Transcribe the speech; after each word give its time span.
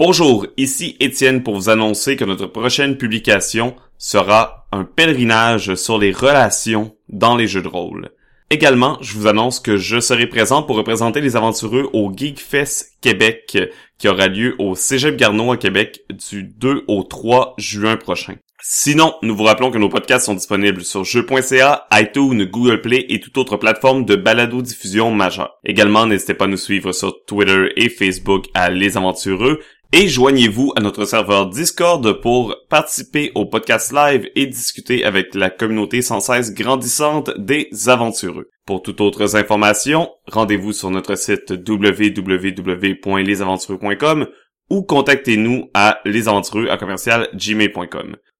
Bonjour, 0.00 0.46
ici 0.56 0.96
Étienne 0.98 1.42
pour 1.42 1.54
vous 1.56 1.68
annoncer 1.68 2.16
que 2.16 2.24
notre 2.24 2.46
prochaine 2.46 2.96
publication 2.96 3.76
sera 3.98 4.66
un 4.72 4.84
pèlerinage 4.84 5.74
sur 5.74 5.98
les 5.98 6.10
relations 6.10 6.96
dans 7.10 7.36
les 7.36 7.46
jeux 7.46 7.60
de 7.60 7.68
rôle. 7.68 8.08
Également, 8.48 8.96
je 9.02 9.12
vous 9.12 9.26
annonce 9.26 9.60
que 9.60 9.76
je 9.76 10.00
serai 10.00 10.26
présent 10.26 10.62
pour 10.62 10.76
représenter 10.76 11.20
les 11.20 11.36
aventureux 11.36 11.90
au 11.92 12.10
Geekfest 12.16 12.96
Québec 13.02 13.58
qui 13.98 14.08
aura 14.08 14.28
lieu 14.28 14.54
au 14.58 14.74
Cégep 14.74 15.16
Garneau 15.16 15.52
à 15.52 15.58
Québec 15.58 16.00
du 16.30 16.44
2 16.44 16.84
au 16.88 17.02
3 17.02 17.56
juin 17.58 17.98
prochain. 17.98 18.36
Sinon, 18.62 19.14
nous 19.22 19.36
vous 19.36 19.44
rappelons 19.44 19.70
que 19.70 19.78
nos 19.78 19.88
podcasts 19.88 20.26
sont 20.26 20.34
disponibles 20.34 20.82
sur 20.82 21.04
jeux.ca, 21.04 21.86
iTunes, 21.92 22.44
Google 22.44 22.80
Play 22.80 23.06
et 23.08 23.20
toute 23.20 23.38
autre 23.38 23.56
plateforme 23.56 24.04
de 24.04 24.16
balado-diffusion 24.16 25.10
majeure. 25.10 25.58
Également, 25.64 26.06
n'hésitez 26.06 26.34
pas 26.34 26.44
à 26.44 26.48
nous 26.48 26.58
suivre 26.58 26.92
sur 26.92 27.24
Twitter 27.26 27.68
et 27.76 27.88
Facebook 27.88 28.46
à 28.54 28.70
Les 28.70 28.98
Aventureux 28.98 29.60
et 29.92 30.08
joignez-vous 30.08 30.72
à 30.76 30.80
notre 30.80 31.04
serveur 31.04 31.48
Discord 31.48 32.20
pour 32.20 32.54
participer 32.68 33.32
au 33.34 33.46
podcast 33.46 33.92
live 33.92 34.30
et 34.36 34.46
discuter 34.46 35.04
avec 35.04 35.34
la 35.34 35.50
communauté 35.50 36.00
sans 36.00 36.20
cesse 36.20 36.54
grandissante 36.54 37.32
des 37.38 37.68
aventureux. 37.88 38.48
Pour 38.66 38.82
toutes 38.82 39.00
autres 39.00 39.34
informations, 39.34 40.08
rendez-vous 40.26 40.72
sur 40.72 40.90
notre 40.90 41.16
site 41.16 41.50
www.lesaventureux.com 41.50 44.28
ou 44.70 44.82
contactez-nous 44.82 45.70
à 45.74 45.98
lesaventureux 46.04 46.68
à 46.68 46.76
commercial. 46.76 47.28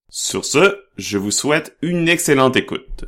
Sur 0.09 0.45
ce, 0.45 0.77
je 0.97 1.19
vous 1.19 1.33
souhaite 1.33 1.77
une 1.83 2.09
excellente 2.09 2.57
écoute. 2.57 3.07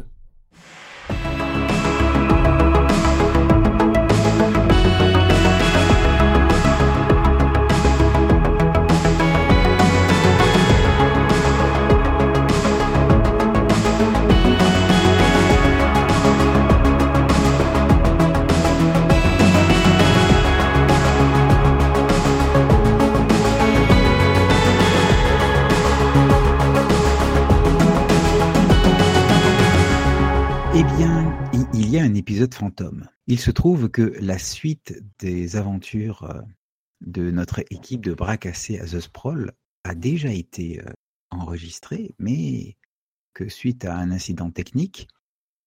Un 32.03 32.15
épisode 32.15 32.55
fantôme. 32.55 33.09
Il 33.27 33.39
se 33.39 33.51
trouve 33.51 33.89
que 33.89 34.03
la 34.21 34.39
suite 34.39 35.03
des 35.19 35.57
aventures 35.57 36.25
euh, 36.25 36.41
de 37.01 37.31
notre 37.31 37.61
équipe 37.71 38.03
de 38.03 38.15
bras 38.15 38.37
cassés 38.37 38.79
à 38.79 38.85
The 38.87 39.01
Sprawl 39.01 39.53
a 39.85 39.95
déjà 39.95 40.33
été 40.33 40.81
euh, 40.81 40.93
enregistrée, 41.31 42.15
mais 42.19 42.77
que 43.35 43.49
suite 43.49 43.85
à 43.85 43.97
un 43.97 44.11
incident 44.11 44.51
technique, 44.51 45.09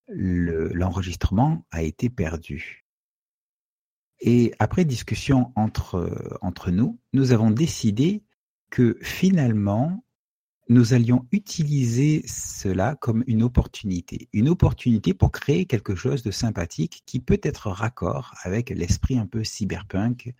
le- 0.07 0.69
l'enregistrement 0.73 1.65
a 1.71 1.81
été 1.81 2.09
perdu. 2.09 2.85
Et 4.19 4.53
après 4.59 4.85
discussion 4.85 5.51
entre, 5.55 5.95
euh, 5.95 6.37
entre 6.41 6.71
nous, 6.71 6.99
nous 7.13 7.31
avons 7.31 7.51
décidé 7.51 8.23
que 8.69 8.97
finalement, 9.01 10.05
nous 10.67 10.93
allions 10.93 11.27
utiliser 11.31 12.23
cela 12.27 12.95
comme 12.95 13.23
une 13.27 13.43
opportunité. 13.43 14.29
Une 14.33 14.49
opportunité 14.49 15.13
pour 15.13 15.31
créer 15.31 15.65
quelque 15.65 15.95
chose 15.95 16.23
de 16.23 16.31
sympathique 16.31 17.03
qui 17.05 17.19
peut 17.19 17.39
être 17.43 17.69
raccord 17.69 18.33
avec 18.43 18.69
l'esprit 18.71 19.17
un 19.17 19.27
peu 19.27 19.43
cyberpunk 19.43 20.33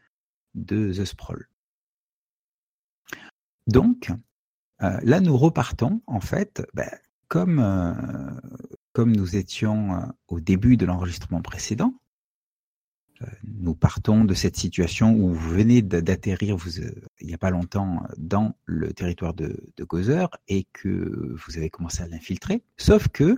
de 0.55 0.91
The 0.93 1.05
Sprawl. 1.05 1.47
Donc, 3.67 4.11
euh, 4.81 4.99
là, 5.03 5.19
nous 5.19 5.37
repartons, 5.37 6.01
en 6.07 6.19
fait, 6.19 6.65
ben, 6.73 6.89
comme, 7.27 7.59
euh, 7.59 7.93
comme 8.93 9.15
nous 9.15 9.35
étions 9.35 9.95
euh, 9.95 10.05
au 10.27 10.39
début 10.39 10.77
de 10.77 10.85
l'enregistrement 10.85 11.41
précédent. 11.41 11.93
Nous 13.43 13.75
partons 13.75 14.25
de 14.25 14.33
cette 14.33 14.55
situation 14.57 15.13
où 15.15 15.33
vous 15.33 15.49
venez 15.49 15.81
d'atterrir 15.81 16.57
euh, 16.57 16.91
il 17.21 17.27
n'y 17.27 17.33
a 17.33 17.37
pas 17.37 17.49
longtemps 17.49 18.03
dans 18.17 18.55
le 18.65 18.91
territoire 18.93 19.33
de, 19.33 19.63
de 19.77 19.83
Gozer 19.83 20.27
et 20.47 20.65
que 20.73 21.35
vous 21.35 21.57
avez 21.57 21.69
commencé 21.69 22.03
à 22.03 22.07
l'infiltrer. 22.07 22.61
Sauf 22.77 23.07
que, 23.07 23.37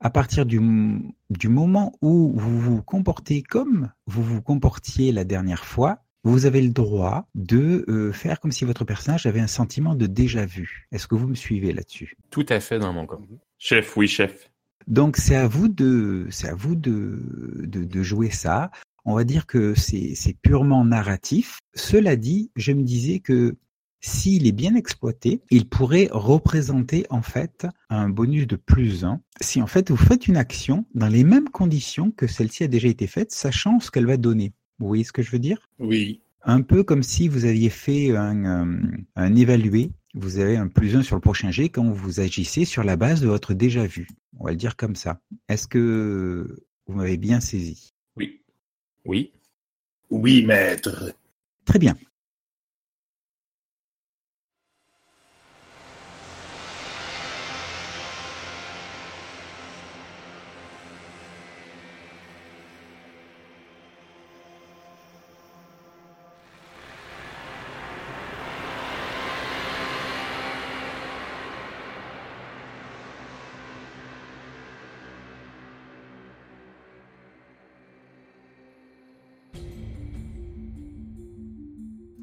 à 0.00 0.10
partir 0.10 0.44
du, 0.46 0.56
m- 0.58 1.12
du 1.30 1.48
moment 1.48 1.92
où 2.02 2.32
vous 2.36 2.60
vous 2.60 2.82
comportez 2.82 3.42
comme 3.42 3.90
vous 4.06 4.22
vous 4.22 4.42
comportiez 4.42 5.12
la 5.12 5.24
dernière 5.24 5.64
fois, 5.64 6.00
vous 6.24 6.46
avez 6.46 6.62
le 6.62 6.70
droit 6.70 7.28
de 7.34 7.84
euh, 7.88 8.10
faire 8.12 8.40
comme 8.40 8.50
si 8.52 8.64
votre 8.64 8.84
personnage 8.84 9.26
avait 9.26 9.40
un 9.40 9.46
sentiment 9.46 9.94
de 9.94 10.06
déjà 10.06 10.44
vu. 10.46 10.88
Est-ce 10.90 11.06
que 11.06 11.14
vous 11.14 11.28
me 11.28 11.34
suivez 11.34 11.72
là-dessus? 11.72 12.16
Tout 12.30 12.46
à 12.48 12.60
fait 12.60 12.78
dans 12.78 12.92
mon 12.92 13.06
cas. 13.06 13.16
Chef, 13.58 13.96
oui, 13.96 14.08
chef. 14.08 14.50
Donc 14.86 15.16
c'est 15.16 15.36
à 15.36 15.46
vous 15.46 15.68
de, 15.68 16.26
c'est 16.30 16.48
à 16.48 16.54
vous 16.54 16.74
de, 16.74 17.62
de, 17.62 17.84
de 17.84 18.02
jouer 18.02 18.30
ça. 18.30 18.70
On 19.04 19.14
va 19.14 19.24
dire 19.24 19.46
que 19.46 19.74
c'est 19.74 20.36
purement 20.42 20.84
narratif. 20.84 21.58
Cela 21.74 22.16
dit, 22.16 22.50
je 22.56 22.72
me 22.72 22.82
disais 22.82 23.20
que 23.20 23.56
s'il 24.00 24.46
est 24.46 24.52
bien 24.52 24.74
exploité, 24.74 25.40
il 25.50 25.66
pourrait 25.66 26.08
représenter 26.12 27.06
en 27.08 27.22
fait 27.22 27.66
un 27.88 28.10
bonus 28.10 28.46
de 28.46 28.56
plus 28.56 29.04
1 29.04 29.20
si 29.40 29.62
en 29.62 29.66
fait 29.66 29.90
vous 29.90 29.96
faites 29.96 30.28
une 30.28 30.36
action 30.36 30.84
dans 30.94 31.08
les 31.08 31.24
mêmes 31.24 31.48
conditions 31.48 32.10
que 32.10 32.26
celle-ci 32.26 32.64
a 32.64 32.68
déjà 32.68 32.88
été 32.88 33.06
faite, 33.06 33.32
sachant 33.32 33.80
ce 33.80 33.90
qu'elle 33.90 34.06
va 34.06 34.18
donner. 34.18 34.52
Vous 34.78 34.88
voyez 34.88 35.04
ce 35.04 35.12
que 35.12 35.22
je 35.22 35.30
veux 35.30 35.38
dire? 35.38 35.70
Oui. 35.78 36.20
un 36.42 36.60
peu 36.60 36.84
comme 36.84 37.02
si 37.02 37.28
vous 37.28 37.46
aviez 37.46 37.70
fait 37.70 38.14
un, 38.14 38.44
euh, 38.44 38.82
un 39.16 39.34
évalué. 39.34 39.90
Vous 40.14 40.38
avez 40.38 40.56
un 40.58 40.68
plus 40.68 40.94
1 40.94 41.02
sur 41.02 41.16
le 41.16 41.22
prochain 41.22 41.50
jet 41.50 41.70
quand 41.70 41.90
vous 41.90 42.20
agissez 42.20 42.66
sur 42.66 42.84
la 42.84 42.96
base 42.96 43.22
de 43.22 43.26
votre 43.26 43.54
déjà 43.54 43.86
vu. 43.86 44.06
On 44.38 44.44
va 44.44 44.50
le 44.50 44.56
dire 44.56 44.76
comme 44.76 44.96
ça. 44.96 45.20
Est-ce 45.48 45.66
que 45.66 46.62
vous 46.86 46.94
m'avez 46.94 47.16
bien 47.16 47.40
saisi? 47.40 47.93
Oui. 49.04 49.32
Oui. 50.10 50.44
Maître. 50.44 51.14
Très 51.64 51.78
bien. 51.78 51.96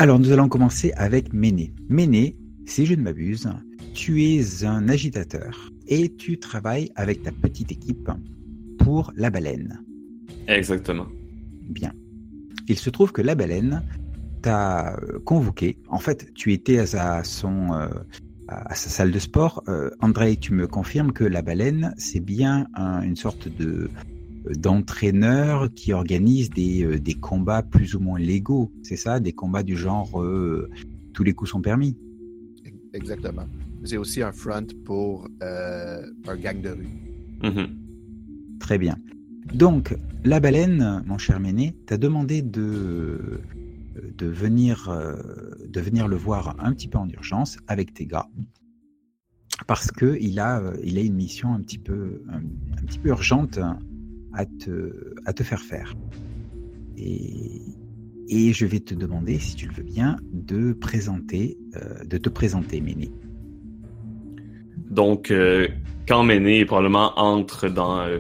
Alors 0.02 0.18
nous 0.18 0.32
allons 0.32 0.50
commencer 0.50 0.92
avec 0.96 1.32
Méné. 1.32 1.76
Méné, 1.88 2.36
si 2.66 2.88
je 2.88 2.96
ne 2.96 3.04
m'abuse, 3.04 3.48
tu 3.94 4.24
es 4.24 4.66
un 4.66 4.90
agitateur 4.90 5.70
et 5.88 6.16
tu 6.16 6.40
travailles 6.40 6.90
avec 6.96 7.22
ta 7.22 7.32
petite 7.32 7.72
équipe 7.72 8.10
pour 8.80 9.14
la 9.16 9.30
baleine. 9.30 9.80
Exactement. 10.48 11.06
Bien. 11.70 11.94
Il 12.68 12.80
se 12.80 12.90
trouve 12.90 13.12
que 13.12 13.22
la 13.22 13.36
baleine 13.36 13.84
t'a 14.42 14.96
euh, 14.96 15.20
convoqué. 15.20 15.78
En 15.88 16.00
fait, 16.00 16.34
tu 16.34 16.52
étais 16.52 16.80
à 16.80 16.88
sa, 16.88 17.24
son, 17.24 17.72
euh, 17.74 17.88
à 18.48 18.74
sa 18.74 18.90
salle 18.90 19.12
de 19.12 19.20
sport. 19.20 19.62
Euh, 19.68 19.92
André, 20.00 20.36
tu 20.36 20.52
me 20.56 20.66
confirmes 20.66 21.12
que 21.12 21.26
la 21.26 21.44
baleine, 21.44 21.94
c'est 22.00 22.22
bien 22.22 22.66
un- 22.74 23.04
une 23.04 23.16
sorte 23.18 23.48
de 23.56 23.88
euh, 24.48 24.54
d'entraîneur 24.54 25.72
qui 25.74 25.94
organise 25.94 26.50
des, 26.50 26.84
euh, 26.84 27.00
des 27.00 27.14
combats 27.14 27.64
plus 27.64 27.96
ou 27.96 28.00
moins 28.00 28.20
légaux. 28.20 28.72
C'est 28.84 28.96
ça, 28.96 29.20
des 29.20 29.34
combats 29.34 29.64
du 29.64 29.76
genre 29.76 30.22
euh, 30.22 30.70
tous 31.14 31.24
les 31.24 31.34
coups 31.34 31.52
sont 31.52 31.62
permis. 31.62 31.98
Exactement. 32.94 33.46
C'est 33.84 33.98
aussi 33.98 34.22
un 34.22 34.32
front 34.32 34.68
pour 34.86 35.28
euh, 35.42 36.06
un 36.28 36.36
gang 36.36 36.62
de 36.62 36.70
rue. 36.70 36.90
Mhm. 37.44 37.68
Très 38.60 38.78
bien. 38.78 38.98
Donc, 39.54 39.96
la 40.24 40.40
baleine, 40.40 41.04
mon 41.08 41.18
cher 41.18 41.40
Méné, 41.40 41.76
t'a 41.88 41.98
demandé 41.98 42.42
de, 42.42 43.42
de, 44.18 44.28
venir, 44.28 44.90
de 45.68 45.82
venir 45.82 46.08
le 46.08 46.16
voir 46.16 46.56
un 46.60 46.72
petit 46.74 46.88
peu 46.88 47.00
en 47.00 47.10
urgence 47.10 47.58
avec 47.68 47.94
tes 47.94 48.06
gars. 48.06 48.28
Parce 49.66 49.92
que 49.92 50.18
il 50.22 50.40
a, 50.40 50.62
il 50.84 51.00
a 51.00 51.02
une 51.02 51.16
mission 51.16 51.54
un 51.54 51.62
petit 51.62 51.80
peu, 51.80 52.22
un, 52.30 52.38
un 52.38 52.86
petit 52.86 53.00
peu 53.00 53.10
urgente 53.10 53.58
à 54.34 54.46
te, 54.46 55.14
à 55.26 55.34
te 55.34 55.44
faire 55.44 55.62
faire. 55.62 55.94
Et, 56.98 57.62
et 58.32 58.54
je 58.54 58.66
vais 58.66 58.80
te 58.80 58.94
demander, 58.96 59.40
si 59.40 59.56
tu 59.56 59.68
le 59.68 59.74
veux 59.74 59.84
bien, 59.84 60.16
de 60.32 60.72
présenter, 60.72 61.58
euh, 61.76 62.04
de 62.06 62.18
te 62.18 62.30
présenter, 62.30 62.80
Méné. 62.80 63.12
Donc, 64.90 65.32
euh, 65.32 65.68
quand 66.08 66.24
Méné 66.24 66.64
probablement 66.64 67.12
entre 67.18 67.68
dans, 67.68 68.00
euh, 68.00 68.20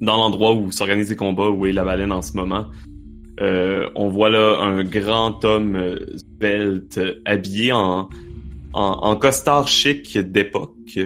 dans 0.00 0.16
l'endroit 0.16 0.54
où 0.54 0.70
s'organisent 0.70 1.10
les 1.10 1.16
combats, 1.16 1.50
où 1.50 1.66
est 1.66 1.72
la 1.72 1.84
baleine 1.84 2.12
en 2.12 2.22
ce 2.22 2.36
moment, 2.36 2.66
on 3.96 4.08
voit 4.08 4.30
là 4.30 4.58
un 4.60 4.84
grand 4.84 5.44
homme 5.44 5.98
svelte, 6.38 7.00
habillé 7.24 7.72
en, 7.72 8.08
en, 8.72 9.16
costard 9.16 9.66
chic 9.66 10.16
d'époque. 10.16 11.00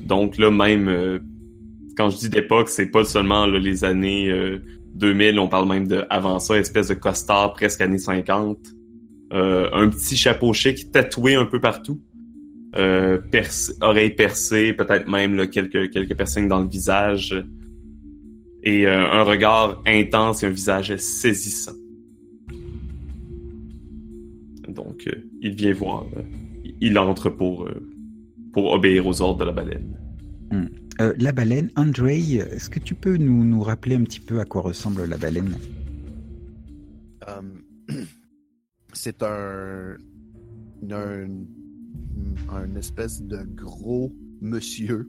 Donc 0.00 0.38
là, 0.38 0.50
même 0.50 1.20
quand 1.96 2.10
je 2.10 2.18
dis 2.18 2.28
d'époque, 2.28 2.68
c'est 2.68 2.86
pas 2.86 3.04
seulement 3.04 3.46
les 3.46 3.84
années 3.84 4.30
euh, 4.30 4.58
2000, 4.94 5.38
on 5.38 5.48
parle 5.48 5.68
même 5.68 5.86
de 5.86 6.04
avant 6.10 6.38
ça, 6.38 6.56
espèce 6.58 6.88
de 6.88 6.94
costard 6.94 7.52
presque 7.54 7.80
années 7.80 7.98
50. 7.98 8.58
Euh, 9.32 9.68
un 9.72 9.88
petit 9.88 10.16
chapeau 10.16 10.52
chic 10.52 10.92
tatoué 10.92 11.34
un 11.34 11.46
peu 11.46 11.60
partout. 11.60 12.00
Euh, 12.76 13.18
oreilles 13.80 14.14
percées, 14.14 14.72
peut-être 14.72 15.08
même 15.08 15.48
quelques, 15.48 15.90
quelques 15.90 16.14
piercings 16.16 16.48
dans 16.48 16.60
le 16.60 16.68
visage. 16.68 17.34
Et 18.62 18.86
euh, 18.86 19.10
un 19.10 19.22
regard 19.22 19.82
intense 19.86 20.42
et 20.42 20.46
un 20.46 20.50
visage 20.50 20.96
saisissant. 20.96 21.74
Donc, 24.68 25.04
euh, 25.06 25.12
il 25.40 25.54
vient 25.54 25.72
voir. 25.72 26.06
euh, 26.16 26.22
il 26.80 26.98
entre 26.98 27.30
pour, 27.30 27.64
euh, 27.64 27.86
pour 28.52 28.72
obéir 28.72 29.06
aux 29.06 29.20
ordres 29.22 29.40
de 29.40 29.44
la 29.44 29.52
baleine. 29.52 29.98
Euh, 31.00 31.12
la 31.18 31.32
baleine, 31.32 31.70
Andrei, 31.74 32.36
est-ce 32.36 32.70
que 32.70 32.78
tu 32.78 32.94
peux 32.94 33.16
nous, 33.16 33.42
nous 33.44 33.62
rappeler 33.62 33.96
un 33.96 34.04
petit 34.04 34.20
peu 34.20 34.38
à 34.38 34.44
quoi 34.44 34.62
ressemble 34.62 35.04
la 35.04 35.16
baleine? 35.16 35.56
Euh, 37.28 37.42
c'est 38.92 39.20
un, 39.24 39.96
un, 40.88 42.76
espèce 42.76 43.20
de 43.22 43.38
gros 43.56 44.12
monsieur, 44.40 45.08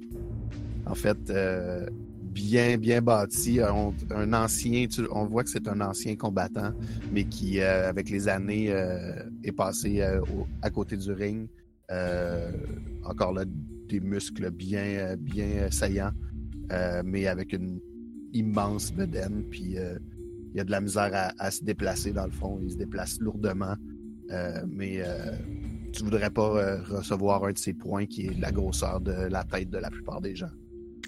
en 0.88 0.96
fait, 0.96 1.18
euh, 1.30 1.86
bien, 2.34 2.78
bien 2.78 3.04
bâti, 3.04 3.60
un, 3.62 4.34
ancien, 4.34 4.88
tu- 4.88 5.08
on 5.12 5.28
voit 5.28 5.44
que 5.44 5.52
c'est 5.52 5.68
un 5.68 5.82
ancien 5.82 6.16
combattant, 6.16 6.72
mais 7.12 7.26
qui, 7.26 7.62
avec 7.62 8.10
les 8.10 8.28
années, 8.28 8.74
est 9.44 9.52
passé 9.52 10.02
à 10.64 10.70
côté 10.72 10.98
du 10.98 11.12
ring. 11.12 11.48
Euh, 11.92 12.52
encore 13.04 13.34
là, 13.34 13.46
des 13.88 14.00
muscles 14.00 14.50
bien, 14.52 15.16
bien 15.18 15.70
saillants, 15.70 16.14
euh, 16.72 17.04
mais 17.06 17.28
avec 17.28 17.54
une 17.54 17.80
immense 18.34 18.92
bedaine, 18.92 19.44
puis 19.50 19.78
euh, 19.78 19.98
il 20.54 20.58
y 20.58 20.60
a 20.60 20.64
de 20.64 20.72
la 20.72 20.82
misère 20.82 21.34
à, 21.38 21.52
se 21.52 21.64
déplacer 21.64 22.12
dans 22.12 22.26
le 22.26 22.32
fond. 22.32 22.60
Il 22.64 22.72
se 22.72 22.78
déplace 22.78 23.20
lourdement. 23.20 23.76
Mais 24.68 25.04
tu 25.92 26.04
voudrais 26.04 26.30
pas 26.30 26.82
recevoir 26.82 27.44
un 27.44 27.52
de 27.52 27.58
ces 27.58 27.74
points 27.74 28.06
qui 28.06 28.28
est 28.28 28.40
la 28.40 28.52
grosseur 28.52 29.02
de 29.02 29.12
la 29.12 29.44
tête 29.44 29.70
de 29.70 29.78
la 29.78 29.90
plupart 29.90 30.22
des 30.22 30.34
gens. 30.34 30.50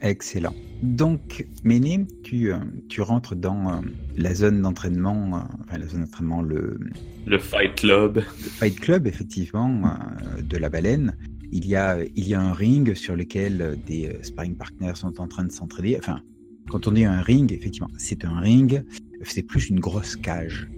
Excellent. 0.01 0.53
Donc, 0.83 1.47
Méné, 1.63 2.05
tu, 2.23 2.53
euh, 2.53 2.57
tu 2.87 3.01
rentres 3.01 3.35
dans 3.35 3.69
euh, 3.69 3.81
la 4.15 4.33
zone 4.35 4.61
d'entraînement, 4.61 5.37
euh, 5.37 5.39
enfin 5.63 5.77
la 5.77 5.87
zone 5.87 6.01
d'entraînement, 6.01 6.41
le, 6.41 6.79
Le 7.25 7.39
Fight 7.39 7.75
Club. 7.75 8.17
le 8.17 8.21
Fight 8.21 8.79
Club, 8.79 9.07
effectivement, 9.07 9.97
de 10.41 10.57
la 10.57 10.69
baleine. 10.69 11.17
Il 11.51 11.65
y, 11.65 11.75
a, 11.75 11.97
il 12.15 12.27
y 12.27 12.33
a 12.33 12.41
un 12.41 12.53
ring 12.53 12.93
sur 12.93 13.15
lequel 13.15 13.77
des 13.87 14.17
sparring 14.21 14.55
partners 14.55 14.95
sont 14.95 15.19
en 15.21 15.27
train 15.27 15.45
de 15.45 15.51
s'entraider. 15.51 15.95
Enfin, 15.97 16.21
quand 16.69 16.87
on 16.87 16.91
dit 16.91 17.05
un 17.05 17.21
ring, 17.21 17.51
effectivement, 17.53 17.89
c'est 17.97 18.25
un 18.25 18.39
ring, 18.39 18.83
c'est 19.23 19.43
plus 19.43 19.69
une 19.69 19.79
grosse 19.79 20.15
cage. 20.15 20.69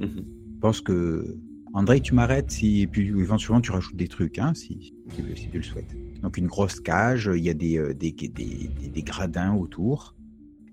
Mhm. 0.00 0.24
Je 0.54 0.60
pense 0.60 0.80
que, 0.80 1.36
André, 1.72 2.00
tu 2.00 2.14
m'arrêtes 2.14 2.50
si, 2.50 2.82
et 2.82 2.86
puis 2.88 3.08
éventuellement 3.08 3.60
tu 3.60 3.70
rajoutes 3.70 3.94
des 3.96 4.08
trucs, 4.08 4.38
hein, 4.38 4.52
si, 4.54 4.92
si, 5.14 5.48
tu 5.48 5.58
le 5.58 5.62
souhaites. 5.62 5.94
Donc 6.22 6.36
une 6.36 6.46
grosse 6.46 6.80
cage, 6.80 7.30
il 7.34 7.42
y 7.42 7.50
a 7.50 7.54
des, 7.54 7.78
euh, 7.78 7.94
des, 7.94 8.12
des, 8.12 8.70
des, 8.92 9.02
gradins 9.02 9.54
autour, 9.54 10.14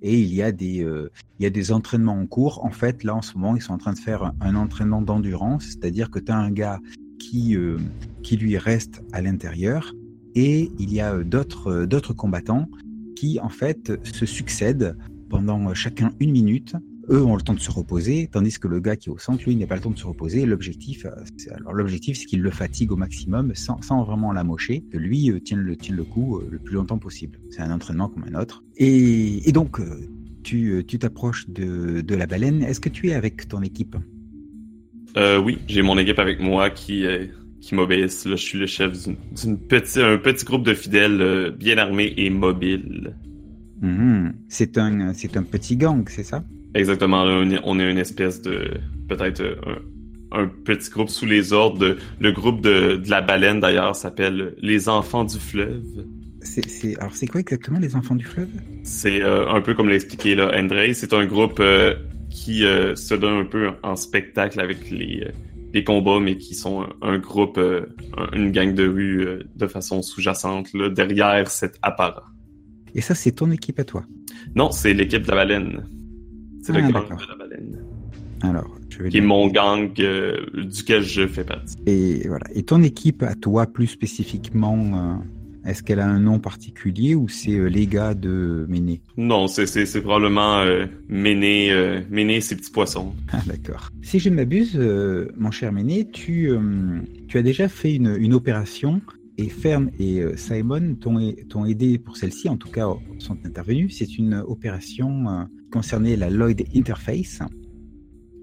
et 0.02 0.20
il 0.20 0.34
y, 0.34 0.42
a 0.42 0.52
des, 0.52 0.84
euh, 0.84 1.12
il 1.40 1.44
y 1.44 1.46
a 1.46 1.50
des 1.50 1.72
entraînements 1.72 2.20
en 2.20 2.28
cours. 2.28 2.64
En 2.64 2.72
fait, 2.72 3.04
là, 3.04 3.16
en 3.16 3.22
ce 3.22 3.38
moment, 3.38 3.56
ils 3.56 3.62
sont 3.62 3.74
en 3.74 3.78
train 3.78 3.94
de 3.94 4.00
faire 4.00 4.34
un, 4.42 4.56
entraînement 4.56 5.02
d'endurance, 5.02 5.66
c'est-à-dire 5.66 6.10
que 6.12 6.20
tu 6.20 6.32
as 6.32 6.38
un 6.38 6.52
gars 6.52 6.80
qui, 7.20 7.56
euh, 7.56 7.78
qui 8.24 8.38
lui 8.38 8.58
reste 8.58 9.04
à 9.14 9.22
l'intérieur, 9.22 9.94
et 10.36 10.72
il 10.80 10.94
y 10.94 11.00
a 11.00 11.24
d'autres 11.24 12.14
combattants 12.14 12.68
qui, 13.16 13.40
en 13.40 13.50
fait, 13.50 13.94
se 14.04 14.26
succèdent 14.26 14.98
pendant 15.30 15.74
chacun 15.74 16.12
une 16.20 16.32
minute. 16.32 16.76
Eux 17.10 17.24
ont 17.24 17.36
le 17.36 17.42
temps 17.44 17.54
de 17.54 17.60
se 17.60 17.70
reposer, 17.70 18.30
tandis 18.32 18.58
que 18.58 18.68
le 18.68 18.80
gars 18.80 18.96
qui 18.96 19.10
est 19.10 19.12
au 19.12 19.18
centre, 19.20 19.44
lui, 19.46 19.56
n'a 19.56 19.68
pas 19.68 19.76
le 19.76 19.82
temps 19.82 19.92
de 19.92 19.98
se 19.98 20.08
reposer. 20.08 20.46
L'objectif, 20.46 21.06
euh, 21.06 21.12
c'est- 21.38 21.52
alors 21.52 21.74
l'objectif, 21.74 22.18
c'est 22.18 22.26
qu'il 22.26 22.42
le 22.42 22.50
fatigue 22.50 22.92
au 22.92 22.96
maximum 22.96 23.54
sans, 23.54 23.80
sans 23.84 24.04
vraiment 24.04 24.32
l'amocher, 24.34 24.84
que 24.92 24.98
lui 24.98 25.30
euh, 25.30 25.40
tienne 25.40 25.60
le, 25.60 25.76
tienne 25.76 25.96
le 25.98 26.04
coup 26.04 26.38
euh, 26.38 26.48
le 26.50 26.58
plus 26.58 26.74
longtemps 26.76 26.98
possible. 26.98 27.40
C'est 27.52 27.62
un 27.62 27.72
entraînement 27.72 28.10
comme 28.10 28.26
un 28.28 28.40
autre. 28.40 28.64
Et, 28.78 29.48
et 29.48 29.52
donc, 29.52 29.80
tu 30.44 30.84
tu 30.88 30.98
t'approches 31.00 31.48
de, 31.50 32.02
de 32.02 32.16
la 32.16 32.26
baleine. 32.26 32.64
Est-ce 32.64 32.80
que 32.80 32.90
tu 32.90 33.10
es 33.10 33.14
avec 33.14 33.48
ton 33.48 33.62
équipe? 33.62 33.96
Oui, 35.44 35.60
j'ai 35.68 35.82
mon 35.82 35.98
équipe 35.98 36.20
avec 36.20 36.40
moi 36.42 36.70
qui, 36.70 37.06
qui 37.62 37.74
m'obéissent. 37.74 38.28
Je 38.28 38.36
suis 38.36 38.60
le 38.60 38.66
chef 38.68 38.92
d'une 39.02 39.16
d'une 39.32 39.58
petite, 39.58 39.98
un 39.98 40.18
petit 40.18 40.44
groupe 40.44 40.66
de 40.66 40.74
fidèles 40.74 41.56
bien 41.58 41.78
armés 41.78 42.14
et 42.18 42.30
mobiles. 42.30 43.16
Mhm. 43.82 44.34
C'est 44.50 44.78
un, 44.78 45.14
c'est 45.14 45.38
un 45.38 45.44
petit 45.44 45.78
gang, 45.78 46.04
c'est 46.10 46.24
ça? 46.24 46.44
Exactement, 46.76 47.24
là, 47.24 47.44
on 47.64 47.80
est, 47.80 47.92
une 47.92 47.98
espèce 47.98 48.42
de... 48.42 48.70
Peut-être 49.08 49.42
euh, 49.42 49.56
un, 50.32 50.44
un 50.44 50.48
petit 50.48 50.90
groupe 50.90 51.10
sous 51.10 51.26
les 51.26 51.54
ordres. 51.54 51.80
De, 51.80 51.98
le 52.20 52.32
groupe 52.32 52.62
de, 52.62 52.98
de 52.98 53.10
la 53.10 53.22
baleine, 53.22 53.60
d'ailleurs, 53.60 53.96
s'appelle 53.96 54.56
Les 54.62 54.90
Enfants 54.90 55.24
du 55.24 55.40
Fleuve. 55.40 56.06
c'est, 56.42 56.98
Alors, 57.00 57.14
c'est 57.14 57.28
quoi 57.28 57.40
exactement 57.42 57.80
les 57.80 57.96
enfants 57.96 58.16
du 58.16 58.26
fleuve? 58.26 58.50
C'est 58.84 59.22
euh, 59.24 59.48
un 59.50 59.62
peu 59.62 59.74
comme 59.74 59.90
l'a 59.90 59.96
expliqué 59.96 60.36
là, 60.36 60.52
André. 60.56 60.94
C'est 60.94 61.14
un 61.14 61.26
groupe 61.26 61.60
euh, 61.60 61.96
qui 62.30 62.66
euh, 62.66 62.96
se 62.96 63.16
donne 63.16 63.38
un 63.38 63.46
peu 63.46 63.70
en 63.82 63.96
spectacle 63.96 64.60
avec 64.60 64.92
les, 64.92 65.28
les 65.74 65.84
combats, 65.84 66.20
mais 66.20 66.38
qui 66.38 66.56
sont 66.56 66.84
un, 66.84 66.90
un 67.14 67.18
groupe, 67.20 67.58
un- 67.58 68.36
une 68.38 68.52
gang 68.52 68.74
de 68.74 68.88
rue 68.88 69.28
de 69.56 69.68
façon 69.68 70.02
sous-jacente 70.02 70.68
derrière 70.94 71.50
cet 71.50 71.78
apparat. 71.82 72.26
Et 72.94 73.02
ça, 73.02 73.16
c'est 73.16 73.32
ton 73.32 73.50
équipe 73.52 73.80
à 73.80 73.84
toi? 73.84 74.04
Non, 74.56 74.72
c'est 74.72 74.94
l'équipe 74.94 75.24
de 75.24 75.30
la 75.30 75.36
baleine. 75.36 75.86
C'est 76.66 76.74
Ah, 76.76 76.82
le 76.82 76.92
gang 76.92 77.08
de 77.08 77.28
la 77.30 77.36
baleine. 77.36 77.78
Alors, 78.42 78.76
je 78.90 79.04
vais 79.04 79.10
Qui 79.10 79.18
est 79.20 79.22
mon 79.22 79.48
gang 79.50 79.92
euh, 80.00 80.46
duquel 80.66 81.04
je 81.04 81.28
fais 81.28 81.44
partie. 81.44 81.76
Et 81.86 82.28
voilà. 82.28 82.46
Et 82.56 82.64
ton 82.64 82.82
équipe 82.82 83.22
à 83.22 83.36
toi, 83.36 83.68
plus 83.68 83.86
spécifiquement, 83.86 85.20
euh, 85.64 85.70
est-ce 85.70 85.84
qu'elle 85.84 86.00
a 86.00 86.08
un 86.08 86.20
nom 86.20 86.40
particulier 86.40 87.14
ou 87.14 87.28
c'est 87.28 87.52
euh, 87.54 87.68
les 87.68 87.86
gars 87.86 88.16
de 88.16 88.66
Méné? 88.68 89.02
Non, 89.16 89.46
c'est, 89.46 89.68
c'est, 89.68 89.86
c'est 89.86 90.02
probablement 90.02 90.58
euh, 90.62 90.88
Méné, 91.08 91.72
Méné 92.10 92.38
et 92.38 92.42
ses 92.42 92.56
petits 92.56 92.72
poissons. 92.72 93.14
Ah, 93.32 93.42
d'accord. 93.46 93.90
Si 94.02 94.18
je 94.18 94.30
ne 94.30 94.36
m'abuse, 94.36 94.76
mon 95.38 95.52
cher 95.52 95.72
Méné, 95.72 96.10
tu, 96.12 96.50
tu 97.28 97.38
as 97.38 97.44
déjà 97.44 97.68
fait 97.68 97.94
une, 97.94 98.16
une 98.20 98.34
opération 98.34 99.02
et 99.38 99.50
Fern 99.50 99.92
et 100.00 100.20
euh, 100.22 100.36
Simon 100.38 100.96
t'ont 100.96 101.66
aidé 101.66 101.98
pour 101.98 102.18
celle-ci, 102.18 102.48
en 102.50 102.58
tout 102.58 102.70
cas 102.70 102.88
sont 103.20 103.38
intervenus. 103.46 103.96
C'est 103.98 104.18
une 104.18 104.36
opération 104.36 105.30
euh, 105.30 105.44
qui 105.64 105.70
concernait 105.70 106.16
la 106.16 106.30
Lloyd 106.30 106.64
Interface. 106.76 107.42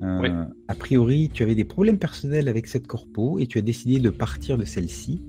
Euh, 0.02 0.20
Oui. 0.20 0.28
A 0.68 0.74
priori, 0.74 1.30
tu 1.32 1.42
avais 1.42 1.54
des 1.54 1.64
problèmes 1.64 1.98
personnels 1.98 2.48
avec 2.48 2.66
cette 2.66 2.86
corpo 2.86 3.38
et 3.38 3.46
tu 3.46 3.58
as 3.58 3.62
décidé 3.62 4.00
de 4.00 4.10
partir 4.10 4.58
de 4.58 4.64
celle-ci 4.64 5.22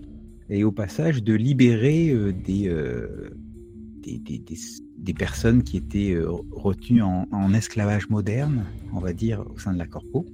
et 0.49 0.63
au 0.63 0.71
passage 0.71 1.23
de 1.23 1.33
libérer 1.33 2.09
euh, 2.09 2.33
des, 2.33 2.67
euh, 2.67 3.29
des, 4.01 4.17
des, 4.17 4.39
des, 4.39 4.57
des 4.97 5.13
personnes 5.13 5.63
qui 5.63 5.77
étaient 5.77 6.13
euh, 6.13 6.29
retenues 6.51 7.01
en, 7.01 7.27
en 7.31 7.53
esclavage 7.53 8.09
moderne, 8.09 8.65
on 8.93 8.99
va 8.99 9.13
dire, 9.13 9.43
au 9.53 9.59
sein 9.59 9.73
de 9.73 9.77
la 9.77 9.87
corpo. 9.87 10.25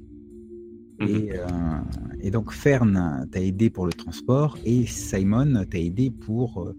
Mhm. 0.99 1.07
Et, 1.07 1.31
euh, 1.33 1.45
et 2.21 2.31
donc 2.31 2.51
Fern 2.51 3.27
t'a 3.31 3.39
aidé 3.41 3.69
pour 3.69 3.85
le 3.85 3.93
transport 3.93 4.57
et 4.65 4.85
Simon 4.85 5.63
t'a 5.69 5.77
aidé 5.77 6.09
pour, 6.11 6.61
euh, 6.63 6.75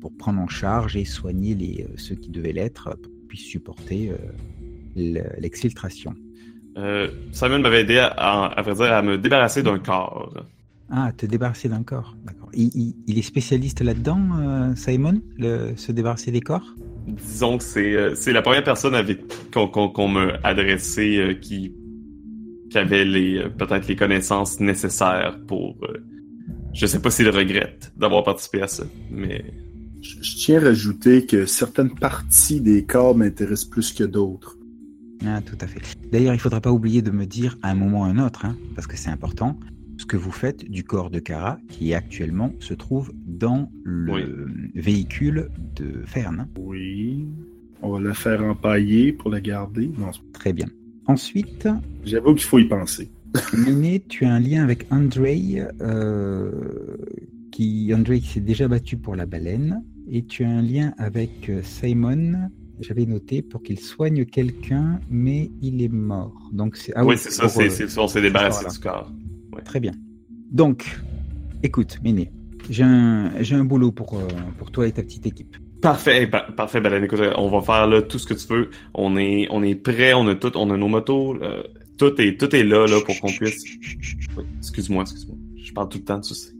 pour 0.00 0.12
prendre 0.16 0.40
en 0.40 0.48
charge 0.48 0.96
et 0.96 1.04
soigner 1.04 1.54
les, 1.54 1.82
euh, 1.88 1.92
ceux 1.96 2.14
qui 2.14 2.30
devaient 2.30 2.52
l'être 2.52 2.90
pour 3.02 3.10
qu'ils 3.12 3.26
puissent 3.28 3.46
supporter 3.48 4.10
euh, 4.10 4.16
le- 4.96 5.40
l'exfiltration. 5.40 6.14
Euh, 6.76 7.08
Simon 7.32 7.58
m'avait 7.60 7.82
aidé 7.82 7.98
à, 7.98 8.06
à, 8.08 8.46
à 8.46 8.62
vrai 8.62 8.74
dire, 8.74 8.92
à 8.92 9.02
me 9.02 9.18
débarrasser 9.18 9.62
d'un 9.62 9.78
corps. 9.78 10.32
Ah, 10.90 11.12
te 11.16 11.24
débarrasser 11.26 11.68
d'un 11.68 11.82
corps, 11.82 12.16
d'accord. 12.24 12.50
Il, 12.52 12.70
il- 12.74 12.94
il 13.06 13.18
est 13.18 13.22
spécialiste 13.22 13.80
là-dedans, 13.80 14.74
Simon, 14.76 15.20
le, 15.38 15.72
se 15.76 15.90
débarrasser 15.92 16.30
des 16.30 16.40
corps? 16.40 16.74
Disons 17.06 17.58
que 17.58 17.64
c'est 18.14 18.32
la 18.32 18.42
première 18.42 18.62
personne 18.64 18.94
avec 18.94 19.20
qu'on 19.52 19.66
qu'on 19.68 19.88
qu'on 19.88 20.08
m'a 20.08 20.32
adressé 20.42 21.38
qui 21.40 21.74
qui 22.74 22.78
avait 22.78 23.04
les 23.04 23.38
euh, 23.38 23.48
peut-être 23.48 23.86
les 23.86 23.94
connaissances 23.94 24.58
nécessaires 24.58 25.38
pour 25.46 25.76
euh, 25.84 25.98
je 26.72 26.86
sais 26.86 27.00
pas 27.00 27.08
s'il 27.10 27.28
regrette 27.28 27.92
d'avoir 27.96 28.24
participé 28.24 28.62
à 28.62 28.66
ça 28.66 28.84
mais 29.12 29.44
Je, 30.02 30.16
je 30.20 30.36
tiens 30.42 30.58
à 30.60 30.64
rajouter 30.70 31.24
que 31.24 31.46
certaines 31.46 31.94
parties 31.94 32.60
des 32.60 32.84
corps 32.84 33.16
m'intéressent 33.16 33.70
plus 33.70 33.92
que 33.92 34.02
d'autres. 34.04 34.58
Ah, 35.24 35.40
tout 35.48 35.56
à 35.64 35.66
fait. 35.66 35.80
D'ailleurs, 36.12 36.34
il 36.34 36.40
faudra 36.40 36.60
pas 36.60 36.72
oublier 36.78 37.00
de 37.00 37.10
me 37.20 37.24
dire 37.24 37.56
à 37.62 37.70
un 37.70 37.74
moment 37.82 38.00
ou 38.02 38.04
à 38.04 38.08
un 38.08 38.18
autre, 38.18 38.44
hein, 38.44 38.56
parce 38.74 38.86
que 38.86 38.96
c'est 38.98 39.08
important, 39.18 39.50
ce 39.96 40.04
que 40.04 40.18
vous 40.18 40.32
faites 40.32 40.68
du 40.68 40.82
corps 40.84 41.10
de 41.10 41.20
Kara, 41.20 41.56
qui 41.70 41.94
actuellement 41.94 42.52
se 42.58 42.74
trouve 42.74 43.06
dans 43.26 43.70
le 43.84 44.12
Oui. 44.12 44.22
véhicule 44.74 45.48
de 45.80 46.02
Fern. 46.04 46.48
Oui. 46.58 47.24
On 47.80 47.88
va 47.92 48.00
la 48.00 48.14
faire 48.14 48.42
empailler 48.44 49.12
pour 49.12 49.30
la 49.30 49.40
garder. 49.40 49.86
Non, 49.96 50.10
Très 50.34 50.52
bien. 50.52 50.66
Ensuite, 51.06 51.68
J'avoue 52.04 52.34
qu'il 52.34 52.46
faut 52.46 52.58
y 52.58 52.64
penser. 52.64 53.10
Méné, 53.56 54.02
tu 54.08 54.24
as 54.24 54.32
un 54.32 54.40
lien 54.40 54.62
avec 54.62 54.86
Andrei, 54.90 55.66
euh, 55.80 56.50
qui 57.50 57.92
Andrei 57.94 58.20
qui 58.20 58.28
s'est 58.28 58.40
déjà 58.40 58.68
battu 58.68 58.96
pour 58.96 59.16
la 59.16 59.26
baleine, 59.26 59.82
et 60.10 60.24
tu 60.24 60.44
as 60.44 60.50
un 60.50 60.62
lien 60.62 60.94
avec 60.98 61.48
euh, 61.48 61.60
Simon. 61.62 62.50
J'avais 62.80 63.06
noté 63.06 63.42
pour 63.42 63.62
qu'il 63.62 63.78
soigne 63.78 64.24
quelqu'un, 64.24 65.00
mais 65.10 65.50
il 65.62 65.82
est 65.82 65.88
mort. 65.88 66.50
Donc 66.52 66.76
c'est 66.76 66.92
ah 66.96 67.04
oui, 67.04 67.16
c'est 67.16 67.30
ça, 67.30 67.48
c'est, 67.48 67.66
euh, 67.66 67.70
c'est, 67.70 67.98
on 67.98 68.08
s'est 68.08 68.22
débarrassé 68.22 68.64
corps. 68.80 69.10
Très 69.64 69.80
bien. 69.80 69.92
Donc, 70.50 71.00
écoute, 71.62 71.98
Méné, 72.02 72.30
j'ai 72.70 72.82
un, 72.82 73.30
j'ai 73.40 73.54
un 73.54 73.64
boulot 73.64 73.92
pour, 73.92 74.14
euh, 74.14 74.28
pour 74.58 74.70
toi 74.70 74.86
et 74.86 74.92
ta 74.92 75.02
petite 75.02 75.26
équipe. 75.26 75.56
Parfait, 75.84 76.26
pa- 76.26 76.46
parfait, 76.56 76.80
Baleine. 76.80 77.04
Écoute, 77.04 77.20
on 77.36 77.48
va 77.48 77.60
faire 77.60 77.86
là 77.86 78.00
tout 78.00 78.18
ce 78.18 78.26
que 78.26 78.32
tu 78.32 78.46
veux. 78.48 78.70
On 78.94 79.18
est, 79.18 79.46
on 79.50 79.62
est 79.62 79.74
prêt, 79.74 80.14
on 80.14 80.26
a 80.28 80.34
tout, 80.34 80.56
on 80.56 80.70
a 80.70 80.76
nos 80.78 80.88
motos, 80.88 81.34
là. 81.34 81.62
tout 81.98 82.18
est, 82.20 82.40
tout 82.40 82.56
est 82.56 82.64
là, 82.64 82.86
là, 82.86 83.00
pour 83.04 83.20
qu'on 83.20 83.28
puisse. 83.30 83.62
Oui, 84.36 84.44
excuse-moi, 84.58 85.02
excuse-moi. 85.02 85.36
Je 85.62 85.72
parle 85.74 85.90
tout 85.90 85.98
le 85.98 86.04
temps, 86.04 86.20
tu 86.20 86.34
sais. 86.34 86.52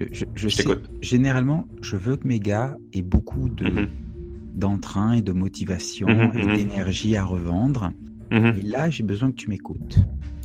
Je, 0.00 0.06
je, 0.12 0.24
je 0.24 0.24
Je 0.34 0.48
sais, 0.48 0.62
t'écoute. 0.62 0.88
généralement, 1.02 1.68
je 1.82 1.96
veux 1.98 2.16
que 2.16 2.26
mes 2.26 2.40
gars 2.40 2.74
aient 2.94 3.02
beaucoup 3.02 3.50
de, 3.50 3.64
Mhm, 3.66 3.88
d'entrain 4.54 5.12
et 5.12 5.20
de 5.22 5.32
motivation 5.32 6.08
Mhm, 6.08 6.32
et 6.38 6.46
mhm. 6.46 6.56
d'énergie 6.56 7.16
à 7.16 7.24
revendre. 7.24 7.90
Et 8.32 8.62
là, 8.62 8.88
j'ai 8.88 9.02
besoin 9.02 9.30
que 9.30 9.36
tu 9.36 9.50
m'écoutes. 9.50 9.96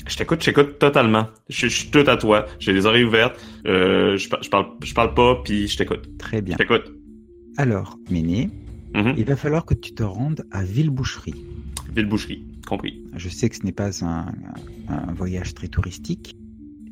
Je 0.08 0.18
t'écoute, 0.18 0.42
je 0.42 0.48
t'écoute 0.48 0.78
totalement. 0.80 1.28
Je, 1.50 1.68
suis 1.68 1.90
tout 1.90 2.04
à 2.08 2.18
toi. 2.18 2.48
J'ai 2.60 2.74
les 2.74 2.86
oreilles 2.86 3.06
ouvertes. 3.06 3.40
Euh, 3.66 4.18
je 4.18 4.28
parle, 4.50 4.66
je 4.84 4.94
parle 4.94 5.14
pas, 5.14 5.40
puis 5.44 5.68
je 5.70 5.78
t'écoute. 5.78 6.10
Très 6.18 6.42
bien. 6.42 6.56
Je 6.60 6.64
t'écoute. 6.66 6.92
Alors, 7.58 8.00
Méné, 8.10 8.50
Mhm. 8.94 9.14
il 9.18 9.26
va 9.26 9.36
falloir 9.36 9.66
que 9.66 9.74
tu 9.74 9.94
te 9.94 10.04
rendes 10.04 10.46
à 10.52 10.64
Villeboucherie. 10.64 11.36
Ville 11.96 12.06
boucherie, 12.08 12.44
compris. 12.68 13.02
Je 13.16 13.30
sais 13.30 13.50
que 13.50 13.56
ce 13.56 13.64
n'est 13.64 13.72
pas 13.72 14.04
un, 14.06 14.26
un 14.90 15.14
voyage 15.14 15.54
très 15.54 15.68
touristique. 15.68 16.36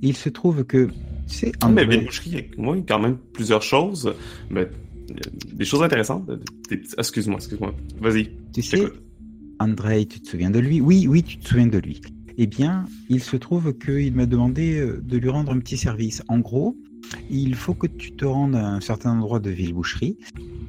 Il 0.02 0.16
se 0.16 0.30
trouve 0.30 0.64
que, 0.66 0.90
c'est 1.28 1.52
Ah, 1.62 1.70
mais 1.70 1.86
Ville 1.86 2.06
boucherie, 2.06 2.46
oui, 2.58 2.84
quand 2.88 3.00
même 3.00 3.18
plusieurs 3.34 3.62
choses, 3.62 4.14
mais 4.50 4.62
euh, 5.12 5.16
des 5.54 5.66
choses 5.66 5.82
intéressantes. 5.84 6.30
Excuse-moi, 6.98 7.38
excuse-moi. 7.38 7.74
Vas-y. 8.02 8.30
Tu 8.54 8.62
sais. 8.62 8.84
Andrei, 9.60 10.06
tu 10.06 10.20
te 10.20 10.28
souviens 10.30 10.50
de 10.52 10.60
lui? 10.60 10.82
Oui, 10.82 11.08
oui, 11.08 11.24
tu 11.24 11.38
te 11.38 11.48
souviens 11.48 11.68
de 11.68 11.78
lui. 11.78 12.02
Eh 12.38 12.48
bien, 12.48 12.86
il 13.10 13.22
se 13.22 13.38
trouve 13.38 13.74
qu'il 13.78 14.14
m'a 14.14 14.26
demandé 14.26 14.78
euh, 14.80 15.02
de 15.02 15.18
lui 15.18 15.30
rendre 15.30 15.52
un 15.54 15.60
petit 15.60 15.78
service. 15.78 16.24
En 16.28 16.40
gros, 16.40 16.76
il 17.30 17.56
faut 17.56 17.74
que 17.74 17.88
tu 17.88 18.12
te 18.14 18.26
rendes 18.26 18.56
à 18.56 18.68
un 18.68 18.82
certain 18.82 19.12
endroit 19.12 19.40
de 19.40 19.50
Villeboucherie 19.50 20.18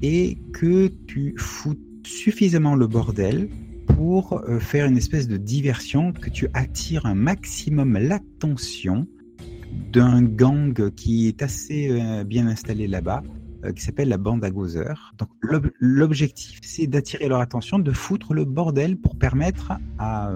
et 0.03 0.39
que 0.53 0.89
tu 1.07 1.35
foutes 1.39 1.79
suffisamment 2.07 2.75
le 2.75 2.87
bordel 2.87 3.49
pour 3.87 4.35
euh, 4.49 4.59
faire 4.59 4.87
une 4.87 4.97
espèce 4.97 5.29
de 5.29 5.37
diversion, 5.37 6.13
que 6.13 6.31
tu 6.31 6.49
attires 6.55 7.07
un 7.07 7.15
maximum 7.15 7.97
l'attention 7.99 9.07
d'un 9.93 10.23
gang 10.23 10.91
qui 10.91 11.29
est 11.29 11.43
assez 11.43 11.89
euh, 11.91 12.25
bien 12.25 12.47
installé 12.47 12.87
là-bas, 12.87 13.23
euh, 13.65 13.73
qui 13.73 13.83
s'appelle 13.83 14.09
la 14.09 14.19
bande 14.19 14.45
à 14.45 14.51
Gozer. 14.51 15.13
Donc 15.19 15.29
l'ob- 15.41 15.71
l'objectif, 15.79 16.61
c'est 16.63 16.87
d'attirer 16.87 17.29
leur 17.29 17.41
attention, 17.41 17.79
de 17.79 17.93
foutre 17.93 18.35
le 18.35 18.45
bordel 18.45 18.97
pour 18.97 19.17
permettre 19.17 19.73
à, 19.99 20.33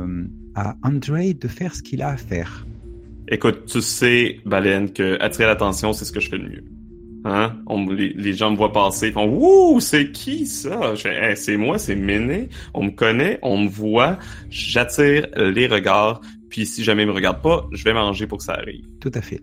à 0.54 0.76
Andrei 0.82 1.34
de 1.34 1.48
faire 1.48 1.74
ce 1.74 1.82
qu'il 1.82 2.02
a 2.02 2.08
à 2.08 2.16
faire. 2.16 2.66
Écoute, 3.30 3.66
tu 3.66 3.82
sais, 3.82 4.40
Baleine, 4.46 4.90
que 4.90 5.20
attirer 5.20 5.46
l'attention, 5.46 5.92
c'est 5.92 6.06
ce 6.06 6.12
que 6.12 6.20
je 6.20 6.30
fais 6.30 6.38
de 6.38 6.48
mieux. 6.48 6.64
Hein? 7.26 7.58
On, 7.66 7.84
les, 7.86 8.32
gens 8.32 8.50
me 8.50 8.56
voient 8.56 8.72
passer, 8.72 9.08
ils 9.08 9.12
font 9.12 9.28
Wouh, 9.28 9.80
c'est 9.80 10.12
qui 10.12 10.46
ça? 10.46 10.94
Hey, 11.04 11.36
c'est 11.36 11.58
moi, 11.58 11.78
c'est 11.78 11.94
Méné. 11.94 12.48
On 12.72 12.84
me 12.84 12.90
connaît, 12.90 13.38
on 13.42 13.64
me 13.64 13.68
voit, 13.68 14.18
j'attire 14.48 15.26
les 15.36 15.66
regards, 15.66 16.22
puis 16.48 16.64
si 16.64 16.82
jamais 16.82 17.02
ils 17.02 17.08
me 17.08 17.12
regardent 17.12 17.42
pas, 17.42 17.68
je 17.72 17.84
vais 17.84 17.92
manger 17.92 18.26
pour 18.26 18.38
que 18.38 18.44
ça 18.44 18.54
arrive. 18.54 18.86
Tout 18.98 19.12
à 19.12 19.20
fait. 19.20 19.40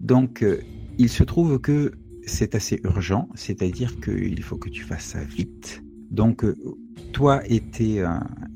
Donc, 0.00 0.42
euh, 0.42 0.60
il 0.98 1.08
se 1.08 1.22
trouve 1.22 1.60
que 1.60 1.92
c'est 2.26 2.56
assez 2.56 2.80
urgent, 2.82 3.28
c'est-à-dire 3.34 4.00
qu'il 4.00 4.42
faut 4.42 4.56
que 4.56 4.70
tu 4.70 4.82
fasses 4.82 5.04
ça 5.04 5.22
vite. 5.22 5.84
Donc, 6.10 6.42
euh, 6.42 6.56
toi 7.12 7.42
et, 7.48 7.60
tes, 7.60 8.00
euh, 8.00 8.08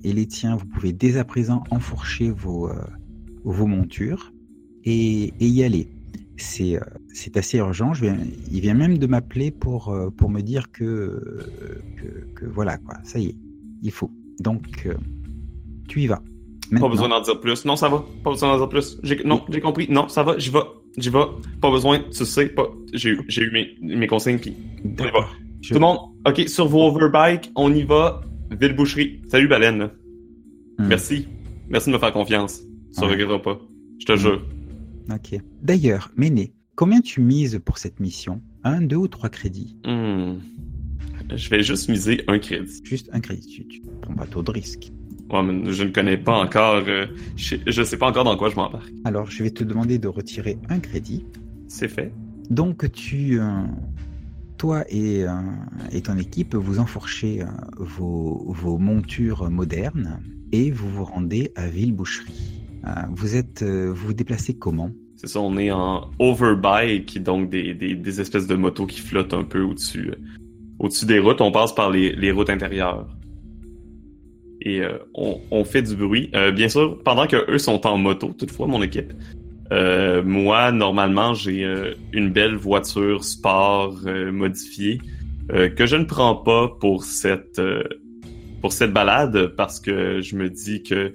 et 0.02 0.12
les 0.12 0.26
tiens, 0.26 0.56
vous 0.56 0.66
pouvez 0.66 0.92
dès 0.92 1.16
à 1.16 1.24
présent 1.24 1.62
enfourcher 1.70 2.30
vos, 2.30 2.70
vos 3.44 3.66
montures 3.66 4.33
et, 4.84 5.32
et 5.40 5.46
y 5.46 5.62
aller. 5.64 5.88
C'est 6.36 6.76
euh, 6.76 6.80
assez 7.36 7.58
urgent. 7.58 7.94
Je 7.94 8.06
il 8.50 8.60
vient 8.60 8.74
même 8.74 8.98
de 8.98 9.06
m'appeler 9.06 9.50
pour, 9.50 9.88
euh, 9.90 10.10
pour 10.10 10.30
me 10.30 10.40
dire 10.40 10.70
que, 10.72 10.84
euh, 10.84 11.82
que, 11.96 12.40
que 12.40 12.46
voilà, 12.46 12.76
quoi, 12.78 12.96
ça 13.04 13.18
y 13.18 13.26
est, 13.26 13.36
il 13.82 13.90
faut. 13.92 14.10
Donc, 14.40 14.88
tu 15.88 16.00
y 16.02 16.06
vas. 16.06 16.22
Pas 16.80 16.88
besoin 16.88 17.08
d'en 17.08 17.20
dire 17.20 17.38
plus. 17.40 17.64
Non, 17.66 17.76
ça 17.76 17.88
va. 17.88 18.04
Pas 18.24 18.30
besoin 18.30 18.48
d'en 18.52 18.58
dire 18.58 18.68
plus. 18.68 18.98
Non, 19.24 19.42
j'ai 19.50 19.60
compris. 19.60 19.86
Non, 19.90 20.08
ça 20.08 20.22
va. 20.24 20.36
J'y 20.38 20.50
vais. 20.50 20.58
J'y 20.96 21.10
vais. 21.10 21.18
Pas 21.60 21.70
besoin. 21.70 22.00
Tu 22.10 22.24
sais, 22.24 22.48
pas. 22.48 22.66
J'ai 22.94 23.10
eu, 23.10 23.50
mes, 23.52 23.76
mes 23.96 24.06
consignes, 24.06 24.38
puis 24.38 24.54
on 24.84 24.90
y 25.04 25.10
va. 25.10 25.28
Je- 25.60 25.68
Tout 25.68 25.74
le 25.74 25.80
monde, 25.80 25.98
ok, 26.26 26.48
sur 26.48 26.66
vos 26.66 26.88
overbikes, 26.88 27.52
on 27.54 27.72
y 27.72 27.84
va. 27.84 28.22
Ville 28.60 28.74
boucherie. 28.74 29.20
Salut, 29.28 29.46
Baleine. 29.46 29.90
Hmm. 30.78 30.86
Merci. 30.88 31.28
Merci 31.68 31.90
de 31.90 31.94
me 31.94 31.98
faire 32.00 32.12
confiance. 32.12 32.60
Tu 32.94 33.00
ne 33.00 33.04
Ouais. 33.06 33.12
regretteras 33.12 33.38
pas. 33.38 33.58
Je 34.00 34.06
te 34.06 34.16
jure. 34.16 34.42
Ok. 35.10 35.38
D'ailleurs, 35.62 36.10
Méné, 36.16 36.52
combien 36.76 37.00
tu 37.00 37.20
mises 37.20 37.60
pour 37.64 37.78
cette 37.78 38.00
mission? 38.00 38.40
Un, 38.64 38.80
deux 38.80 38.96
ou 38.96 39.08
trois 39.08 39.28
crédits? 39.28 39.76
Hmm. 39.84 40.38
Je 41.34 41.48
vais 41.48 41.62
juste 41.62 41.88
miser 41.88 42.22
un 42.28 42.38
crédit. 42.38 42.80
Juste 42.84 43.08
un 43.12 43.20
crédit. 43.20 43.46
Tu, 43.46 43.66
tu 43.66 43.82
prends 44.02 44.14
pas 44.14 44.26
trop 44.26 44.42
de. 44.42 44.52
Ouais, 45.30 45.42
mais 45.42 45.72
je 45.72 45.84
ne 45.84 45.90
connais 45.90 46.18
pas 46.18 46.38
encore. 46.38 46.82
euh, 46.86 47.06
je, 47.36 47.56
je 47.66 47.82
sais 47.82 47.96
pas 47.96 48.08
encore 48.08 48.24
dans 48.24 48.36
quoi 48.36 48.50
je 48.50 48.56
m'embarque. 48.56 48.92
Alors, 49.04 49.30
je 49.30 49.42
vais 49.42 49.50
te 49.50 49.64
demander 49.64 49.98
de 49.98 50.08
retirer 50.08 50.58
un 50.68 50.80
crédit. 50.80 51.24
C'est 51.68 51.88
fait. 51.88 52.12
Donc, 52.50 52.90
tu, 52.92 53.40
euh, 53.40 53.62
toi 54.58 54.84
et, 54.90 55.24
euh, 55.24 55.32
et 55.92 56.02
ton 56.02 56.18
équipe, 56.18 56.54
vous 56.54 56.78
enfourchez 56.78 57.42
vos, 57.78 58.44
vos 58.52 58.78
montures 58.78 59.50
modernes 59.50 60.20
et 60.52 60.70
vous 60.70 60.88
vous 60.90 61.04
rendez 61.04 61.52
à 61.56 61.68
Villeboucherie. 61.68 62.63
Euh, 62.86 62.90
vous 63.10 63.36
êtes, 63.36 63.62
euh, 63.62 63.92
vous 63.94 64.08
vous 64.08 64.14
déplacez 64.14 64.54
comment? 64.54 64.90
C'est 65.16 65.28
ça, 65.28 65.40
on 65.40 65.56
est 65.56 65.70
en 65.70 66.10
overbike, 66.18 67.22
donc 67.22 67.48
des, 67.48 67.72
des, 67.72 68.20
espèces 68.20 68.46
de 68.46 68.56
motos 68.56 68.86
qui 68.86 69.00
flottent 69.00 69.32
un 69.32 69.44
peu 69.44 69.62
au-dessus 69.62 70.10
euh, 70.10 70.16
au-dessus 70.78 71.06
des 71.06 71.18
routes. 71.18 71.40
On 71.40 71.52
passe 71.52 71.74
par 71.74 71.90
les, 71.90 72.14
les 72.14 72.30
routes 72.30 72.50
intérieures. 72.50 73.06
Et 74.66 74.80
on, 75.12 75.40
on 75.50 75.62
fait 75.62 75.82
du 75.82 75.94
bruit. 75.94 76.30
Bien 76.54 76.70
sûr, 76.70 76.98
pendant 77.02 77.26
que 77.26 77.50
eux 77.50 77.58
sont 77.58 77.86
en 77.86 77.98
moto, 77.98 78.32
toutefois, 78.38 78.66
mon 78.66 78.82
équipe. 78.82 79.12
moi, 79.70 80.72
normalement, 80.72 81.34
j'ai 81.34 81.94
une 82.14 82.30
belle 82.30 82.54
voiture 82.54 83.24
sport 83.24 83.94
modifiée 84.32 85.02
que 85.50 85.84
je 85.84 85.96
ne 85.96 86.04
prends 86.04 86.36
pas 86.36 86.68
pour 86.80 87.04
cette 87.04 87.60
pour 88.62 88.72
cette 88.72 88.94
balade 88.94 89.48
parce 89.54 89.80
que 89.80 90.22
je 90.22 90.34
me 90.34 90.48
dis 90.48 90.82
que 90.82 91.12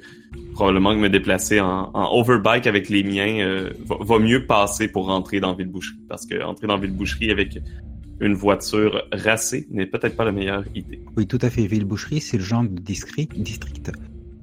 probablement 0.53 0.93
que 0.93 1.00
me 1.00 1.09
déplacer 1.09 1.59
en, 1.59 1.89
en 1.93 2.19
overbike 2.19 2.67
avec 2.67 2.89
les 2.89 3.03
miens 3.03 3.39
euh, 3.39 3.71
va, 3.86 3.98
va 4.00 4.19
mieux 4.19 4.45
passer 4.45 4.88
pour 4.88 5.05
rentrer 5.05 5.39
dans 5.39 5.53
Villeboucherie. 5.53 6.00
Parce 6.07 6.25
que 6.25 6.41
entrer 6.43 6.67
dans 6.67 6.77
Villeboucherie 6.77 7.31
avec 7.31 7.59
une 8.21 8.33
voiture 8.33 9.03
racée 9.13 9.67
n'est 9.71 9.86
peut-être 9.86 10.15
pas 10.15 10.25
la 10.25 10.31
meilleure 10.31 10.65
idée. 10.75 11.00
Oui, 11.15 11.25
tout 11.27 11.39
à 11.41 11.50
fait. 11.50 11.65
Villeboucherie, 11.65 12.21
c'est 12.21 12.38
le 12.38 12.43
genre 12.43 12.63
de 12.63 12.79
district, 12.79 13.39
district 13.39 13.91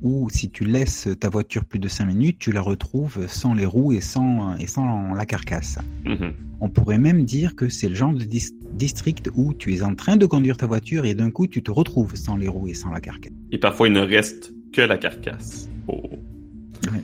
où 0.02 0.28
si 0.30 0.50
tu 0.50 0.64
laisses 0.64 1.08
ta 1.18 1.28
voiture 1.28 1.64
plus 1.64 1.78
de 1.78 1.88
5 1.88 2.04
minutes, 2.06 2.38
tu 2.38 2.52
la 2.52 2.60
retrouves 2.60 3.26
sans 3.28 3.54
les 3.54 3.66
roues 3.66 3.92
et 3.92 4.00
sans, 4.00 4.56
et 4.56 4.66
sans 4.66 5.14
la 5.14 5.26
carcasse. 5.26 5.78
Mhm. 6.04 6.32
On 6.60 6.68
pourrait 6.68 6.98
même 6.98 7.24
dire 7.24 7.54
que 7.56 7.68
c'est 7.68 7.88
le 7.88 7.94
genre 7.94 8.12
de 8.12 8.24
dis- 8.24 8.54
district 8.72 9.30
où 9.34 9.52
tu 9.54 9.74
es 9.74 9.82
en 9.82 9.94
train 9.94 10.16
de 10.16 10.26
conduire 10.26 10.56
ta 10.56 10.66
voiture 10.66 11.04
et 11.04 11.14
d'un 11.14 11.30
coup 11.30 11.46
tu 11.46 11.62
te 11.62 11.70
retrouves 11.70 12.14
sans 12.14 12.36
les 12.36 12.48
roues 12.48 12.68
et 12.68 12.74
sans 12.74 12.90
la 12.90 13.00
carcasse. 13.00 13.32
Et 13.52 13.58
parfois, 13.58 13.88
il 13.88 13.94
ne 13.94 14.00
reste 14.00 14.52
que 14.72 14.82
la 14.82 14.98
carcasse. 14.98 15.68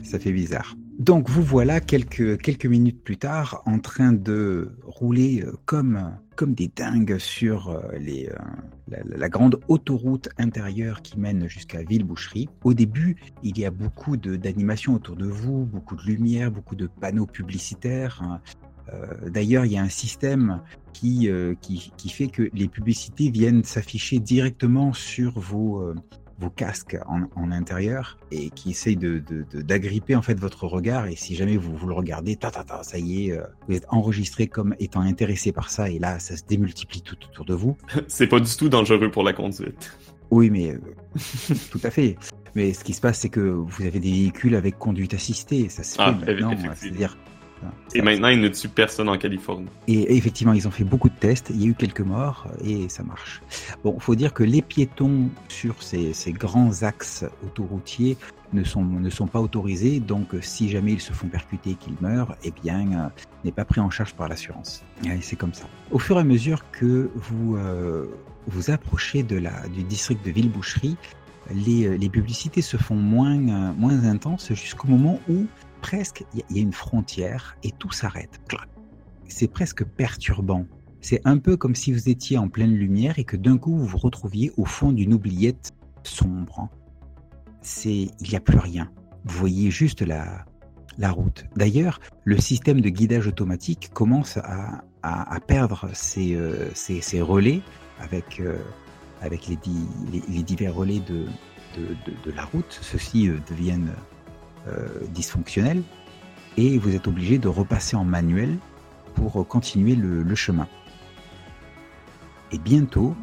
Ça 0.05 0.19
fait 0.19 0.33
bizarre. 0.33 0.77
Donc 0.99 1.31
vous 1.31 1.43
voilà 1.43 1.81
quelques, 1.81 2.41
quelques 2.41 2.67
minutes 2.67 3.03
plus 3.03 3.17
tard 3.17 3.63
en 3.67 3.79
train 3.79 4.13
de 4.13 4.77
rouler 4.85 5.43
euh, 5.43 5.53
comme, 5.65 6.17
comme 6.37 6.55
des 6.55 6.69
dingues 6.69 7.19
sur 7.19 7.71
euh, 7.71 7.81
les, 7.99 8.29
euh, 8.29 8.97
la, 9.17 9.29
grande 9.29 9.59
autoroute 9.69 10.29
intérieure 10.39 11.01
qui 11.01 11.19
mène 11.19 11.49
jusqu'à 11.49 11.83
Villeboucherie. 11.83 12.49
Au 12.63 12.75
début, 12.75 13.17
il 13.43 13.59
y 13.59 13.65
a 13.65 13.71
beaucoup 13.71 14.17
d'animations 14.17 14.95
autour 14.95 15.17
de 15.17 15.27
vous, 15.27 15.65
beaucoup 15.65 15.97
de 15.97 16.03
lumière, 16.03 16.51
beaucoup 16.51 16.77
de 16.77 16.87
panneaux 16.87 17.27
publicitaires. 17.27 18.23
hein. 18.23 18.41
D'ailleurs, 19.27 19.65
il 19.65 19.73
y 19.73 19.79
a 19.79 19.83
un 19.83 19.89
système 19.89 20.61
qui, 20.93 21.31
qui, 21.63 21.93
qui 21.97 22.09
fait 22.11 22.27
que 22.27 22.51
les 22.53 22.69
publicités 22.69 23.31
viennent 23.31 23.65
s'afficher 23.65 24.19
directement 24.19 24.93
sur 24.93 25.39
vos, 25.39 25.95
vos 26.43 26.51
casques 26.51 26.97
en, 27.07 27.23
en 27.41 27.53
intérieur 27.53 28.19
et 28.31 28.51
qui 28.51 28.71
essaye 28.71 28.97
de, 28.97 29.19
de- 29.21 29.45
de- 29.53 29.63
d'agripper 29.63 30.17
en 30.17 30.23
fait 30.23 30.39
votre 30.39 30.67
regard 30.67 31.07
et 31.07 31.17
si 31.17 31.35
jamais 31.37 31.57
vous, 31.57 31.75
vous 31.77 31.87
le 31.87 31.95
regardez, 31.95 32.37
ta, 32.37 32.51
ta, 32.51 32.65
ta, 32.65 32.83
ça 32.83 32.99
y 32.99 33.29
est, 33.29 33.33
euh, 33.33 33.43
vous 33.69 33.77
êtes 33.77 33.87
enregistré 33.91 34.47
comme 34.49 34.75
étant 34.81 35.01
intéressé 35.01 35.53
par 35.53 35.71
ça 35.71 35.89
et 35.89 35.99
là 35.99 36.19
ça 36.19 36.37
se 36.37 36.43
démultiplie 36.45 37.03
tout 37.03 37.17
autour 37.31 37.45
de 37.45 37.55
vous. 37.55 37.77
C'est 38.09 38.27
pas 38.27 38.41
du 38.41 38.55
tout 38.57 38.69
dangereux 38.69 39.11
pour 39.11 39.23
la 39.23 39.33
conduite. 39.33 39.97
Oui, 40.31 40.51
mais 40.51 40.73
euh, 40.73 40.81
tout 41.71 41.81
à 41.85 41.91
fait. 41.91 42.17
Mais 42.55 42.73
ce 42.75 42.85
qui 42.85 42.93
se 42.93 43.01
passe, 43.01 43.21
c'est 43.21 43.29
que 43.29 43.41
vous 43.41 43.83
avez 43.83 44.01
des 44.01 44.11
véhicules 44.11 44.55
avec 44.57 44.79
conduite 44.79 45.15
assistée. 45.15 45.69
Ça 45.69 45.83
se 45.83 45.95
fait 45.97 46.03
Ah, 46.03 46.13
maintenant. 46.13 46.51
effectivement. 46.51 46.73
C'est-à-dire. 46.77 47.17
Et 47.95 47.99
ça- 47.99 48.05
maintenant, 48.05 48.29
il 48.29 48.41
ne 48.41 48.49
tue 48.49 48.69
personne 48.69 49.09
en 49.09 49.17
Californie. 49.19 49.69
Et 49.89 50.17
effectivement, 50.17 50.53
ils 50.53 50.67
ont 50.69 50.71
fait 50.71 50.85
beaucoup 50.85 51.09
de 51.09 51.15
tests, 51.15 51.51
il 51.51 51.63
y 51.63 51.65
a 51.65 51.69
eu 51.69 51.75
quelques 51.75 52.01
morts 52.01 52.47
et 52.65 52.89
ça 52.89 53.03
marche. 53.03 53.43
Bon, 53.85 53.99
faut 53.99 54.15
dire 54.15 54.33
que 54.33 54.43
les 54.43 54.63
piétons 54.63 55.29
sur 55.49 55.83
ces, 55.83 56.13
ces 56.13 56.33
grands 56.33 56.83
axes 56.83 57.25
autoroutiers 57.45 58.17
ne 58.53 58.65
sont, 58.65 58.85
ne 58.85 59.09
sont 59.11 59.27
pas 59.27 59.41
autorisés, 59.41 59.99
donc 59.99 60.35
euh, 60.35 60.41
si 60.43 60.69
jamais 60.69 60.93
ils 60.93 61.01
se 61.01 61.13
font 61.15 61.27
percuter 61.29 61.71
et 61.71 61.75
qu'ils 61.75 61.97
meurent, 62.03 62.37
eh 62.45 62.51
bien, 62.63 62.93
euh, 62.93 63.09
n'est 63.45 63.53
pas 63.53 63.65
pris 63.65 63.81
en 63.81 63.89
charge 63.91 64.13
par 64.15 64.29
l'assurance. 64.29 64.83
Et 65.05 65.21
c'est 65.23 65.37
comme 65.37 65.55
ça. 65.55 65.65
Au 65.91 65.99
fur 65.99 66.17
et 66.19 66.21
à 66.21 66.25
mesure 66.25 66.65
que 66.71 67.11
vous 67.15 67.57
euh, 67.57 68.07
vous 68.49 68.71
approchez 68.71 69.23
de 69.23 69.37
la, 69.37 69.53
du 69.69 69.85
district 69.85 70.25
de 70.27 70.31
Villeboucherie, 70.31 70.97
les, 71.55 71.87
euh, 71.87 71.97
les 71.97 72.09
publicités 72.09 72.61
se 72.63 72.77
font 72.77 72.95
moins, 72.97 73.37
euh, 73.37 73.73
moins 73.77 74.05
intenses 74.05 74.53
jusqu'au 74.53 74.89
moment 74.89 75.19
où 75.29 75.47
presque 75.83 76.25
il 76.33 76.57
y 76.57 76.59
a- 76.61 76.63
une 76.63 76.73
frontière 76.73 77.57
et 77.63 77.73
tout 77.73 77.91
s'arrête. 77.93 78.41
C'est 79.29 79.49
presque 79.49 79.85
perturbant. 79.85 80.65
C'est 81.01 81.21
un 81.25 81.39
peu 81.39 81.57
comme 81.57 81.75
si 81.75 81.93
vous 81.93 82.09
étiez 82.09 82.39
en 82.39 82.49
pleine 82.49 82.75
lumière 82.75 83.19
et 83.19 83.25
que 83.25 83.37
d'un 83.37 83.59
coup 83.59 83.77
vous 83.77 83.87
vous 83.87 83.99
retrouviez 83.99 84.53
au 84.57 84.65
fond 84.65 84.93
d'une 84.93 85.13
oubliette 85.13 85.73
sombre. 86.05 86.69
C'est, 87.61 88.11
il 88.21 88.29
n'y 88.31 88.37
a 88.37 88.41
plus 88.41 88.59
rien. 88.59 88.91
Vous 89.25 89.39
voyez 89.39 89.71
juste 89.71 90.03
la, 90.03 90.45
la 90.99 91.11
route. 91.11 91.45
D'ailleurs, 91.57 92.01
le 92.25 92.39
système 92.39 92.81
de 92.81 92.89
guidage 92.89 93.27
automatique 93.27 93.91
commence 93.93 94.37
à, 94.39 94.83
à, 95.03 95.41
perdre 95.41 95.89
ses, 95.93 96.35
euh, 96.35 96.71
ses, 96.75 97.01
ses 97.01 97.21
relais 97.21 97.61
avec, 98.01 98.41
euh, 98.41 98.59
avec 99.21 99.49
les, 99.49 99.59
les, 100.29 100.43
divers 100.43 100.75
relais 100.75 101.01
de, 101.01 101.27
de 101.77 102.31
la 102.33 102.45
route. 102.45 102.79
Ceux-ci 102.83 103.29
euh, 103.29 103.39
deviennent 103.51 103.93
euh, 104.69 104.89
dysfonctionnels 105.09 105.83
et 106.57 106.79
vous 106.79 106.95
êtes 106.95 107.09
obligé 107.09 107.39
de 107.39 107.49
repasser 107.49 107.97
en 107.97 108.05
manuel 108.05 108.57
pour 109.15 109.47
continuer 109.47 109.95
le, 109.95 110.23
le 110.23 110.35
chemin. 110.35 110.69
Et 112.51 112.59
bientôt, 112.59 113.15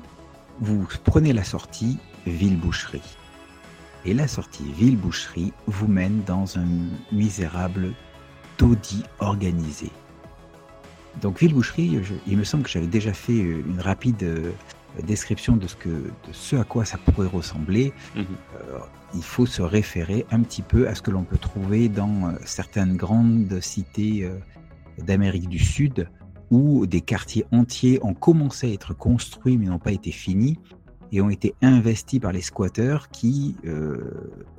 vous 0.59 0.87
prenez 1.03 1.33
la 1.33 1.43
sortie 1.43 1.99
Ville-Boucherie. 2.25 3.17
Et 4.05 4.13
la 4.13 4.27
sortie 4.27 4.71
Ville-Boucherie 4.73 5.53
vous 5.67 5.87
mène 5.87 6.23
dans 6.25 6.57
un 6.57 6.67
misérable 7.11 7.93
taudis 8.57 9.03
organisé. 9.19 9.91
Donc 11.21 11.39
Ville-Boucherie, 11.39 12.01
il 12.27 12.37
me 12.37 12.43
semble 12.43 12.63
que 12.63 12.69
j'avais 12.69 12.87
déjà 12.87 13.13
fait 13.13 13.37
une 13.37 13.79
rapide 13.79 14.23
euh, 14.23 14.51
description 15.03 15.57
de 15.57 15.67
ce, 15.67 15.75
que, 15.75 15.89
de 15.89 16.31
ce 16.31 16.55
à 16.55 16.63
quoi 16.63 16.85
ça 16.85 16.97
pourrait 16.97 17.27
ressembler. 17.27 17.93
Mhm. 18.15 18.25
Euh, 18.55 18.79
il 19.13 19.23
faut 19.23 19.45
se 19.45 19.61
référer 19.61 20.25
un 20.31 20.41
petit 20.41 20.61
peu 20.61 20.87
à 20.87 20.95
ce 20.95 21.01
que 21.01 21.11
l'on 21.11 21.23
peut 21.23 21.37
trouver 21.37 21.89
dans 21.89 22.29
euh, 22.29 22.31
certaines 22.45 22.95
grandes 22.95 23.59
cités 23.61 24.23
euh, 24.23 24.37
d'Amérique 25.03 25.49
du 25.49 25.59
Sud 25.59 26.07
où 26.51 26.85
des 26.85 27.01
quartiers 27.01 27.45
entiers 27.51 27.99
ont 28.03 28.13
commencé 28.13 28.69
à 28.69 28.73
être 28.73 28.93
construits 28.95 29.57
mais 29.57 29.67
n'ont 29.67 29.79
pas 29.79 29.91
été 29.91 30.11
finis 30.11 30.59
et 31.11 31.21
ont 31.21 31.29
été 31.29 31.55
investis 31.61 32.19
par 32.19 32.31
les 32.31 32.41
squatteurs 32.41 33.09
qui, 33.09 33.55
euh, 33.65 33.97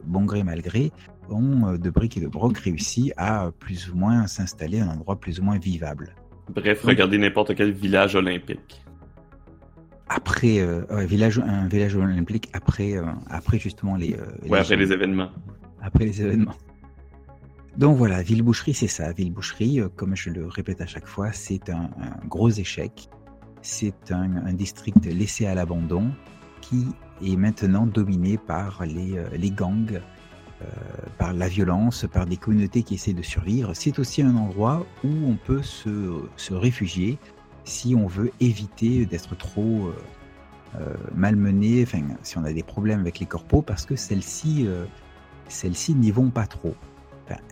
bon 0.04 0.24
gré 0.24 0.42
mal 0.42 0.62
gré, 0.62 0.90
ont 1.28 1.76
de 1.76 1.90
briques 1.90 2.16
et 2.16 2.20
de 2.20 2.26
broc 2.26 2.58
réussi 2.58 3.12
à 3.16 3.52
plus 3.60 3.88
ou 3.90 3.94
moins 3.94 4.26
s'installer 4.26 4.80
à 4.80 4.86
un 4.86 4.88
endroit 4.88 5.20
plus 5.20 5.38
ou 5.38 5.44
moins 5.44 5.58
vivable. 5.58 6.16
Bref, 6.52 6.82
regardez 6.82 7.18
n'importe 7.18 7.54
quel 7.54 7.70
village 7.70 8.16
olympique. 8.16 8.82
Après, 10.12 10.58
euh, 10.58 10.82
ouais, 10.90 11.06
village, 11.06 11.38
un 11.38 11.68
village 11.68 11.94
olympique 11.94 12.50
après, 12.52 12.96
euh, 12.96 13.04
après 13.28 13.60
justement 13.60 13.94
les, 13.94 14.14
euh, 14.14 14.48
Ouais, 14.48 14.58
après 14.58 14.74
les- 14.74 14.92
événements. 14.92 15.30
après 15.80 16.04
les 16.04 16.20
événements. 16.20 16.56
Donc 17.78 17.96
voilà, 17.96 18.20
Villeboucherie, 18.20 18.74
c'est 18.74 18.88
ça. 18.88 19.12
Villeboucherie, 19.12 19.80
comme 19.94 20.16
je 20.16 20.30
le 20.30 20.48
répète 20.48 20.80
à 20.80 20.86
chaque 20.86 21.06
fois, 21.06 21.30
c'est 21.32 21.70
un, 21.70 21.90
un 22.02 22.26
gros 22.26 22.50
échec. 22.50 23.08
C'est 23.62 24.10
un, 24.10 24.36
un 24.44 24.52
district 24.52 25.06
laissé 25.06 25.46
à 25.46 25.54
l'abandon 25.54 26.10
qui 26.60 26.88
est 27.24 27.36
maintenant 27.36 27.86
dominé 27.86 28.36
par 28.36 28.84
les, 28.84 29.14
les 29.38 29.50
gangs, 29.52 30.00
euh, 30.62 30.66
par 31.18 31.32
la 31.34 31.46
violence, 31.46 32.04
par 32.12 32.26
des 32.26 32.36
communautés 32.36 32.82
qui 32.82 32.94
essaient 32.94 33.12
de 33.12 33.22
survivre. 33.22 33.70
C'est 33.74 33.98
aussi 34.00 34.22
un 34.22 34.34
endroit 34.34 34.84
où 35.04 35.08
on 35.08 35.36
peut 35.36 35.62
se, 35.62 36.20
se 36.36 36.52
réfugier 36.52 37.16
si 37.70 37.94
on 37.94 38.06
veut 38.06 38.32
éviter 38.40 39.06
d'être 39.06 39.36
trop 39.36 39.86
euh, 39.86 39.96
euh, 40.80 40.94
malmené, 41.14 41.86
si 42.22 42.36
on 42.36 42.44
a 42.44 42.52
des 42.52 42.64
problèmes 42.64 43.00
avec 43.00 43.20
les 43.20 43.26
corpos, 43.26 43.62
parce 43.62 43.86
que 43.86 43.94
celles-ci 43.94 44.66
euh, 44.66 44.84
celles-ci 45.48 45.94
n'y 45.94 46.10
vont 46.10 46.30
pas 46.30 46.46
trop. 46.46 46.74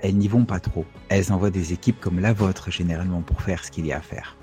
Elles 0.03 0.17
n'y 0.17 0.27
vont 0.27 0.45
pas 0.45 0.59
trop. 0.59 0.85
Elles 1.09 1.33
envoient 1.33 1.53
des 1.53 1.73
équipes 1.73 2.01
comme 2.01 2.19
la 2.19 2.33
vôtre 2.33 2.69
généralement 2.71 3.23
pour 3.23 3.43
faire 3.43 3.65
ce 3.65 3.71
qu'il 3.71 3.87
y 3.87 3.93
a 3.93 3.99
à 3.99 4.01
faire. 4.01 4.37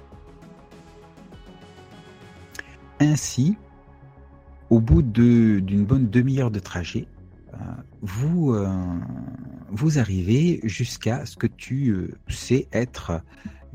Ainsi, 3.02 3.58
au 4.70 4.80
bout 4.80 5.02
d'une 5.02 5.86
bonne 5.86 6.10
demi-heure 6.10 6.52
de 6.52 6.60
trajet, 6.60 7.06
euh, 7.54 7.58
vous, 8.02 8.56
vous 9.72 10.00
arrivez 10.00 10.62
jusqu'à 10.64 11.26
ce 11.26 11.36
que 11.36 11.48
tu 11.48 12.14
sais 12.30 12.70
être 12.72 13.22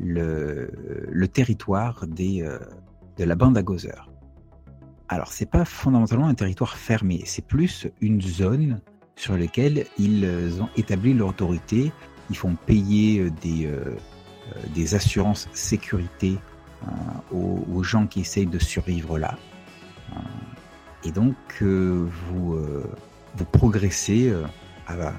le, 0.01 1.27
territoire 1.29 2.07
des, 2.07 2.43
euh, 2.43 2.59
de 3.19 3.25
la 3.25 3.35
bande 3.35 3.57
à 3.59 3.63
Gozer. 3.63 4.11
Alors, 5.09 5.33
c'est 5.33 5.51
pas 5.51 5.65
fondamentalement 5.65 6.29
un 6.29 6.35
territoire 6.35 6.77
fermé, 6.77 7.23
c'est 7.27 7.45
plus 7.45 7.89
une 8.01 8.21
zone 8.21 8.81
sur 9.17 9.37
laquelle 9.37 9.87
ils 9.99 10.25
ont 10.61 10.69
établi 10.77 11.13
leur 11.15 11.29
autorité. 11.29 11.93
Ils 12.31 12.37
font 12.37 12.55
payer 12.55 13.21
euh, 13.21 13.31
des, 13.43 13.67
euh, 13.67 13.97
des 14.75 14.95
assurances 14.95 15.49
sécurité 15.53 16.39
aux, 17.31 17.63
aux 17.71 17.83
gens 17.83 18.07
qui 18.07 18.21
essayent 18.21 18.47
de 18.47 18.59
survivre 18.59 19.19
là. 19.19 19.37
Et 21.05 21.13
donc, 21.13 21.35
vous, 21.63 22.59
vous 23.37 23.45
progressez 23.53 24.33
à, 24.87 25.13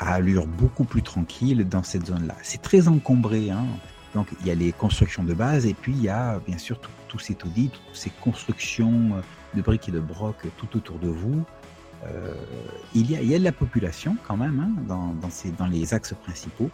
à 0.00 0.14
allure 0.14 0.48
beaucoup 0.48 0.82
plus 0.82 1.02
tranquille 1.02 1.68
dans 1.68 1.84
cette 1.84 2.06
zone-là. 2.06 2.34
C'est 2.42 2.60
très 2.60 2.88
encombré. 2.88 3.50
Hein. 3.50 3.66
Donc, 4.16 4.28
il 4.40 4.46
y 4.46 4.50
a 4.50 4.54
les 4.54 4.72
constructions 4.72 5.24
de 5.24 5.34
base 5.34 5.66
et 5.66 5.74
puis 5.74 5.92
il 5.92 6.02
y 6.02 6.08
a 6.08 6.40
bien 6.46 6.56
sûr 6.56 6.80
tous 7.06 7.18
ces 7.18 7.34
taudis, 7.34 7.68
toutes 7.68 7.94
ces 7.94 8.08
constructions 8.08 9.22
de 9.54 9.60
briques 9.60 9.90
et 9.90 9.92
de 9.92 10.00
broc 10.00 10.36
tout 10.56 10.74
autour 10.74 10.98
de 10.98 11.08
vous. 11.08 11.44
Euh, 12.06 12.34
il, 12.94 13.10
y 13.10 13.34
a, 13.34 13.38
de 13.38 13.44
la 13.44 13.52
population 13.52 14.16
quand 14.26 14.38
même 14.38 14.58
hein, 14.58 14.82
dans, 14.88 15.12
dans, 15.12 15.28
dans 15.58 15.66
les 15.66 15.92
axes 15.92 16.14
principaux. 16.14 16.70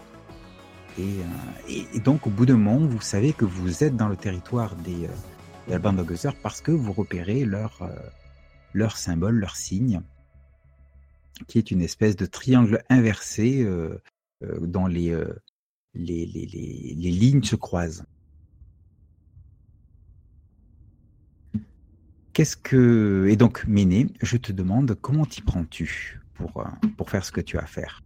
Et, 0.98 1.02
euh, 1.02 1.82
et, 1.94 1.98
donc, 1.98 2.28
au 2.28 2.30
bout 2.30 2.46
d'un 2.46 2.56
moment, 2.56 2.86
vous 2.86 3.00
savez 3.00 3.32
que 3.32 3.44
vous 3.44 3.82
êtes 3.82 3.96
dans 3.96 4.08
le 4.08 4.16
territoire 4.16 4.76
des, 4.76 5.06
euh, 5.06 5.78
de 5.78 6.24
la 6.24 6.32
parce 6.42 6.60
que 6.60 6.70
vous 6.70 6.92
repérez 6.92 7.44
leur, 7.44 7.82
euh, 7.82 7.88
leur 8.72 8.96
symbole, 8.96 9.34
leur 9.34 9.56
signe, 9.56 10.00
qui 11.48 11.58
est 11.58 11.72
une 11.72 11.82
espèce 11.82 12.14
de 12.14 12.26
triangle 12.26 12.84
inversé 12.88 13.66
dont 14.60 14.86
les, 14.86 15.16
les, 15.94 16.26
les, 16.26 16.46
les, 16.46 16.94
les 16.96 17.10
lignes 17.10 17.42
se 17.42 17.56
croisent. 17.56 18.04
Qu'est-ce 22.32 22.56
que. 22.56 23.26
Et 23.28 23.36
donc, 23.36 23.66
Méné, 23.66 24.06
je 24.22 24.36
te 24.38 24.52
demande 24.52 24.96
comment 25.00 25.26
t'y 25.26 25.42
prends-tu 25.42 26.20
pour, 26.34 26.60
euh, 26.60 26.64
pour 26.96 27.10
faire 27.10 27.24
ce 27.24 27.32
que 27.32 27.42
tu 27.42 27.58
as 27.58 27.62
à 27.62 27.66
faire? 27.66 28.02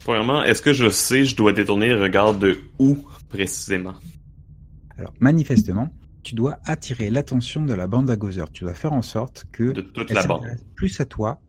Premièrement, 0.00 0.42
est-ce 0.42 0.60
que 0.62 0.72
je 0.72 0.88
sais 0.90 1.24
je 1.24 1.36
dois 1.36 1.52
détourner 1.52 1.88
le 1.90 2.02
regard 2.02 2.34
de 2.34 2.58
où 2.78 2.98
précisément? 3.28 3.94
Alors, 4.96 5.12
manifestement, 5.20 5.88
tu 6.24 6.34
dois 6.34 6.58
attirer 6.64 7.10
l'attention 7.10 7.64
de 7.64 7.72
la 7.74 7.86
bande 7.86 8.10
à 8.10 8.16
Gozer. 8.16 8.50
Tu 8.50 8.64
dois 8.64 8.74
faire 8.74 8.92
en 8.92 9.02
sorte 9.02 9.46
que 9.52 9.70
De 9.72 9.82
toute 9.82 10.10
elle 10.10 10.16
la 10.16 10.26
bande. 10.26 10.46
plus 10.74 11.00
à 11.00 11.04
toi 11.04 11.40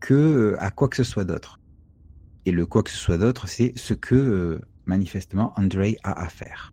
que 0.00 0.56
à 0.58 0.70
quoi 0.70 0.88
que 0.88 0.96
ce 0.96 1.04
soit 1.04 1.24
d'autre. 1.24 1.57
Et 2.48 2.50
le 2.50 2.64
quoi 2.64 2.82
que 2.82 2.88
ce 2.88 2.96
soit 2.96 3.18
d'autre, 3.18 3.46
c'est 3.46 3.76
ce 3.76 3.92
que 3.92 4.14
euh, 4.14 4.58
manifestement 4.86 5.52
Andrei 5.58 5.98
a 6.02 6.18
à 6.18 6.30
faire. 6.30 6.72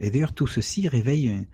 Et 0.00 0.10
d'ailleurs, 0.10 0.32
tout 0.32 0.46
ceci 0.46 0.88
réveille 0.88 1.28
un, 1.28 1.44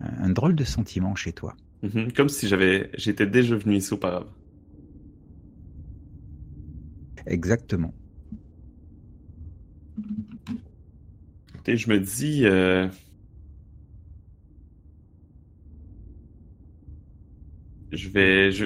un 0.00 0.30
drôle 0.30 0.54
de 0.54 0.64
sentiment 0.64 1.14
chez 1.14 1.34
toi. 1.34 1.54
Mhm, 1.82 2.12
Comme 2.12 2.30
si 2.30 2.48
j'avais, 2.48 2.90
j'étais 2.96 3.26
déjà 3.26 3.56
venu 3.56 3.76
ici 3.76 3.92
auparavant. 3.92 4.32
Exactement. 7.26 7.92
Et 11.66 11.76
je 11.76 11.90
me 11.90 12.00
dis, 12.00 12.46
euh, 12.46 12.88
je 17.92 18.08
vais, 18.08 18.50
je, 18.50 18.64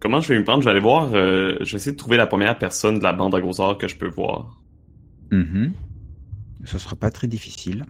comment 0.00 0.20
je 0.20 0.32
vais 0.32 0.38
me 0.38 0.44
prendre? 0.44 0.60
Je 0.62 0.64
vais 0.64 0.70
aller 0.72 0.80
voir, 0.80 1.14
euh, 1.14 1.56
je 1.60 1.72
vais 1.72 1.76
essayer 1.76 1.92
de 1.92 1.96
trouver 1.96 2.16
la 2.16 2.26
première 2.26 2.58
personne 2.58 2.98
de 2.98 3.02
la 3.04 3.12
bande 3.12 3.34
à 3.34 3.40
gros 3.40 3.74
que 3.76 3.86
je 3.86 3.96
peux 3.96 4.08
voir. 4.08 4.62
Mhm. 5.30 5.72
Ce 6.64 6.78
sera 6.78 6.96
pas 6.96 7.10
très 7.10 7.28
difficile. 7.28 7.86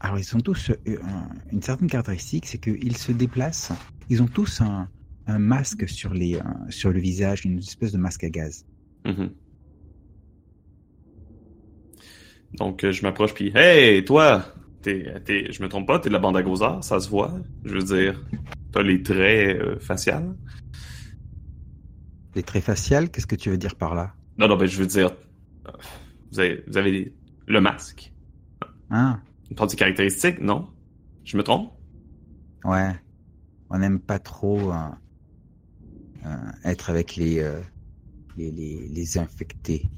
Alors, 0.00 0.18
ils 0.18 0.36
ont 0.36 0.40
tous 0.40 0.70
euh, 0.70 0.98
un- 1.04 1.28
une 1.52 1.62
certaine 1.62 1.88
caractéristique, 1.88 2.46
c'est 2.46 2.58
qu'ils 2.58 2.96
se 2.96 3.12
déplacent. 3.12 3.72
Ils 4.08 4.22
ont 4.22 4.26
tous 4.26 4.60
un, 4.60 4.88
un 5.26 5.38
masque 5.38 5.88
sur, 5.88 6.12
les, 6.12 6.36
euh, 6.36 6.42
sur 6.68 6.90
le 6.90 7.00
visage, 7.00 7.44
une 7.44 7.58
espèce 7.58 7.92
de 7.92 7.98
masque 7.98 8.24
à 8.24 8.30
gaz. 8.30 8.64
Mhm. 9.04 9.34
Donc, 12.54 12.88
je 12.88 13.02
m'approche 13.02 13.32
puis 13.34 13.52
Hey, 13.54 14.04
toi! 14.04 14.44
T'es, 14.82 15.14
t'es, 15.24 15.52
je 15.52 15.62
me 15.62 15.68
trompe 15.68 15.86
pas, 15.86 16.00
t'es 16.00 16.08
de 16.08 16.12
la 16.12 16.18
bande 16.18 16.36
à 16.36 16.42
Gozard, 16.42 16.82
ça 16.82 16.98
se 16.98 17.08
voit? 17.08 17.32
Je 17.64 17.72
veux 17.72 17.84
dire, 17.84 18.20
t'as 18.72 18.82
les 18.82 19.00
traits 19.00 19.80
faciales? 19.80 20.34
Les 22.34 22.42
traits 22.42 22.64
faciales, 22.64 23.10
qu'est-ce 23.10 23.26
que 23.26 23.36
tu 23.36 23.50
veux 23.50 23.58
dire 23.58 23.76
par 23.76 23.94
là? 23.94 24.14
Non, 24.38 24.48
non, 24.48 24.56
ben 24.56 24.66
je 24.66 24.78
veux 24.78 24.86
dire, 24.86 25.10
vous 26.30 26.40
avez, 26.40 26.64
vous 26.66 26.76
avez 26.76 27.12
le 27.46 27.60
masque. 27.60 28.12
Ah, 28.90 29.20
Une 29.50 29.56
partie 29.56 29.76
caractéristique, 29.76 30.40
non? 30.40 30.68
Je 31.24 31.36
me 31.36 31.42
trompe? 31.42 31.72
ouais. 32.64 32.92
On 33.70 33.78
n'aime 33.78 34.00
pas 34.00 34.18
trop 34.18 34.70
euh, 34.70 34.88
euh, 36.26 36.36
être 36.64 36.90
avec 36.90 37.16
les, 37.16 37.40
euh, 37.40 37.60
les, 38.36 38.50
les, 38.50 38.88
les 38.88 39.18
infectés. 39.18 39.90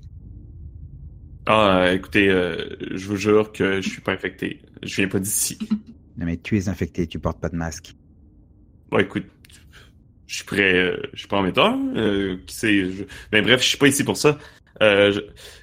Ah, 1.46 1.90
écoutez, 1.92 2.28
euh, 2.30 2.76
je 2.92 3.06
vous 3.06 3.16
jure 3.16 3.52
que 3.52 3.80
je 3.80 3.88
suis 3.88 4.00
pas 4.00 4.12
infecté. 4.12 4.62
Je 4.82 4.96
viens 4.96 5.08
pas 5.08 5.18
d'ici. 5.20 5.58
Non, 6.16 6.26
mais 6.26 6.36
tu 6.38 6.56
es 6.56 6.68
infecté, 6.68 7.06
tu 7.06 7.18
portes 7.18 7.40
pas 7.40 7.48
de 7.48 7.56
masque. 7.56 7.94
Bon, 8.90 8.98
écoute, 8.98 9.26
je 10.34 10.38
suis 10.38 10.46
prêt, 10.46 10.74
euh, 10.74 10.96
je 11.12 11.20
suis 11.20 11.28
pas 11.28 11.38
un. 11.38 11.96
euh, 11.96 12.38
qui 12.44 12.56
sait, 12.56 12.90
je... 12.90 13.04
Ben 13.30 13.44
bref, 13.44 13.62
je 13.62 13.68
suis 13.68 13.78
pas 13.78 13.86
ici 13.86 14.02
pour 14.02 14.16
ça. 14.16 14.36
Euh, 14.82 15.20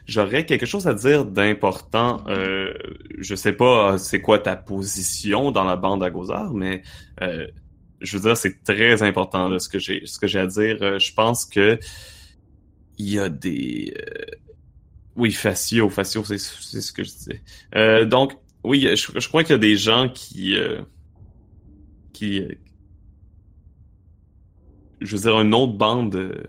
J'aurais 0.07 0.45
quelque 0.45 0.65
chose 0.65 0.87
à 0.87 0.93
dire 0.93 1.25
d'important. 1.25 2.23
Euh, 2.29 2.73
je 3.19 3.35
sais 3.35 3.51
pas 3.51 3.97
c'est 3.97 4.21
quoi 4.21 4.39
ta 4.39 4.55
position 4.55 5.51
dans 5.51 5.65
la 5.65 5.75
bande 5.75 6.01
à 6.03 6.09
Gozard, 6.09 6.53
mais 6.53 6.83
je 7.19 8.17
veux 8.17 8.21
dire 8.23 8.37
c'est 8.37 8.63
très 8.63 9.03
important 9.03 9.49
là, 9.49 9.59
ce 9.59 9.67
que 9.67 9.77
j'ai 9.77 10.05
ce 10.05 10.17
que 10.17 10.27
j'ai 10.27 10.39
à 10.39 10.47
dire. 10.47 10.99
Je 10.99 11.13
pense 11.13 11.43
que 11.45 11.77
il 12.97 13.09
y 13.13 13.19
a 13.19 13.27
des 13.27 13.93
oui 15.17 15.33
faciaux, 15.33 15.89
faciaux, 15.89 16.23
c'est 16.23 16.37
ce 16.37 16.93
que 16.93 17.03
je 17.03 17.09
disais. 17.11 18.05
Donc 18.05 18.33
oui, 18.63 18.87
je, 18.95 19.19
je 19.19 19.27
crois 19.27 19.43
qu'il 19.43 19.51
y 19.51 19.55
a 19.55 19.59
des 19.59 19.75
gens 19.75 20.07
qui 20.07 20.55
qui 22.13 22.47
je 25.01 25.15
veux 25.15 25.21
dire, 25.23 25.39
une 25.41 25.53
autre 25.53 25.73
bande 25.73 26.15
euh, 26.15 26.43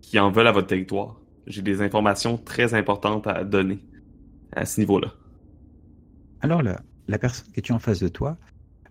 qui 0.00 0.18
en 0.18 0.30
veulent 0.30 0.46
à 0.46 0.52
votre 0.52 0.66
territoire. 0.66 1.20
J'ai 1.46 1.62
des 1.62 1.82
informations 1.82 2.38
très 2.38 2.74
importantes 2.74 3.26
à 3.26 3.44
donner 3.44 3.78
à 4.52 4.64
ce 4.64 4.80
niveau-là. 4.80 5.12
Alors, 6.40 6.62
la, 6.62 7.18
personne 7.18 7.52
que 7.52 7.60
tu 7.60 7.72
as 7.72 7.74
en 7.74 7.78
face 7.78 8.00
de 8.00 8.08
toi, 8.08 8.36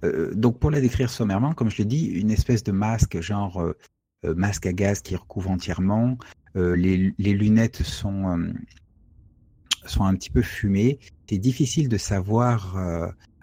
euh, 0.04 0.34
donc 0.34 0.60
pour 0.60 0.71
la 0.71 0.80
décrire 0.80 1.10
sommairement, 1.10 1.54
comme 1.54 1.69
je 1.69 1.78
l'ai 1.78 1.86
dit, 1.86 2.06
une 2.06 2.32
espèce 2.32 2.63
de 2.63 2.71
masque, 2.71 3.19
genre 3.19 3.60
euh, 3.60 3.74
masque 4.36 4.67
à 4.67 4.74
gaz 4.74 5.02
qui 5.02 5.15
recouvre 5.15 5.52
entièrement. 5.52 6.17
Les, 6.56 7.13
lunettes 7.19 7.84
sont, 7.84 8.54
sont 9.86 10.06
un 10.06 10.15
petit 10.15 10.30
peu 10.30 10.41
fumées. 10.41 11.00
C'est 11.30 11.38
difficile 11.38 11.89
de 11.89 11.98
savoir 11.98 12.78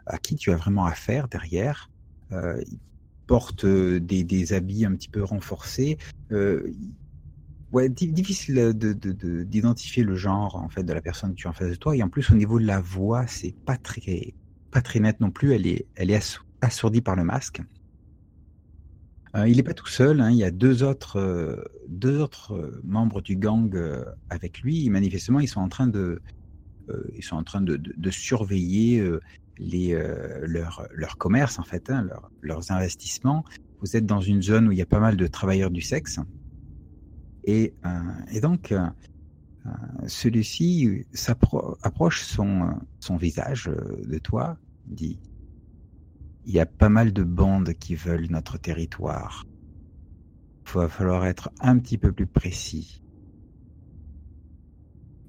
à 0.06 0.16
qui 0.16 0.34
tu 0.34 0.50
as 0.50 0.56
vraiment 0.56 0.86
affaire 0.86 1.28
derrière. 1.28 1.90
Porte 3.32 3.64
euh, 3.64 3.98
des, 3.98 4.52
habits 4.52 4.84
un 4.84 4.94
petit 4.94 5.08
peu 5.08 5.22
renforcés. 5.24 5.96
Euh, 6.32 6.70
ouais, 7.72 7.88
di- 7.88 8.12
difficile 8.12 8.56
de- 8.56 8.92
de- 8.92 9.12
de- 9.12 9.42
d'identifier 9.42 10.02
le 10.04 10.16
genre 10.16 10.56
en 10.56 10.68
fait 10.68 10.82
de 10.84 10.92
la 10.92 11.00
personne 11.00 11.30
que 11.30 11.36
tu 11.36 11.46
as 11.46 11.50
en 11.50 11.54
face 11.54 11.70
de 11.70 11.74
toi. 11.76 11.96
Et 11.96 12.02
en 12.02 12.10
plus, 12.10 12.30
au 12.30 12.34
niveau 12.34 12.60
de 12.60 12.66
la 12.66 12.82
voix, 12.82 13.26
c'est 13.26 13.54
pas 13.64 13.78
très, 13.78 14.34
pas 14.70 14.82
très 14.82 15.00
net 15.00 15.18
non 15.20 15.30
plus. 15.30 15.54
Elle 15.54 15.66
est, 15.66 15.86
elle 15.94 16.10
est 16.10 16.18
assou- 16.18 16.42
assourdie 16.60 17.00
par 17.00 17.16
le 17.16 17.24
masque. 17.24 17.62
Euh, 19.34 19.48
il 19.48 19.56
n'est 19.56 19.62
pas 19.62 19.72
tout 19.72 19.88
seul. 19.88 20.20
hein, 20.20 20.30
Il 20.30 20.36
y 20.36 20.44
a 20.44 20.50
deux 20.50 20.82
autres, 20.82 21.70
deux 21.88 22.18
autres 22.20 22.82
membres 22.84 23.22
du 23.22 23.36
gang 23.36 23.74
avec 24.28 24.60
lui. 24.60 24.90
Manifestement, 24.90 25.40
ils 25.40 25.48
sont 25.48 25.62
en 25.62 25.70
train 25.70 25.86
de, 25.86 26.20
ils 27.16 27.24
sont 27.24 27.36
en 27.36 27.44
train 27.44 27.62
de, 27.62 27.76
de- 27.78 28.10
surveiller 28.10 29.02
les, 29.58 29.94
euh, 29.94 30.40
leur, 30.46 31.18
commerce 31.18 31.58
en 31.58 31.64
fait, 31.64 31.90
hein, 31.90 32.02
leur- 32.02 32.30
leurs 32.40 32.70
investissements. 32.70 33.44
Vous 33.80 33.96
êtes 33.96 34.06
dans 34.06 34.20
une 34.20 34.42
zone 34.42 34.68
où 34.68 34.72
il 34.72 34.78
y 34.78 34.82
a 34.82 34.86
pas 34.86 35.00
mal 35.00 35.16
de 35.16 35.26
travailleurs 35.26 35.70
du 35.70 35.82
sexe. 35.82 36.20
Et, 37.44 37.74
euh, 37.84 37.88
et 38.30 38.40
donc, 38.40 38.72
euh, 38.72 38.86
euh, 39.66 39.70
celui-ci 40.06 41.06
approche 41.82 42.22
son, 42.22 42.74
son 43.00 43.16
visage 43.16 43.70
de 44.04 44.18
toi, 44.18 44.56
dit 44.86 45.18
Il 46.46 46.52
y 46.52 46.60
a 46.60 46.66
pas 46.66 46.88
mal 46.88 47.12
de 47.12 47.22
bandes 47.22 47.74
qui 47.74 47.94
veulent 47.94 48.28
notre 48.30 48.58
territoire. 48.58 49.44
Il 50.66 50.72
va 50.74 50.88
falloir 50.88 51.26
être 51.26 51.50
un 51.60 51.78
petit 51.78 51.98
peu 51.98 52.12
plus 52.12 52.26
précis. 52.26 53.02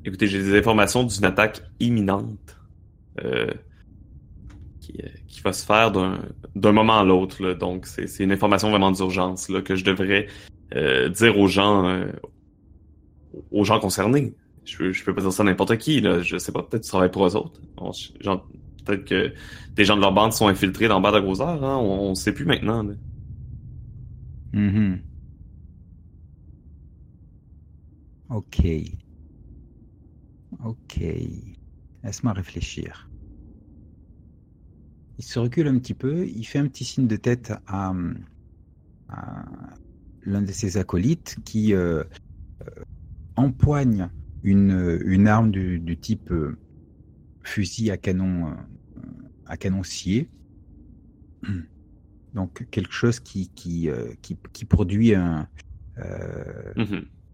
Écoutez, 0.06 0.28
j'ai 0.28 0.42
des 0.42 0.58
informations 0.58 1.04
d'une 1.04 1.26
attaque 1.26 1.64
imminente 1.80 2.60
euh, 3.24 3.54
qui, 4.84 4.94
euh, 5.02 5.08
qui 5.28 5.42
va 5.42 5.54
se 5.54 5.66
faire 5.66 5.92
d'un 5.92 6.72
moment 6.72 7.00
à 7.00 7.04
l'autre. 7.04 7.54
Donc, 7.54 7.86
c'est 7.88 8.24
une 8.24 8.32
information 8.32 8.70
vraiment 8.70 8.92
d'urgence 8.92 9.48
que 9.64 9.76
je 9.76 9.84
devrais 9.84 10.28
euh, 10.76 11.10
dire 11.10 11.38
aux 11.40 11.48
gens 11.48 11.88
euh, 11.88 12.12
aux 13.52 13.64
gens 13.64 13.80
concernés. 13.80 14.34
Je, 14.66 14.92
je 14.92 15.04
peux 15.04 15.14
pas 15.16 15.22
dire 15.22 15.32
ça 15.32 15.44
à 15.44 15.46
n'importe 15.46 15.78
qui. 15.78 16.02
Là. 16.02 16.22
Je 16.22 16.38
sais 16.38 16.52
pas, 16.52 16.64
peut-être 16.64 16.84
tu 16.84 16.90
travailles 16.90 17.12
pour 17.12 17.26
eux 17.26 17.36
autres. 17.36 17.60
Peut-être 18.86 19.06
que 19.06 19.34
des 19.76 19.86
gens 19.86 19.96
de 19.96 20.02
leur 20.02 20.14
bande 20.14 20.34
sont 20.34 20.48
infiltrés 20.48 20.88
dans 20.90 21.00
le. 21.00 21.42
Hein? 21.64 21.78
On, 21.78 22.12
on 22.12 22.16
sait 22.16 22.34
plus 22.34 22.46
maintenant. 22.46 22.86
Mhm. 24.52 25.02
Ok. 28.30 28.66
Ok. 30.66 31.00
Laisse-moi 32.04 32.34
réfléchir. 32.34 33.10
Il 35.18 35.24
se 35.24 35.40
recule 35.40 35.68
un 35.68 35.78
petit 35.80 35.94
peu, 35.94 36.28
il 36.28 36.44
fait 36.46 36.60
un 36.60 36.68
petit 36.68 36.86
signe 36.86 37.08
de 37.08 37.16
tête 37.16 37.54
à, 37.68 37.94
à 39.10 39.46
l'un 40.24 40.42
de 40.42 40.52
ses 40.52 40.78
acolytes 40.78 41.38
qui 41.46 41.74
euh, 41.74 42.04
euh, 42.64 42.84
empoigne 43.36 44.10
une, 44.44 45.00
une 45.06 45.28
arme 45.28 45.52
du, 45.52 45.80
du 45.80 45.98
type 46.00 46.32
euh, 46.32 46.58
fusil 47.44 47.92
à 47.92 47.98
canon, 47.98 48.52
euh, 48.52 49.02
à 49.46 49.58
canon 49.58 49.84
scié. 49.84 50.30
Donc 52.34 52.68
quelque 52.72 52.94
chose 52.94 53.20
qui, 53.20 53.50
qui, 53.56 53.90
qui, 54.22 54.38
qui 54.54 54.66
produit 54.66 55.16
un, 55.16 55.48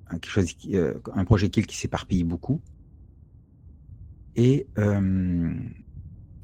un, 0.08 0.20
quelque 0.20 0.32
chose 0.32 0.54
qui- 0.54 0.76
un 0.78 1.26
projectile 1.26 1.66
qui 1.68 1.78
s'éparpille 1.78 2.24
beaucoup. 2.24 2.62
Et 4.36 4.68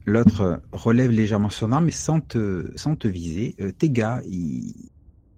l'autre 0.05 0.61
relève 0.71 1.11
légèrement 1.11 1.49
son 1.49 1.71
arme, 1.71 1.85
mais 1.85 1.91
sans 1.91 2.21
te, 2.21 2.71
sans 2.75 2.95
te 2.95 3.07
viser. 3.07 3.55
Euh, 3.59 3.71
tes 3.71 3.89
gars, 3.89 4.21
ils, 4.27 4.89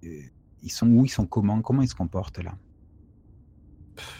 euh, 0.04 0.20
ils 0.62 0.70
sont 0.70 0.88
où 0.88 1.04
Ils 1.04 1.08
sont 1.08 1.26
comment 1.26 1.60
Comment 1.62 1.82
ils 1.82 1.88
se 1.88 1.94
comportent 1.94 2.42
là? 2.42 2.54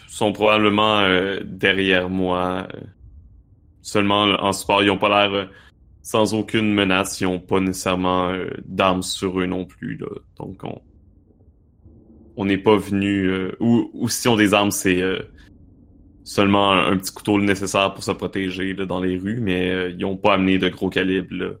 Sont 0.07 0.33
probablement 0.33 0.99
euh, 0.99 1.39
derrière 1.45 2.09
moi. 2.09 2.67
seulement 3.81 4.23
en 4.23 4.51
support, 4.51 4.83
ils 4.83 4.89
ont 4.91 4.97
pas 4.97 5.27
l'air 5.27 5.49
sans 6.01 6.33
aucune 6.33 6.73
menace, 6.73 7.21
ils 7.21 7.27
ont 7.27 7.39
pas 7.39 7.59
nécessairement 7.59 8.33
d'armes 8.65 9.03
sur 9.03 9.39
eux 9.39 9.45
non 9.45 9.65
plus. 9.65 9.99
Donc 10.37 10.63
on 10.63 10.81
on 12.35 12.45
n'est 12.45 12.57
pas 12.57 12.77
venu 12.77 13.29
ou, 13.59 13.89
ou 13.93 14.07
si 14.07 14.27
on 14.27 14.37
des 14.37 14.53
armes, 14.53 14.71
c'est 14.71 15.03
seulement 16.29 16.71
un, 16.71 16.91
un 16.91 16.97
petit 16.97 17.11
couteau 17.11 17.41
nécessaire 17.41 17.91
pour 17.91 18.03
se 18.03 18.11
protéger 18.11 18.75
là, 18.75 18.85
dans 18.85 19.01
les 19.01 19.17
rues, 19.17 19.39
mais 19.41 19.71
euh, 19.71 19.89
ils 19.89 20.05
ont 20.05 20.15
pas 20.15 20.35
amené 20.35 20.59
de 20.59 20.69
gros 20.69 20.89
calibre 20.91 21.33
là, 21.33 21.51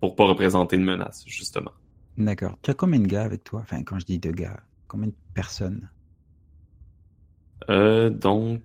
pour 0.00 0.16
pas 0.16 0.26
représenter 0.26 0.76
une 0.76 0.84
menace, 0.84 1.24
justement. 1.26 1.70
D'accord. 2.18 2.58
Tu 2.60 2.70
as 2.70 2.74
combien 2.74 3.00
de 3.00 3.06
gars 3.06 3.22
avec 3.22 3.42
toi? 3.42 3.60
Enfin, 3.62 3.82
quand 3.82 3.98
je 3.98 4.04
dis 4.04 4.18
de 4.18 4.30
gars, 4.30 4.60
combien 4.86 5.08
de 5.08 5.14
personnes? 5.32 5.88
Euh, 7.70 8.10
donc, 8.10 8.60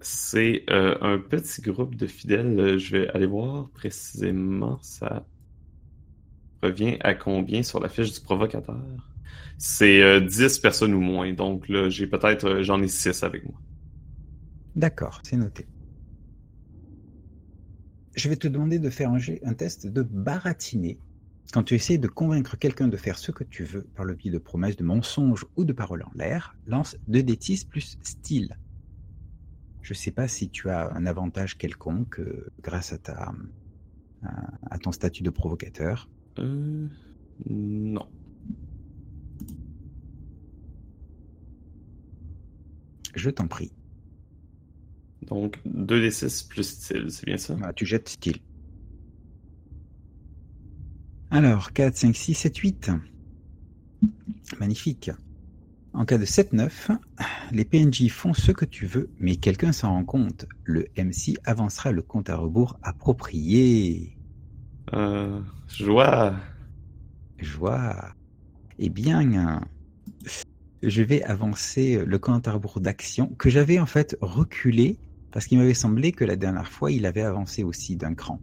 c'est 0.00 0.62
euh, 0.70 0.96
un 1.00 1.18
petit 1.18 1.60
groupe 1.60 1.96
de 1.96 2.06
fidèles. 2.06 2.78
Je 2.78 2.96
vais 2.96 3.08
aller 3.08 3.26
voir 3.26 3.68
précisément. 3.70 4.78
Ça 4.82 5.26
revient 6.62 6.96
à 7.00 7.14
combien 7.14 7.64
sur 7.64 7.80
la 7.80 7.88
fiche 7.88 8.12
du 8.12 8.20
provocateur? 8.20 8.78
C'est 9.56 10.00
euh, 10.00 10.20
10 10.20 10.60
personnes 10.60 10.94
ou 10.94 11.00
moins. 11.00 11.32
Donc 11.32 11.68
là, 11.68 11.88
j'ai 11.88 12.06
peut-être, 12.06 12.62
j'en 12.62 12.80
ai 12.80 12.86
6 12.86 13.24
avec 13.24 13.44
moi. 13.44 13.58
D'accord, 14.78 15.20
c'est 15.24 15.36
noté. 15.36 15.66
Je 18.14 18.28
vais 18.28 18.36
te 18.36 18.46
demander 18.46 18.78
de 18.78 18.90
faire 18.90 19.10
un, 19.10 19.54
test 19.54 19.88
de 19.88 20.02
baratiner. 20.02 21.00
Quand 21.52 21.64
tu 21.64 21.74
essaies 21.74 21.98
de 21.98 22.06
convaincre 22.06 22.56
quelqu'un 22.56 22.86
de 22.86 22.96
faire 22.96 23.18
ce 23.18 23.32
que 23.32 23.42
tu 23.42 23.64
veux 23.64 23.82
par 23.96 24.04
le 24.04 24.14
biais 24.14 24.30
de 24.30 24.38
promesses, 24.38 24.76
de 24.76 24.84
mensonges 24.84 25.44
ou 25.56 25.64
de 25.64 25.72
paroles 25.72 26.04
en 26.04 26.12
l'air, 26.14 26.56
lance 26.68 26.96
2d6 27.10 27.66
plus 27.66 27.98
style. 28.02 28.56
Je 29.82 29.94
ne 29.94 29.96
sais 29.96 30.12
pas 30.12 30.28
si 30.28 30.48
tu 30.48 30.70
as 30.70 30.92
un 30.94 31.06
avantage 31.06 31.58
quelconque 31.58 32.20
euh, 32.20 32.46
grâce 32.62 32.92
à 32.92 32.98
ta, 32.98 33.32
à, 34.22 34.50
à 34.70 34.78
ton 34.78 34.92
statut 34.92 35.24
de 35.24 35.30
provocateur. 35.30 36.08
Euh, 36.38 36.86
non. 37.50 38.06
Je 43.16 43.30
t'en 43.30 43.48
prie. 43.48 43.72
Donc, 45.26 45.58
2d6 45.66 46.48
plus 46.48 46.68
style, 46.68 47.06
c'est 47.10 47.26
bien 47.26 47.36
ça? 47.36 47.56
Ah, 47.62 47.72
tu 47.72 47.86
jettes 47.86 48.08
style. 48.08 48.38
Alors, 51.30 51.72
4, 51.72 51.96
5, 51.96 52.16
6, 52.16 52.34
7, 52.34 52.56
8. 52.56 52.90
Magnifique. 54.58 55.10
En 55.92 56.04
cas 56.04 56.18
de 56.18 56.24
7-9, 56.24 56.96
les 57.52 57.64
PNJ 57.64 58.08
font 58.08 58.32
ce 58.32 58.52
que 58.52 58.64
tu 58.64 58.86
veux, 58.86 59.10
mais 59.18 59.36
quelqu'un 59.36 59.72
s'en 59.72 59.90
rend 59.90 60.04
compte. 60.04 60.46
Le 60.64 60.86
MC 60.96 61.36
avancera 61.44 61.92
le 61.92 62.02
compte 62.02 62.30
à 62.30 62.36
rebours 62.36 62.78
approprié. 62.82 64.16
Euh, 64.94 65.40
joie. 65.66 66.36
Joie. 67.38 68.14
Eh 68.78 68.88
bien, 68.88 69.60
je 70.82 71.02
vais 71.02 71.22
avancer 71.24 72.04
le 72.04 72.18
compte 72.18 72.48
à 72.48 72.52
rebours 72.52 72.80
d'action 72.80 73.28
que 73.38 73.50
j'avais 73.50 73.78
en 73.78 73.86
fait 73.86 74.16
reculé 74.20 74.98
parce 75.30 75.46
qu'il 75.46 75.58
m'avait 75.58 75.74
semblé 75.74 76.12
que 76.12 76.24
la 76.24 76.36
dernière 76.36 76.68
fois, 76.70 76.90
il 76.90 77.06
avait 77.06 77.22
avancé 77.22 77.62
aussi 77.64 77.96
d'un 77.96 78.14
cran. 78.14 78.40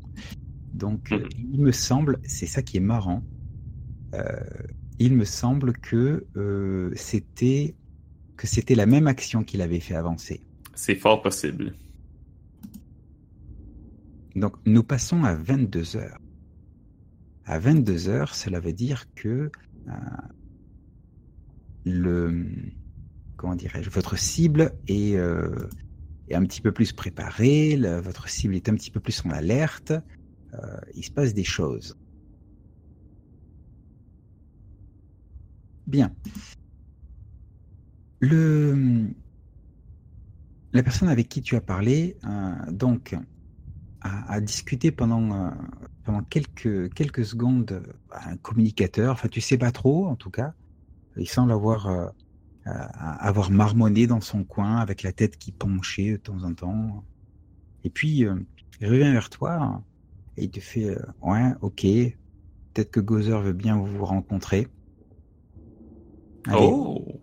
Donc, 0.73 1.11
Mhm. 1.11 1.27
il 1.53 1.61
me 1.61 1.71
semble, 1.71 2.19
c'est 2.25 2.45
ça 2.47 2.61
qui 2.61 2.77
est 2.77 2.81
marrant, 2.81 3.23
euh, 4.13 4.23
il 4.99 5.13
me 5.15 5.25
semble 5.25 5.73
que 5.73 6.25
euh, 6.37 6.91
c'était 6.95 7.75
que 8.37 8.47
c'était 8.47 8.75
la 8.75 8.85
même 8.85 9.07
action 9.07 9.43
qu'il 9.45 9.61
avait 9.61 9.79
fait 9.79 9.95
avancer. 9.95 10.41
C'est 10.75 10.95
fort 10.95 11.21
possible. 11.21 11.73
Donc, 14.35 14.55
nous 14.65 14.83
passons 14.83 15.23
à 15.23 15.33
22 15.35 15.95
heures. 15.95 16.19
À 17.45 17.59
22 17.59 18.09
heures, 18.09 18.35
cela 18.35 18.59
veut 18.59 18.73
dire 18.73 19.05
que 19.15 19.49
euh, 19.87 19.91
le 21.85 22.45
comment 23.37 23.55
dirais-je, 23.55 23.89
votre 23.89 24.17
cible 24.17 24.73
est, 24.87 25.15
euh, 25.15 25.49
est 26.29 26.35
un 26.35 26.43
petit 26.45 26.61
peu 26.61 26.71
plus 26.71 26.93
préparée, 26.93 27.75
le- 27.77 27.99
votre 28.01 28.29
cible 28.29 28.55
est 28.55 28.69
un 28.69 28.75
petit 28.75 28.91
peu 28.91 28.99
plus 28.99 29.25
en 29.25 29.29
alerte. 29.31 29.93
euh, 30.55 30.79
il 30.95 31.03
se 31.05 31.11
passe 31.11 31.33
des 31.33 31.43
choses. 31.45 31.95
Bien. 35.85 36.15
Le 38.19 39.15
la 40.73 40.83
personne 40.83 41.09
avec 41.09 41.29
qui 41.29 41.41
tu 41.41 41.55
as 41.55 41.61
parlé, 41.61 42.17
euh, 42.25 42.71
donc, 42.71 43.15
a, 44.01 44.41
discuté 44.41 44.91
pendant 44.91 45.47
euh, 45.47 45.51
pendant 46.03 46.23
quelques 46.23 46.93
quelques 46.93 47.25
secondes 47.25 47.71
euh, 47.71 47.93
un 48.11 48.37
communicateur. 48.37 49.13
Enfin, 49.13 49.27
tu 49.29 49.41
sais 49.41 49.57
pas 49.57 49.71
trop, 49.71 50.07
en 50.07 50.15
tout 50.15 50.31
cas. 50.31 50.53
Il 51.17 51.29
semble 51.29 51.51
avoir 51.51 51.87
avoir 52.65 53.51
marmonné 53.51 54.07
dans 54.07 54.21
son 54.21 54.43
coin 54.43 54.77
avec 54.77 55.03
la 55.03 55.13
tête 55.13 55.37
qui 55.37 55.51
penchait 55.51 56.13
de 56.13 56.17
temps 56.17 56.43
en 56.43 56.53
temps. 56.53 57.05
Et 57.83 57.89
puis 57.89 58.25
euh, 58.25 58.35
il 58.81 58.87
revient 58.89 59.11
vers 59.11 59.29
toi 59.29 59.83
et 60.37 60.45
il 60.45 60.51
te 60.51 60.59
fait 60.59 60.85
euh, 60.85 60.99
ouais, 61.21 61.53
ok. 61.61 61.81
Peut-être 62.73 62.91
que 62.91 62.99
Gozer 62.99 63.41
veut 63.41 63.53
bien 63.53 63.77
vous 63.77 64.05
rencontrer. 64.05 64.67
Allez, 66.47 66.57
Oh! 66.71 67.21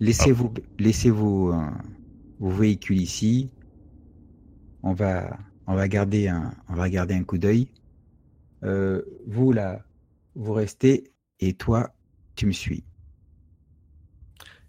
laissez 0.00 0.32
vos 0.32 0.52
laissez 0.78 1.10
vos 1.10 1.52
euh, 1.52 1.70
vos 2.38 2.50
véhicules 2.50 3.00
ici. 3.00 3.50
On 4.82 4.94
va 4.94 5.38
on 5.66 5.74
va 5.74 5.88
garder 5.88 6.28
un 6.28 6.54
on 6.68 6.74
va 6.74 6.90
garder 6.90 7.14
un 7.14 7.24
coup 7.24 7.38
d'œil. 7.38 7.68
Euh, 8.64 9.02
vous 9.26 9.52
là, 9.52 9.84
vous 10.34 10.52
restez 10.52 11.12
et 11.40 11.54
toi, 11.54 11.94
tu 12.34 12.46
me 12.46 12.52
suis. 12.52 12.84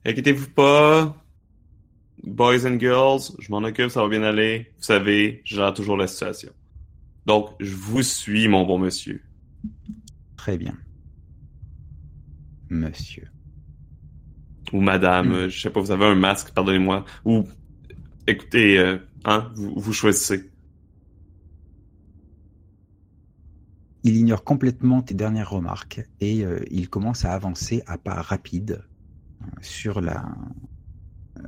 Inquiétez-vous 0.06 0.50
pas. 0.50 1.16
Boys 2.24 2.66
and 2.66 2.80
girls, 2.80 3.22
je 3.40 3.50
m'en 3.52 3.60
occupe, 3.60 3.90
ça 3.90 4.02
va 4.02 4.10
bien 4.10 4.24
aller. 4.24 4.72
Vous 4.78 4.84
savez, 4.84 5.42
je 5.46 5.56
gère 5.56 5.74
toujours 5.74 5.96
la 5.98 6.08
situation. 6.08 6.52
Donc, 7.26 7.52
je 7.60 7.76
vous 7.76 8.04
suis, 8.04 8.48
mon 8.48 8.66
bon 8.66 8.78
monsieur. 8.78 9.22
Très 10.36 10.58
bien. 10.58 10.76
Monsieur. 12.70 13.28
Ou 14.74 14.82
madame, 14.82 15.46
Mm. 15.46 15.50
je 15.50 15.60
sais 15.62 15.70
pas, 15.70 15.80
vous 15.80 15.92
avez 15.92 16.06
un 16.06 16.16
masque, 16.16 16.52
pardonnez-moi. 16.54 17.06
Ou, 17.26 17.46
écoutez, 18.28 18.78
euh, 18.78 18.98
hein, 19.26 19.50
vous, 19.56 19.74
vous 19.78 19.94
choisissez. 19.94 20.50
Il 24.04 24.16
ignore 24.16 24.44
complètement 24.44 25.02
tes 25.02 25.14
dernières 25.14 25.50
remarques 25.50 26.02
et 26.22 26.46
euh, 26.46 26.60
il 26.72 26.90
commence 26.90 27.26
à 27.26 27.34
avancer 27.34 27.84
à 27.86 27.98
pas 27.98 28.22
rapides 28.22 28.82
sur 29.62 30.02
la 30.02 30.26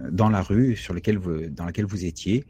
dans 0.09 0.29
la 0.29 0.41
rue 0.41 0.75
sur 0.75 0.93
laquelle 0.93 1.17
vous, 1.17 1.49
dans 1.49 1.65
laquelle 1.65 1.85
vous 1.85 2.05
étiez. 2.05 2.45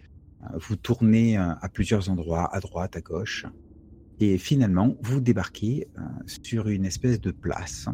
Vous 0.59 0.75
tournez 0.75 1.37
euh, 1.37 1.53
à 1.61 1.69
plusieurs 1.69 2.09
endroits, 2.09 2.53
à 2.53 2.59
droite, 2.59 2.95
à 2.95 3.01
gauche, 3.01 3.45
et 4.19 4.37
finalement 4.37 4.95
vous 5.01 5.21
débarquez 5.21 5.87
euh, 5.97 6.01
sur 6.25 6.67
une 6.67 6.85
espèce 6.85 7.21
de 7.21 7.31
place 7.31 7.87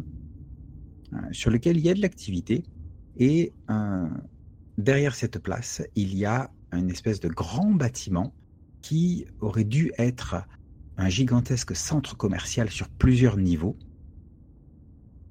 euh, 1.12 1.16
sur 1.32 1.50
laquelle 1.50 1.76
il 1.76 1.84
y 1.84 1.90
a 1.90 1.94
de 1.94 2.00
l'activité 2.00 2.64
et 3.20 3.52
derrière 4.76 5.14
cette 5.16 5.40
place 5.40 5.82
il 5.96 6.16
y 6.16 6.24
a 6.24 6.52
une 6.72 6.88
espèce 6.88 7.18
de 7.18 7.28
grand 7.28 7.72
bâtiment 7.72 8.32
qui 8.80 9.26
aurait 9.40 9.64
dû 9.64 9.90
être 9.98 10.36
un 10.96 11.08
gigantesque 11.08 11.74
centre 11.74 12.16
commercial 12.16 12.70
sur 12.70 12.88
plusieurs 12.88 13.36
niveaux. 13.36 13.76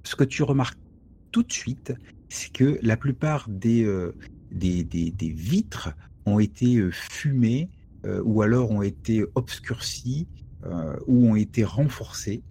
Ce 0.03 0.17
que 0.17 0.25
tu 0.25 0.43
remarques 0.43 0.77
tout 1.31 1.43
de 1.43 1.51
suite, 1.51 1.93
c'est 2.29 2.51
que 2.51 2.79
la 2.81 2.97
plupart 2.97 3.47
des, 3.49 3.83
euh, 3.83 4.13
des, 4.51 4.83
des, 4.83 5.11
des 5.11 5.29
vitres 5.29 5.93
ont 6.25 6.39
été 6.39 6.77
euh, 6.77 6.91
fumées 6.91 7.69
euh, 8.05 8.21
ou 8.23 8.41
alors 8.41 8.71
ont 8.71 8.81
été 8.81 9.25
obscurcies 9.35 10.27
ou 11.05 11.29
ont 11.29 11.35
été 11.35 11.63
renforcées, 11.63 12.43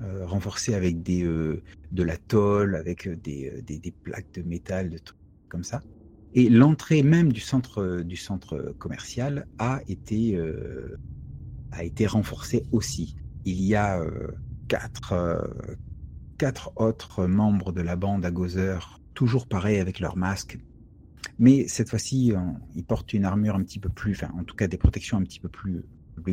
renforcées 0.00 0.74
avec 0.74 1.02
des, 1.02 1.22
de 1.22 2.02
la 2.02 2.16
tôle, 2.16 2.74
avec 2.74 3.08
des, 3.22 3.62
des, 3.62 3.92
plaques 4.02 4.32
de 4.32 4.42
métal, 4.42 4.90
de 4.90 4.98
trucs 4.98 5.18
comme 5.48 5.62
ça. 5.62 5.80
Et 6.34 6.48
l'entrée 6.48 7.04
même 7.04 7.30
du 7.30 7.40
centre, 7.40 8.00
du 8.00 8.16
centre 8.16 8.74
commercial 8.78 9.46
a 9.58 9.80
été 9.86 10.36
a 11.70 11.84
été 11.84 12.06
renforcé 12.06 12.64
aussi. 12.72 13.14
Il 13.44 13.62
y 13.62 13.76
a 13.76 14.02
quatre, 14.66 15.14
quatre 16.36 16.72
autres 16.74 17.26
membres 17.26 17.70
de 17.70 17.82
la 17.82 17.94
bande 17.94 18.24
à 18.24 18.32
Gozer, 18.32 19.01
toujours 19.14 19.46
pareil 19.46 19.78
avec 19.78 20.00
leur 20.00 20.16
masque. 20.16 20.58
Mais 21.38 21.66
cette 21.68 21.90
fois-ci, 21.90 22.32
ils 22.74 22.84
portent 22.84 23.12
une 23.12 23.24
armure 23.24 23.56
un 23.56 23.62
petit 23.62 23.78
peu 23.78 23.88
plus, 23.88 24.12
enfin, 24.12 24.32
en 24.38 24.44
tout 24.44 24.56
cas 24.56 24.66
des 24.66 24.76
protections 24.76 25.18
un 25.18 25.22
petit 25.22 25.40
peu 25.40 25.48
plus, 25.48 25.84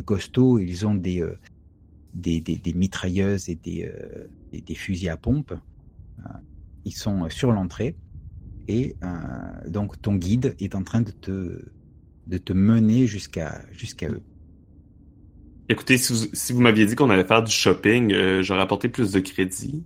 costauds. 0.04 0.58
Ils 0.58 0.86
ont 0.86 0.94
des, 0.94 1.20
euh, 1.20 2.72
mitrailleuses 2.74 3.48
et 3.48 3.56
des, 3.56 3.90
euh, 3.92 4.28
des, 4.52 4.60
des 4.60 4.74
fusils 4.74 5.08
à 5.08 5.16
pompe. 5.16 5.52
Euh, 5.52 6.22
ils 6.84 6.94
sont 6.94 7.28
sur 7.30 7.52
l'entrée. 7.52 7.96
Et 8.68 8.94
donc 9.66 10.00
ton 10.00 10.14
guide 10.14 10.54
est 10.60 10.76
en 10.76 10.84
train 10.84 11.00
de 11.00 11.10
te, 11.10 12.52
mener 12.52 13.08
jusqu'à 13.08 13.64
eux. 14.04 14.22
Écoutez, 15.68 15.98
si 15.98 16.12
vous, 16.12 16.28
si 16.32 16.52
vous 16.52 16.60
m'aviez 16.60 16.86
dit 16.86 16.94
qu'on 16.94 17.10
allait 17.10 17.24
faire 17.24 17.42
du 17.42 17.50
shopping, 17.50 18.42
j'aurais 18.42 18.60
apporté 18.60 18.88
plus 18.88 19.10
de 19.10 19.18
crédit. 19.18 19.84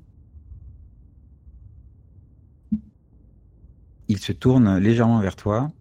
Il 4.09 4.19
se 4.19 4.33
tourne 4.33 4.79
légèrement 4.79 5.21
vers 5.21 5.37
toi. 5.37 5.73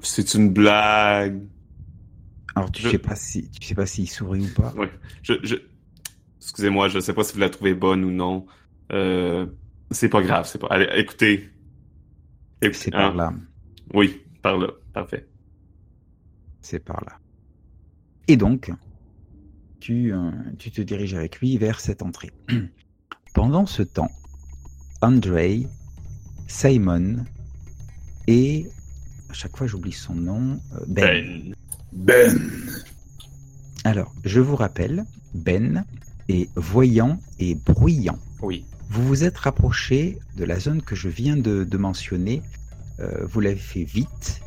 C'est 0.00 0.34
une 0.34 0.52
blague. 0.52 1.42
Alors 2.54 2.70
tu 2.70 2.82
Je- 2.82 2.90
sais 2.90 2.98
pas 2.98 3.16
si 3.16 3.48
tu 3.50 3.66
sais 3.68 3.74
pas 3.74 3.86
s'il 3.86 4.08
sourit 4.10 4.44
ou 4.46 4.54
pas. 4.54 4.72
Ouais. 4.74 4.90
Je, 5.22 5.34
je... 5.42 5.54
Excusez-moi, 6.40 6.88
je 6.88 6.98
sais 7.00 7.12
pas 7.14 7.24
si 7.24 7.32
vous 7.34 7.40
la 7.40 7.48
trouvez 7.50 7.72
bonne 7.74 8.04
ou 8.04 8.10
non. 8.10 8.46
Euh, 8.92 9.46
c'est 9.90 10.08
pas 10.08 10.22
grave, 10.22 10.46
c'est 10.46 10.58
pas. 10.58 10.66
Allez, 10.70 10.88
écoutez. 10.96 11.50
Écoutez, 12.60 12.72
C'est 12.78 12.94
hein. 12.94 13.08
par 13.10 13.14
là. 13.14 13.32
Oui, 13.94 14.20
par 14.42 14.58
là. 14.58 14.68
Parfait. 14.92 15.26
C'est 16.60 16.80
par 16.84 17.02
là. 17.06 17.18
Et 18.28 18.36
donc, 18.36 18.70
tu, 19.80 20.12
euh, 20.12 20.30
tu 20.58 20.70
te 20.70 20.80
diriges 20.82 21.14
avec 21.14 21.40
lui 21.40 21.56
vers 21.58 21.80
cette 21.80 22.02
entrée. 22.02 22.30
Pendant 23.34 23.66
ce 23.66 23.82
temps, 23.82 24.10
Andrei, 25.00 25.66
Simon 26.48 27.24
et 28.26 28.68
à 29.30 29.32
chaque 29.32 29.56
fois 29.56 29.66
j'oublie 29.66 29.92
son 29.92 30.14
nom, 30.14 30.60
euh, 30.74 30.84
ben. 30.86 31.54
Ben. 31.92 32.36
Ben. 32.36 32.50
Alors, 33.84 34.12
je 34.24 34.40
vous 34.40 34.56
rappelle, 34.56 35.04
Ben 35.34 35.84
est 36.28 36.48
voyant 36.56 37.18
et 37.38 37.54
bruyant. 37.54 38.18
Oui. 38.40 38.64
Vous 38.90 39.06
vous 39.06 39.24
êtes 39.24 39.38
rapproché 39.38 40.18
de 40.36 40.44
la 40.44 40.60
zone 40.60 40.82
que 40.82 40.94
je 40.94 41.08
viens 41.08 41.36
de, 41.36 41.64
de 41.64 41.76
mentionner. 41.78 42.42
Euh, 43.00 43.24
vous 43.26 43.40
l'avez 43.40 43.56
fait 43.56 43.84
vite. 43.84 44.40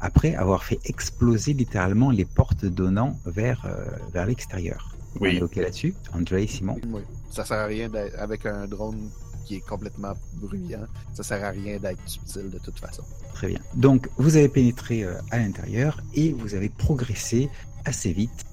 après 0.00 0.34
avoir 0.34 0.64
fait 0.64 0.80
exploser 0.86 1.52
littéralement 1.54 2.10
les 2.10 2.24
portes 2.24 2.64
donnant 2.66 3.18
vers, 3.26 3.64
euh, 3.66 3.84
vers 4.12 4.26
l'extérieur. 4.26 4.96
On 5.20 5.24
est 5.26 5.34
Oui. 5.36 5.42
OK 5.42 5.56
là-dessus 5.56 5.94
André, 6.12 6.46
Simon 6.46 6.78
Oui. 6.88 7.02
Ça 7.30 7.44
sert 7.44 7.58
à 7.58 7.66
rien 7.66 7.90
avec 8.18 8.44
un 8.46 8.66
drone 8.66 9.08
qui 9.44 9.56
est 9.56 9.60
complètement 9.60 10.14
bruyant. 10.34 10.86
Ça 11.12 11.22
sert 11.22 11.44
à 11.44 11.50
rien 11.50 11.78
d'être 11.78 12.00
subtil 12.06 12.50
de 12.50 12.58
toute 12.58 12.78
façon. 12.78 13.02
Très 13.34 13.48
bien. 13.48 13.60
Donc, 13.74 14.08
vous 14.16 14.36
avez 14.36 14.48
pénétré 14.48 15.04
euh, 15.04 15.14
à 15.30 15.38
l'intérieur 15.38 16.02
et 16.14 16.32
vous 16.32 16.54
avez 16.54 16.68
progressé 16.68 17.50
assez 17.84 18.12
vite 18.12 18.44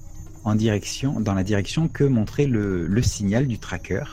en 0.44 0.54
direction, 0.54 1.20
dans 1.20 1.34
la 1.34 1.44
direction 1.44 1.88
que 1.88 2.04
montrait 2.04 2.46
le, 2.46 2.86
le 2.86 3.02
signal 3.02 3.46
du 3.46 3.58
tracker 3.58 4.04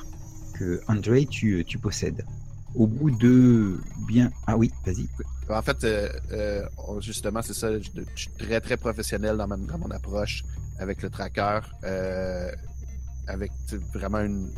que 0.54 0.80
André, 0.88 1.26
tu, 1.26 1.64
tu 1.66 1.78
possèdes. 1.80 2.24
Au 2.76 2.86
bout 2.86 3.10
de 3.12 3.80
bien... 4.08 4.30
Ah 4.46 4.56
oui, 4.56 4.72
vas-y. 4.86 5.08
En 5.50 5.62
fait, 5.64 5.84
euh, 5.84 6.10
euh, 6.32 6.64
justement, 7.02 7.42
c'est 7.42 7.56
ça. 7.56 7.80
Je, 7.80 7.90
je 8.16 8.22
suis 8.22 8.30
très, 8.38 8.62
très 8.62 8.78
professionnel 8.78 9.38
dans, 9.38 9.48
ma- 9.48 9.58
dans 9.58 9.80
mon 9.80 9.90
approche 9.90 10.44
avec 10.78 11.02
le 11.02 11.10
tracker. 11.10 11.62
euh, 11.84 12.52
avec 13.28 13.52
vraiment 13.94 14.20
une. 14.22 14.50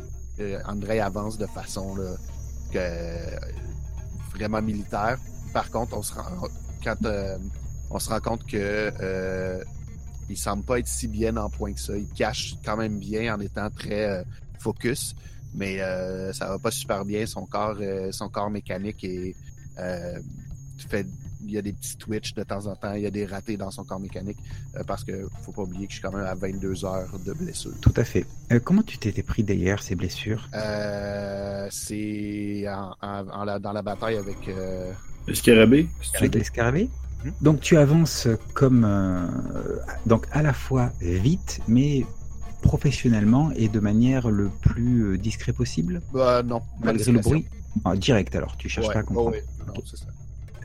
Euh, 0.41 0.59
André 0.65 0.99
avance 0.99 1.37
de 1.37 1.45
façon 1.45 1.95
vraiment 4.33 4.61
militaire. 4.61 5.17
Par 5.53 5.69
contre, 5.69 5.97
on 5.97 6.01
se 6.01 6.13
rend, 6.13 6.47
quand 6.83 7.05
euh, 7.05 7.37
on 7.89 7.99
se 7.99 8.09
rend 8.09 8.19
compte 8.19 8.45
que 8.45 8.91
euh, 9.01 9.63
il 10.29 10.37
semble 10.37 10.63
pas 10.63 10.79
être 10.79 10.87
si 10.87 11.07
bien 11.07 11.35
en 11.37 11.49
point 11.49 11.73
que 11.73 11.79
ça. 11.79 11.97
Il 11.97 12.07
cache 12.07 12.55
quand 12.63 12.77
même 12.77 12.99
bien 12.99 13.35
en 13.35 13.39
étant 13.39 13.69
très 13.69 14.09
euh, 14.09 14.23
focus, 14.59 15.15
mais 15.53 15.79
ça 16.33 16.47
va 16.47 16.59
pas 16.59 16.71
super 16.71 17.03
bien. 17.03 17.25
Son 17.25 17.45
corps, 17.45 18.49
mécanique 18.49 19.03
est 19.03 19.35
fait, 20.87 21.05
il 21.43 21.51
y 21.51 21.57
a 21.57 21.61
des 21.61 21.73
petits 21.73 21.97
twitch 21.97 22.33
de 22.33 22.43
temps 22.43 22.65
en 22.67 22.75
temps, 22.75 22.93
il 22.93 23.01
y 23.03 23.05
a 23.05 23.11
des 23.11 23.25
ratés 23.25 23.57
dans 23.57 23.71
son 23.71 23.83
corps 23.83 23.99
mécanique, 23.99 24.37
euh, 24.75 24.83
parce 24.85 25.03
que 25.03 25.27
faut 25.43 25.51
pas 25.51 25.63
oublier 25.63 25.87
que 25.87 25.93
je 25.93 25.99
suis 25.99 26.07
quand 26.07 26.15
même 26.15 26.25
à 26.25 26.35
22 26.35 26.85
heures 26.85 27.17
de 27.25 27.33
blessure. 27.33 27.71
Tout 27.81 27.93
à 27.95 28.03
fait. 28.03 28.25
Euh, 28.51 28.59
comment 28.59 28.83
tu 28.83 28.97
t'étais 28.97 29.23
pris 29.23 29.43
d'ailleurs 29.43 29.81
ces 29.81 29.95
blessures? 29.95 30.47
Euh, 30.55 31.67
c'est 31.69 32.65
en, 32.67 32.93
en- 33.01 33.27
en 33.29 33.43
la- 33.45 33.59
dans 33.59 33.71
la 33.71 33.81
bataille 33.81 34.17
avec... 34.17 34.47
euh, 34.49 34.91
Le 35.27 35.33
scarabée? 35.35 35.87
avec 36.15 36.33
Mhm. 37.23 37.33
Donc 37.41 37.61
tu 37.61 37.77
avances 37.77 38.27
comme 38.55 38.83
euh, 38.83 39.27
donc 40.07 40.25
à 40.31 40.41
la 40.41 40.53
fois 40.53 40.91
vite, 41.01 41.61
mais 41.67 42.03
professionnellement 42.63 43.51
et 43.55 43.67
de 43.67 43.79
manière 43.79 44.29
le 44.29 44.49
plus 44.61 45.17
discret 45.19 45.53
possible, 45.53 46.01
bah, 46.13 46.41
non, 46.43 46.61
malgré 46.83 47.11
le 47.11 47.19
bruit? 47.19 47.45
Ah, 47.85 47.95
direct 47.95 48.35
alors, 48.35 48.57
tu 48.57 48.69
cherches 48.69 48.87
Ouais, 48.87 48.93
pas 48.93 48.99
à 48.99 49.03
comprendre. 49.03 49.35
c'est 49.85 49.97
ça. 49.97 50.07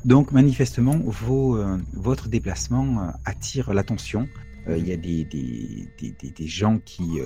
Donc 0.07 0.31
manifestement, 0.31 0.99
vos, 1.05 1.57
euh, 1.57 1.79
votre 1.93 2.29
déplacement 2.29 3.03
euh, 3.03 3.11
attire 3.25 3.75
l'attention. 3.75 4.29
Euh, 4.69 4.79
Il 4.79 4.89
y 4.89 4.93
a 4.93 4.97
des, 4.97 5.25
des, 5.25 5.89
des, 6.01 6.31
des, 6.31 6.47
gens 6.47 6.79
qui, 6.85 7.19
euh, 7.19 7.25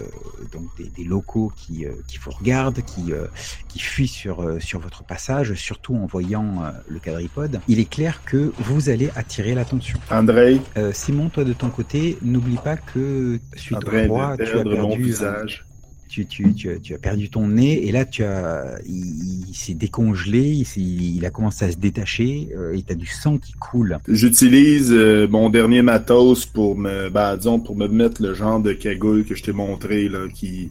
donc 0.50 0.64
des, 0.78 0.88
des 0.88 1.04
locaux 1.04 1.52
qui, 1.56 1.84
euh, 1.84 1.90
qui 2.08 2.16
vous 2.18 2.30
regardent, 2.30 2.80
qui, 2.82 3.12
euh, 3.12 3.26
qui 3.68 3.80
fuient 3.80 4.08
sur, 4.08 4.42
euh, 4.42 4.60
sur 4.60 4.80
votre 4.80 5.04
passage, 5.04 5.52
surtout 5.54 5.94
en 5.94 6.06
voyant 6.06 6.62
euh, 6.64 6.70
le 6.88 6.98
quadripode. 7.00 7.60
Il 7.68 7.80
est 7.80 7.88
clair 7.88 8.22
que 8.24 8.52
vous 8.58 8.88
allez 8.88 9.10
attirer 9.14 9.54
l'attention. 9.54 9.98
André, 10.10 10.60
Euh, 10.78 10.92
Simon, 10.94 11.28
toi 11.28 11.44
de 11.44 11.52
ton 11.52 11.68
côté, 11.68 12.16
n'oublie 12.22 12.58
pas 12.64 12.76
que 12.76 13.38
suite 13.56 13.80
train 13.80 14.06
au 14.06 14.12
roi, 14.12 14.36
tu 14.38 14.42
as 14.44 14.64
mon 14.64 14.88
perdu, 14.88 15.02
euh, 15.02 15.04
visage. 15.04 15.64
Tu, 16.10 16.26
tu, 16.26 16.52
tu, 16.54 16.70
as, 16.70 16.78
tu 16.78 16.94
as 16.94 16.98
perdu 16.98 17.30
ton 17.30 17.46
nez 17.46 17.86
et 17.86 17.92
là 17.92 18.04
tu 18.04 18.24
as, 18.24 18.78
il, 18.86 19.48
il 19.48 19.54
s'est 19.54 19.74
décongelé, 19.74 20.42
il, 20.76 21.16
il 21.16 21.24
a 21.24 21.30
commencé 21.30 21.64
à 21.64 21.70
se 21.70 21.76
détacher 21.76 22.48
euh, 22.56 22.76
et 22.76 22.82
tu 22.82 22.92
as 22.92 22.96
du 22.96 23.06
sang 23.06 23.38
qui 23.38 23.52
coule. 23.52 23.98
J'utilise 24.08 24.90
euh, 24.92 25.28
mon 25.28 25.50
dernier 25.50 25.82
matos 25.82 26.44
pour 26.46 26.76
me, 26.76 27.08
bah, 27.08 27.36
disons, 27.36 27.60
pour 27.60 27.76
me 27.76 27.86
mettre 27.86 28.20
le 28.22 28.34
genre 28.34 28.60
de 28.60 28.72
cagoule 28.72 29.24
que 29.24 29.34
je 29.34 29.42
t'ai 29.44 29.52
montré, 29.52 30.08
là, 30.08 30.26
qui, 30.34 30.70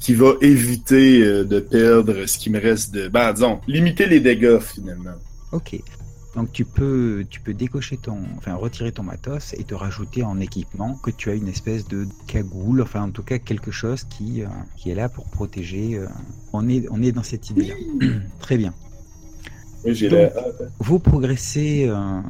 qui 0.00 0.14
va 0.14 0.34
éviter 0.42 1.22
euh, 1.22 1.44
de 1.44 1.60
perdre 1.60 2.26
ce 2.26 2.38
qui 2.38 2.50
me 2.50 2.60
reste 2.60 2.92
de, 2.92 3.08
bah, 3.08 3.32
disons, 3.32 3.60
limiter 3.66 4.06
les 4.06 4.20
dégâts, 4.20 4.60
finalement. 4.60 5.18
Ok. 5.52 5.80
Donc 6.34 6.52
tu 6.52 6.64
peux, 6.64 7.24
tu 7.30 7.40
peux 7.40 7.54
décocher 7.54 7.96
ton, 7.96 8.18
enfin 8.36 8.54
retirer 8.54 8.92
ton 8.92 9.02
matos 9.02 9.54
et 9.54 9.64
te 9.64 9.74
rajouter 9.74 10.22
en 10.22 10.40
équipement 10.40 10.94
que 11.02 11.10
tu 11.10 11.30
as 11.30 11.34
une 11.34 11.48
espèce 11.48 11.86
de 11.88 12.06
cagoule, 12.26 12.82
enfin 12.82 13.02
en 13.02 13.10
tout 13.10 13.22
cas 13.22 13.38
quelque 13.38 13.70
chose 13.70 14.04
qui, 14.04 14.42
euh, 14.42 14.48
qui 14.76 14.90
est 14.90 14.94
là 14.94 15.08
pour 15.08 15.24
protéger. 15.26 15.96
euh, 15.96 16.06
on 16.52 16.68
est, 16.68 16.86
on 16.90 17.02
est 17.02 17.12
dans 17.12 17.22
cette 17.22 17.50
idée-là. 17.50 17.74
Très 18.40 18.56
bien. 18.58 18.74
Oui, 19.84 19.94
Donc. 19.94 20.32
Vous 20.80 20.98
progressez 20.98 21.86
euh, 21.88 22.20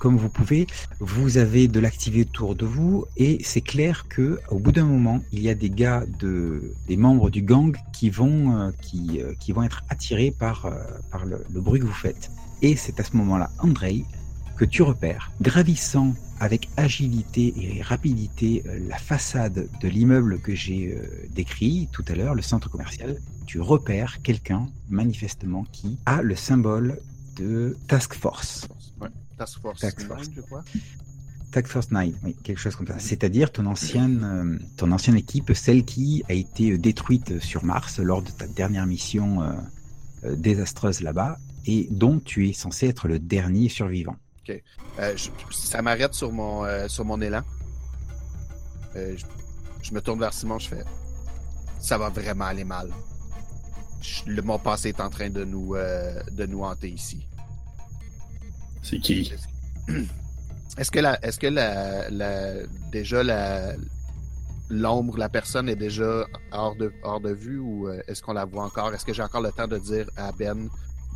comme 0.00 0.16
vous 0.16 0.28
pouvez. 0.30 0.66
Vous 1.00 1.36
avez 1.36 1.68
de 1.68 1.80
l'activité 1.80 2.30
autour 2.30 2.54
de 2.54 2.64
vous 2.64 3.04
et 3.16 3.40
c'est 3.44 3.60
clair 3.60 4.06
que 4.08 4.38
au 4.48 4.58
bout 4.58 4.72
d'un 4.72 4.84
moment, 4.86 5.20
il 5.32 5.42
y 5.42 5.50
a 5.50 5.54
des 5.54 5.70
gars 5.70 6.04
de, 6.18 6.72
des 6.86 6.96
membres 6.96 7.30
du 7.30 7.42
gang 7.42 7.76
qui 7.92 8.10
vont, 8.10 8.72
qui, 8.80 9.20
qui 9.40 9.52
vont 9.52 9.64
être 9.64 9.82
attirés 9.90 10.30
par, 10.30 10.70
par 11.10 11.26
le, 11.26 11.44
le 11.52 11.60
bruit 11.60 11.80
que 11.80 11.84
vous 11.86 11.92
faites. 11.92 12.30
Et 12.60 12.74
c'est 12.76 12.98
à 12.98 13.04
ce 13.04 13.16
moment-là, 13.16 13.50
Andrei, 13.60 14.04
que 14.56 14.64
tu 14.64 14.82
repères, 14.82 15.30
gravissant 15.40 16.14
avec 16.40 16.68
agilité 16.76 17.54
et 17.56 17.82
rapidité 17.82 18.64
euh, 18.66 18.78
la 18.88 18.98
façade 18.98 19.68
de 19.80 19.88
l'immeuble 19.88 20.40
que 20.40 20.54
j'ai 20.54 20.92
euh, 20.92 21.28
décrit 21.30 21.88
tout 21.92 22.04
à 22.08 22.14
l'heure, 22.14 22.34
le 22.34 22.42
centre 22.42 22.68
commercial, 22.68 23.16
tu 23.46 23.60
repères 23.60 24.20
quelqu'un, 24.22 24.68
manifestement, 24.88 25.64
qui 25.70 25.98
a 26.06 26.22
le 26.22 26.34
symbole 26.34 26.98
de 27.36 27.76
Task 27.86 28.14
Force. 28.14 28.66
Ouais. 29.00 29.08
Task 29.36 29.60
Force 29.60 29.80
Task 29.80 30.00
9, 30.00 30.08
Force. 30.08 30.30
je 30.34 30.40
crois. 30.40 30.64
Task 31.52 31.68
Force 31.68 31.90
9, 31.92 32.08
oui, 32.24 32.36
quelque 32.42 32.58
chose 32.58 32.74
comme 32.74 32.88
ça. 32.88 32.98
C'est-à-dire 32.98 33.52
ton 33.52 33.66
ancienne, 33.66 34.20
euh, 34.24 34.58
ton 34.76 34.90
ancienne 34.90 35.16
équipe, 35.16 35.52
celle 35.54 35.84
qui 35.84 36.24
a 36.28 36.34
été 36.34 36.76
détruite 36.78 37.38
sur 37.40 37.64
Mars 37.64 38.00
lors 38.00 38.22
de 38.22 38.30
ta 38.30 38.48
dernière 38.48 38.86
mission 38.86 39.42
euh, 39.42 40.34
désastreuse 40.34 41.00
là-bas 41.00 41.38
et 41.66 41.86
dont 41.90 42.18
tu 42.20 42.48
es 42.48 42.52
censé 42.52 42.88
être 42.88 43.08
le 43.08 43.18
dernier 43.18 43.68
survivant. 43.68 44.16
Euh, 44.50 45.14
je- 45.16 45.28
ça 45.50 45.82
m'arrête 45.82 46.14
sur 46.14 46.32
mon 46.32 46.64
euh, 46.64 46.88
sur 46.88 47.04
mon 47.04 47.20
élan. 47.20 47.42
Euh, 48.96 49.14
je, 49.16 49.24
je 49.82 49.92
me 49.92 50.00
tourne 50.00 50.18
vers 50.20 50.32
Simon, 50.32 50.58
je 50.58 50.68
fais 50.68 50.84
ça 51.80 51.96
va 51.98 52.08
vraiment 52.08 52.46
aller 52.46 52.64
mal. 52.64 52.90
Je- 54.00 54.30
le, 54.30 54.42
mon 54.42 54.58
passé 54.58 54.88
est 54.88 55.00
en 55.00 55.10
train 55.10 55.28
de 55.30 55.44
nous 55.44 55.74
euh, 55.74 56.20
de 56.32 56.46
nous 56.46 56.62
hanter 56.64 56.88
ici. 56.90 57.26
C'est 58.82 58.98
qui? 58.98 59.32
Est-ce 60.78 60.90
que 60.90 61.00
la 61.00 61.18
est-ce 61.24 61.38
que 61.38 61.46
la, 61.48 62.08
la 62.10 62.54
déjà 62.92 63.22
la 63.22 63.74
l'ombre, 64.70 65.16
la 65.18 65.28
personne 65.28 65.68
est 65.68 65.76
déjà 65.76 66.24
hors 66.52 66.76
de 66.76 66.92
hors 67.02 67.20
de 67.20 67.32
vue 67.32 67.58
ou 67.58 67.88
est-ce 68.06 68.22
qu'on 68.22 68.34
la 68.34 68.44
voit 68.44 68.64
encore? 68.64 68.94
Est-ce 68.94 69.04
que 69.04 69.12
j'ai 69.12 69.22
encore 69.22 69.40
le 69.40 69.50
temps 69.50 69.66
de 69.66 69.78
dire 69.78 70.08
à 70.16 70.30
Ben 70.32 70.68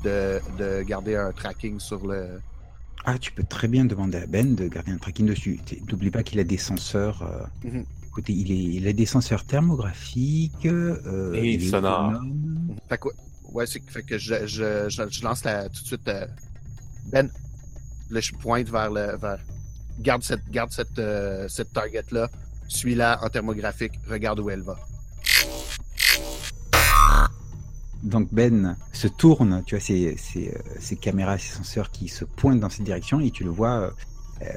de, 0.03 0.41
de 0.59 0.83
garder 0.83 1.17
un 1.17 1.33
tracking 1.33 1.79
sur 1.81 2.07
le 2.07 2.41
Ah, 3.05 3.19
tu 3.19 3.33
peux 3.33 3.43
très 3.45 3.69
bien 3.69 3.85
demander 3.85 4.19
à 4.19 4.27
Ben 4.27 4.55
de 4.55 4.69
garder 4.69 4.93
un 4.93 4.99
tracking 4.99 5.27
dessus. 5.27 5.61
N'oublie 5.91 6.11
pas 6.11 6.23
qu'il 6.23 6.39
a 6.41 6.45
des 6.45 6.59
senseurs. 6.59 7.23
euh, 7.23 7.69
Mhm. 7.69 7.85
Écoutez, 8.09 8.35
il, 8.35 8.53
est, 8.53 8.65
il 8.77 8.87
a 8.89 8.93
des 8.93 9.07
senseurs 9.07 9.45
thermographiques 9.45 10.67
euh, 10.67 11.33
Et 11.33 11.55
il 11.55 11.65
est 11.65 11.71
sonores. 11.71 12.11
autonome. 12.11 12.77
Fait 12.89 12.99
que, 12.99 13.09
ouais, 13.55 13.65
fait 13.67 14.03
que 14.03 14.19
je, 14.19 14.47
je, 14.47 14.89
je, 14.91 15.03
je 15.11 15.25
lance 15.25 15.45
la, 15.45 15.69
tout 15.71 15.81
de 15.83 15.87
suite. 15.87 16.07
euh, 16.09 16.27
ben, 17.11 17.31
là, 18.11 18.21
je 18.21 18.33
pointe 18.33 18.69
vers 18.69 18.91
le. 18.91 19.17
Vers, 19.17 19.39
garde 20.01 20.23
cette, 20.23 20.47
garde 20.51 20.71
cette, 20.73 20.99
euh, 20.99 21.49
cette 21.49 21.73
target-là. 21.73 22.29
Suis-la 22.69 23.19
en 23.25 23.29
thermographique. 23.31 23.93
Regarde 24.09 24.41
où 24.41 24.51
elle 24.51 24.63
va. 24.63 24.77
Donc 28.03 28.29
Ben 28.33 28.77
se 28.93 29.07
tourne, 29.07 29.63
tu 29.65 29.77
vois 29.77 29.85
ces, 29.85 30.17
ces, 30.17 30.49
euh, 30.49 30.59
ces 30.81 30.97
caméras, 30.97 31.39
ces 31.39 31.55
senseurs 31.55 31.91
qui 31.91 32.09
se 32.09 32.25
pointent 32.25 32.61
dans 32.61 32.69
cette 32.69 32.85
direction 32.85 33.21
et 33.21 33.31
tu 33.31 33.45
le 33.45 33.51
vois, 33.51 33.81
euh, 33.81 33.91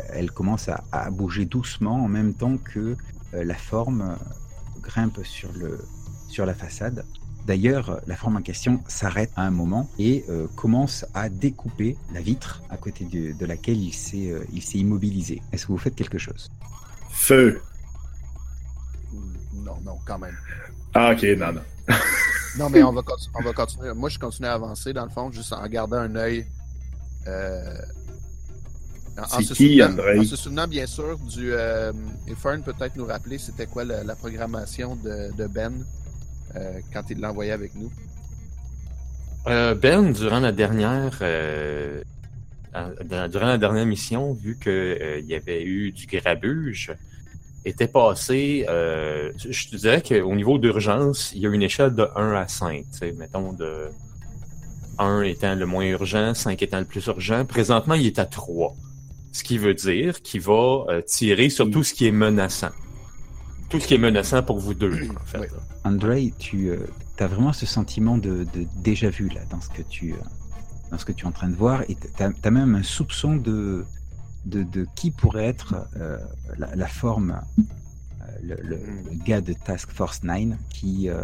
elle 0.10 0.32
commence 0.32 0.68
à, 0.68 0.84
à 0.92 1.12
bouger 1.12 1.46
doucement 1.46 2.04
en 2.04 2.08
même 2.08 2.34
temps 2.34 2.58
que 2.58 2.98
euh, 3.34 3.44
la 3.44 3.54
forme 3.54 4.02
euh, 4.02 4.16
grimpe 4.82 5.24
sur, 5.24 5.52
le, 5.54 5.80
sur 6.28 6.46
la 6.48 6.56
façade. 6.56 7.06
D'ailleurs, 7.46 7.92
euh, 7.92 8.00
la 8.08 8.16
forme 8.16 8.38
en 8.38 8.42
question 8.42 8.82
s'arrête 8.88 9.32
à 9.36 9.44
un 9.44 9.52
moment 9.52 9.88
et 10.00 10.26
euh, 10.30 10.48
commence 10.56 11.06
à 11.14 11.30
découper 11.30 11.96
la 12.16 12.22
vitre 12.22 12.64
à 12.72 12.78
côté 12.78 13.06
de, 13.06 13.34
de 13.38 13.46
laquelle 13.46 13.78
il 13.78 13.94
s'est 13.94 14.32
euh, 14.32 14.44
il 14.52 14.64
s'est 14.64 14.80
immobilisé. 14.80 15.44
Est-ce 15.52 15.68
que 15.68 15.72
vous 15.72 15.78
faites 15.78 15.96
quelque 15.96 16.18
chose? 16.18 16.50
Feu. 17.12 17.62
Non, 19.54 19.78
non, 19.84 20.00
quand 20.04 20.18
même. 20.18 20.36
Ah, 20.96 21.12
ok, 21.14 21.24
non, 21.38 21.54
non. 21.54 21.62
Non, 22.58 22.70
mais 22.70 22.82
on 22.84 22.94
va, 22.94 23.02
on 23.34 23.42
va 23.44 23.52
continuer. 23.52 23.94
Moi, 23.94 24.08
je 24.10 24.18
continue 24.18 24.48
à 24.48 24.54
avancer, 24.54 24.94
dans 24.94 25.04
le 25.04 25.10
fond, 25.12 25.30
juste 25.32 25.52
en 25.52 25.68
gardant 25.68 25.98
un 25.98 26.16
œil. 26.16 26.46
Euh, 27.28 27.78
en- 29.18 29.28
se 29.42 29.54
qui, 29.54 29.78
souvenant- 29.80 29.92
André? 29.92 30.20
En 30.20 30.24
se 30.24 30.36
souvenant, 30.38 30.68
bien 30.68 30.86
sûr, 30.86 31.18
du. 31.20 31.52
Euh, 31.52 31.92
et 32.28 32.36
Fern 32.36 32.62
peut-être 32.64 32.96
nous 32.96 33.06
rappeler 33.06 33.38
c'était 33.40 33.66
quoi 33.66 33.84
la, 33.84 34.04
la 34.06 34.16
programmation 34.16 34.96
de, 34.96 35.36
de 35.36 35.48
Ben 35.48 35.74
euh, 36.56 36.80
quand 36.94 37.04
il 37.10 37.20
l'a 37.20 37.32
envoyé 37.32 37.52
avec 37.52 37.76
nous. 37.76 37.92
Euh, 39.48 39.76
ben, 39.76 40.12
durant 40.12 40.40
la 40.40 40.52
dernière, 40.54 41.18
euh, 41.22 42.02
durant 43.30 43.46
la 43.48 43.58
dernière 43.58 43.86
mission, 43.86 44.34
vu 44.34 44.58
qu'il 44.58 45.26
y 45.26 45.36
avait 45.36 45.64
eu 45.64 45.92
du 45.92 46.08
grabuge, 46.08 46.94
était 47.66 47.88
passé, 47.88 48.66
euh, 48.70 49.32
je 49.38 49.70
te 49.70 49.76
dirais 49.76 50.02
qu'au 50.02 50.36
niveau 50.36 50.58
d'urgence, 50.58 51.32
il 51.34 51.42
y 51.42 51.48
a 51.48 51.50
une 51.50 51.64
échelle 51.64 51.94
de 51.94 52.08
1 52.16 52.34
à 52.34 52.48
5. 52.48 52.86
tu 52.92 52.98
sais, 52.98 53.12
Mettons 53.14 53.54
de 53.54 53.90
1 54.98 55.24
étant 55.24 55.56
le 55.56 55.66
moins 55.66 55.86
urgent, 55.86 56.34
5 56.34 56.62
étant 56.62 56.80
le 56.80 56.86
plus 56.86 57.06
urgent. 57.08 57.46
Présentement, 57.46 57.96
il 57.96 58.06
est 58.06 58.20
à 58.20 58.26
3. 58.26 58.76
Ce 59.32 59.44
qui 59.44 59.58
veut 59.58 59.74
dire 59.74 60.22
qu'il 60.22 60.42
va 60.42 60.86
euh, 60.90 61.02
tirer 61.02 61.50
sur 61.50 61.70
tout 61.70 61.84
ce 61.84 61.94
qui 61.94 62.08
est 62.08 62.12
menaçant. 62.12 62.72
Tout 63.70 63.80
ce 63.80 63.88
qui 63.88 63.96
est 63.96 64.00
menaçant 64.00 64.44
pour 64.44 64.60
vous 64.60 64.74
deux, 64.74 65.10
en 65.10 65.26
fait. 65.26 65.40
Oui. 65.40 65.48
Andrei, 65.84 66.34
tu 66.38 66.72
as 67.20 67.28
vraiment 67.28 67.54
ce 67.54 67.66
sentiment 67.66 68.18
de, 68.18 68.46
de 68.54 68.66
déjà 68.78 69.10
vu 69.10 69.30
là 69.30 69.42
dans 69.50 69.62
ce 69.62 69.70
que 69.70 69.82
tu 69.82 70.14
euh, 70.14 70.18
dans 70.92 70.98
ce 70.98 71.06
que 71.06 71.12
tu 71.12 71.26
es 71.26 71.28
en 71.28 71.32
train 71.32 71.50
de 71.50 71.56
voir 71.56 71.82
et 71.90 71.96
tu 71.96 72.24
as, 72.24 72.52
même 72.52 72.76
un 72.76 72.84
soupçon 72.84 73.36
de 73.36 73.86
de, 74.46 74.64
de 74.64 74.86
qui 74.96 75.12
pourrait 75.12 75.46
être 75.48 75.88
euh, 75.98 76.18
la, 76.58 76.76
la 76.76 76.88
forme 76.88 77.42
euh, 77.60 78.26
le, 78.44 78.56
le- 78.62 78.78
Mm. 78.78 79.04
le 79.12 79.24
gars 79.24 79.42
de 79.42 79.54
Task 79.54 79.90
Force 79.92 80.24
9 80.24 80.58
qui 80.70 81.10
euh, 81.10 81.24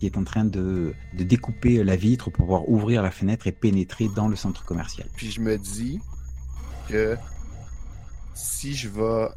qui 0.00 0.06
est 0.06 0.16
en 0.18 0.24
train 0.24 0.44
de, 0.44 0.92
de 1.16 1.24
découper 1.24 1.82
la 1.84 1.96
vitre 1.96 2.24
pour 2.30 2.44
pouvoir 2.44 2.68
ouvrir 2.68 3.02
la 3.02 3.10
fenêtre 3.10 3.46
et 3.46 3.52
pénétrer 3.52 4.08
dans 4.14 4.28
le 4.28 4.36
centre 4.36 4.64
commercial. 4.64 5.06
Puis 5.16 5.30
je 5.30 5.40
me 5.40 5.56
dis 5.56 6.00
que 6.88 7.16
si 8.34 8.74
je 8.74 8.88
vais 8.88 9.28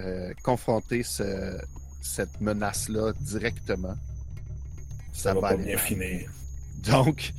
euh, 0.00 0.32
confronter 0.42 1.02
ce- 1.02 1.58
cette 2.00 2.40
menace-là 2.40 3.12
directement, 3.20 3.94
ça, 5.12 5.22
Ça 5.22 5.34
va 5.34 5.40
va 5.40 5.48
pas 5.48 5.54
aller 5.54 5.64
bien 5.64 5.78
finir. 5.78 6.30
Donc, 6.90 7.32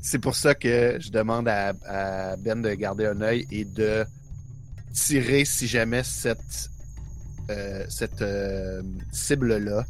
c'est 0.00 0.18
pour 0.18 0.34
ça 0.34 0.54
que 0.54 0.98
je 1.00 1.10
demande 1.10 1.46
à, 1.48 1.72
à 1.86 2.36
Ben 2.36 2.60
de 2.62 2.70
garder 2.74 3.06
un 3.06 3.20
œil 3.20 3.46
et 3.50 3.64
de 3.64 4.04
tirer 4.92 5.44
si 5.44 5.66
jamais 5.66 6.02
cette, 6.02 6.70
euh, 7.50 7.84
cette 7.88 8.22
euh, 8.22 8.82
cible-là 9.12 9.84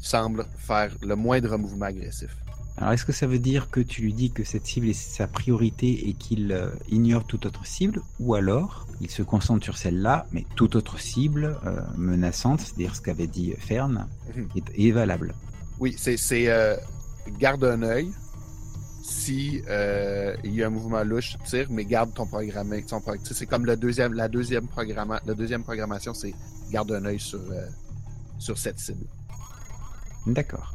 semble 0.00 0.46
faire 0.56 0.90
le 1.02 1.14
moindre 1.16 1.56
mouvement 1.58 1.86
agressif. 1.86 2.36
Alors 2.78 2.92
est-ce 2.94 3.04
que 3.04 3.12
ça 3.12 3.26
veut 3.26 3.38
dire 3.38 3.68
que 3.70 3.80
tu 3.80 4.00
lui 4.00 4.14
dis 4.14 4.30
que 4.30 4.42
cette 4.44 4.64
cible 4.66 4.88
est 4.88 4.94
sa 4.94 5.26
priorité 5.26 6.08
et 6.08 6.14
qu'il 6.14 6.50
euh, 6.52 6.70
ignore 6.90 7.24
toute 7.26 7.44
autre 7.44 7.66
cible? 7.66 8.00
Ou 8.20 8.34
alors 8.34 8.86
il 9.02 9.10
se 9.10 9.22
concentre 9.22 9.62
sur 9.64 9.76
celle-là 9.76 10.26
mais 10.32 10.46
toute 10.56 10.76
autre 10.76 10.98
cible 10.98 11.58
euh, 11.66 11.80
menaçante, 11.98 12.60
c'est-à-dire 12.60 12.96
ce 12.96 13.02
qu'avait 13.02 13.26
dit 13.26 13.54
Fern, 13.58 14.06
Mhm. 14.34 14.48
est, 14.56 14.86
est 14.88 14.90
valable? 14.92 15.34
Oui, 15.78 15.94
c'est 15.98 16.16
c'est, 16.16 16.48
euh, 16.48 16.76
garde 17.38 17.64
un 17.64 17.82
œil. 17.82 18.10
Si 19.12 19.60
euh, 19.68 20.36
il 20.44 20.54
y 20.54 20.62
a 20.62 20.68
un 20.68 20.70
mouvement 20.70 21.02
louche, 21.02 21.36
tire, 21.44 21.66
mais 21.68 21.84
garde 21.84 22.14
ton 22.14 22.26
programme. 22.26 22.80
Ton 22.82 23.00
pro- 23.00 23.16
c'est 23.24 23.44
comme 23.46 23.66
le 23.66 23.76
deuxième, 23.76 24.14
la 24.14 24.28
deuxième 24.28 24.68
programma, 24.68 25.20
la 25.26 25.34
deuxième 25.34 25.64
programmation, 25.64 26.14
c'est 26.14 26.32
garde 26.70 26.92
un 26.92 27.04
œil 27.04 27.18
sur 27.18 27.40
euh, 27.50 27.66
sur 28.38 28.56
cette 28.56 28.78
cible. 28.78 29.04
D'accord. 30.26 30.72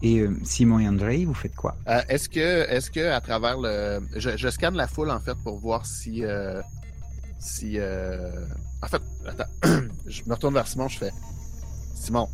Et 0.00 0.20
euh, 0.20 0.32
Simon 0.44 0.78
et 0.78 0.86
Andrei, 0.88 1.24
vous 1.24 1.34
faites 1.34 1.56
quoi? 1.56 1.74
Est-ce 2.08 2.28
que 2.28 2.68
est-ce 2.70 2.88
que 2.90 3.10
à 3.10 3.20
travers 3.20 3.58
le, 3.58 4.00
je, 4.14 4.36
je 4.36 4.48
scanne 4.48 4.76
la 4.76 4.86
foule 4.86 5.10
en 5.10 5.18
fait 5.20 5.36
pour 5.42 5.58
voir 5.58 5.84
si 5.86 6.22
si 7.40 7.78
en 7.80 8.86
fait, 8.86 9.02
attends, 9.26 9.50
je 10.06 10.22
me 10.26 10.34
retourne 10.34 10.54
vers 10.54 10.68
Simon, 10.68 10.86
je 10.88 10.98
fais 10.98 11.10
Simon. 11.94 12.28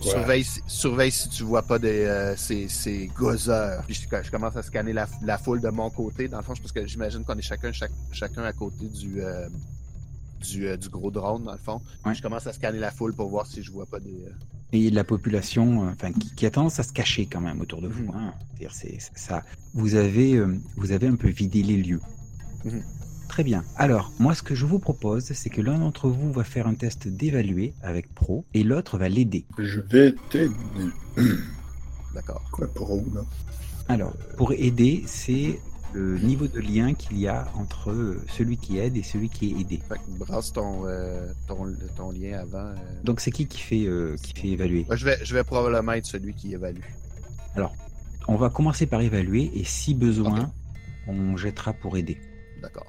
Quoi? 0.00 0.10
Surveille, 0.12 0.44
si- 0.44 0.60
surveille 0.66 1.10
si 1.10 1.28
tu 1.28 1.42
vois 1.42 1.62
pas 1.62 1.78
des, 1.78 2.04
euh, 2.04 2.34
ces, 2.36 2.68
ces 2.68 3.06
gosseurs. 3.08 3.82
Puis 3.84 3.94
je, 3.94 4.22
je 4.22 4.30
commence 4.30 4.56
à 4.56 4.62
scanner 4.62 4.92
la, 4.92 5.06
la 5.22 5.36
foule 5.38 5.60
de 5.60 5.68
mon 5.68 5.90
côté, 5.90 6.26
dans 6.28 6.38
le 6.38 6.42
fond, 6.42 6.54
parce 6.58 6.72
que 6.72 6.86
j'imagine 6.86 7.22
qu'on 7.24 7.36
est 7.36 7.42
chacun, 7.42 7.70
chaque- 7.72 7.90
chacun 8.12 8.42
à 8.44 8.52
côté 8.52 8.86
du, 8.88 9.20
euh, 9.22 9.48
du, 10.40 10.66
euh, 10.66 10.76
du 10.76 10.88
gros 10.88 11.10
drone, 11.10 11.44
dans 11.44 11.52
le 11.52 11.58
fond. 11.58 11.80
Ouais. 12.06 12.14
Je 12.14 12.22
commence 12.22 12.46
à 12.46 12.52
scanner 12.52 12.78
la 12.78 12.90
foule 12.90 13.14
pour 13.14 13.28
voir 13.28 13.46
si 13.46 13.62
je 13.62 13.70
vois 13.70 13.86
pas 13.86 14.00
des. 14.00 14.24
euh, 14.26 14.30
Et 14.72 14.88
la 14.90 15.04
population, 15.04 15.88
enfin, 15.88 16.12
qui, 16.12 16.34
qui 16.34 16.46
a 16.46 16.50
tendance 16.50 16.78
à 16.80 16.82
se 16.82 16.92
cacher 16.92 17.26
quand 17.26 17.40
même 17.40 17.60
autour 17.60 17.82
de 17.82 17.88
vous. 17.88 18.04
Mhm. 18.04 18.14
hein. 18.16 18.34
C'est- 18.70 18.98
ça. 19.14 19.42
Vous 19.74 19.94
avez, 19.96 20.40
vous 20.76 20.92
avez 20.92 21.06
un 21.08 21.16
peu 21.16 21.28
vidé 21.28 21.62
les 21.62 21.76
lieux. 21.76 22.00
Mhm. 22.64 22.82
Très 23.40 23.44
bien. 23.46 23.64
Alors, 23.76 24.12
moi, 24.18 24.34
ce 24.34 24.42
que 24.42 24.54
je 24.54 24.66
vous 24.66 24.78
propose, 24.78 25.24
c'est 25.24 25.48
que 25.48 25.62
l'un 25.62 25.78
d'entre 25.78 26.10
vous 26.10 26.30
va 26.30 26.44
faire 26.44 26.66
un 26.66 26.74
test 26.74 27.08
d'évaluer 27.08 27.72
avec 27.80 28.14
Pro 28.14 28.44
et 28.52 28.62
l'autre 28.62 28.98
va 28.98 29.08
l'aider. 29.08 29.46
Je 29.56 29.80
vais 29.80 30.14
t'aider. 30.28 30.52
D'accord. 32.14 32.42
Quoi, 32.52 32.66
pro, 32.66 33.02
là? 33.14 33.22
Alors, 33.88 34.12
pour 34.36 34.52
aider, 34.52 35.04
c'est 35.06 35.58
le 35.94 36.18
niveau 36.18 36.48
de 36.48 36.60
lien 36.60 36.92
qu'il 36.92 37.18
y 37.18 37.28
a 37.28 37.48
entre 37.54 38.18
celui 38.28 38.58
qui 38.58 38.76
aide 38.76 38.98
et 38.98 39.02
celui 39.02 39.30
qui 39.30 39.52
est 39.52 39.60
aidé. 39.62 39.80
Fait 39.88 39.94
que 39.94 40.18
brasse 40.18 40.52
ton, 40.52 40.86
euh, 40.86 41.32
ton, 41.48 41.74
ton 41.96 42.10
lien 42.10 42.40
avant. 42.40 42.58
euh. 42.58 42.74
Donc, 43.04 43.20
c'est 43.22 43.30
qui 43.30 43.46
qui 43.46 43.62
fait, 43.62 43.86
euh, 43.86 44.16
qui 44.22 44.34
fait 44.38 44.48
évaluer? 44.48 44.84
Moi, 44.86 44.96
je, 44.96 45.06
vais, 45.06 45.16
je 45.24 45.32
vais 45.32 45.44
probablement 45.44 45.92
être 45.92 46.04
celui 46.04 46.34
qui 46.34 46.52
évalue. 46.52 46.82
On 48.28 48.36
va 48.36 48.50
commencer 48.50 48.84
par 48.84 49.00
évaluer 49.00 49.50
et 49.54 49.64
si 49.64 49.94
besoin, 49.94 50.52
on 51.08 51.38
jettera 51.38 51.72
pour 51.72 51.96
aider. 51.96 52.18
D'accord. 52.60 52.86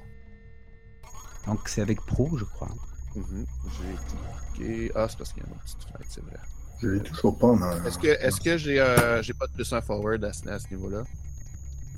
Donc, 1.46 1.68
c'est 1.68 1.82
avec 1.82 2.00
Pro, 2.02 2.30
je 2.38 2.44
crois. 2.44 2.68
Mhm. 3.16 3.44
J'ai 3.76 4.58
cliqué. 4.58 4.92
Ah, 4.94 5.06
c'est 5.08 5.18
parce 5.18 5.32
qu'il 5.32 5.42
y 5.42 5.46
a 5.46 5.48
une 5.48 5.58
petite 5.60 5.82
fenêtre, 5.84 6.04
c'est 6.08 6.22
vrai. 6.24 6.36
Je 6.80 6.88
l'ai 6.88 7.00
toujours 7.02 7.38
pas 7.38 7.46
en 7.48 7.84
Est-ce 7.84 7.98
que, 7.98 8.06
est-ce 8.08 8.40
que 8.40 8.56
j'ai, 8.58 8.80
euh, 8.80 9.22
j'ai 9.22 9.34
pas 9.34 9.46
de 9.46 9.52
plus 9.52 9.72
un 9.72 9.80
forward 9.80 10.24
à 10.24 10.32
ce, 10.32 10.48
à 10.48 10.58
ce 10.58 10.68
niveau-là? 10.70 11.04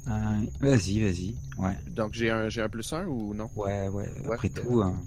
Euh, 0.09 0.45
vas-y, 0.61 1.01
vas-y. 1.03 1.35
Ouais, 1.57 1.77
Donc 1.91 2.13
j'ai 2.13 2.31
un, 2.31 2.51
j'ai 2.51 2.61
un 2.61 2.69
plus 2.69 2.93
un 2.93 3.07
ou 3.07 3.33
non? 3.33 3.49
ouais, 3.57 3.89
ouais. 3.89 4.11
Ouais, 4.27 4.35
Après 4.35 4.51
tout, 4.51 4.83
hein, 4.83 5.01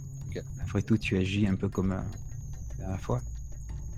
après 0.61 0.81
tout, 0.81 0.97
tu 0.97 1.15
agis 1.17 1.45
un 1.47 1.55
peu 1.55 1.69
comme 1.69 1.91
euh, 1.91 1.99
la 2.79 2.85
dernière 2.85 3.01
fois. 3.01 3.21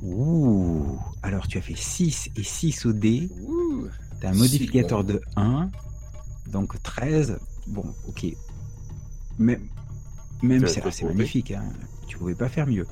Ouh 0.01 0.97
Alors, 1.21 1.47
tu 1.47 1.57
as 1.57 1.61
fait 1.61 1.75
6 1.77 2.29
et 2.35 2.43
6 2.43 2.85
au 2.85 2.93
dé. 2.93 3.29
Ouh! 3.41 3.87
Tu 4.19 4.25
as 4.27 4.29
un 4.31 4.33
modificateur 4.33 5.03
de 5.05 5.21
1. 5.37 5.69
Donc 6.47 6.81
13. 6.83 7.37
Bon, 7.67 7.85
ok. 8.07 8.25
Mais 9.37 9.59
même 10.41 10.63
as 10.63 10.67
c'est 10.67 11.03
magnifique. 11.03 11.51
Hein. 11.51 11.63
Tu 12.07 12.17
pouvais 12.17 12.35
pas 12.35 12.49
faire 12.49 12.67
mieux. 12.67 12.85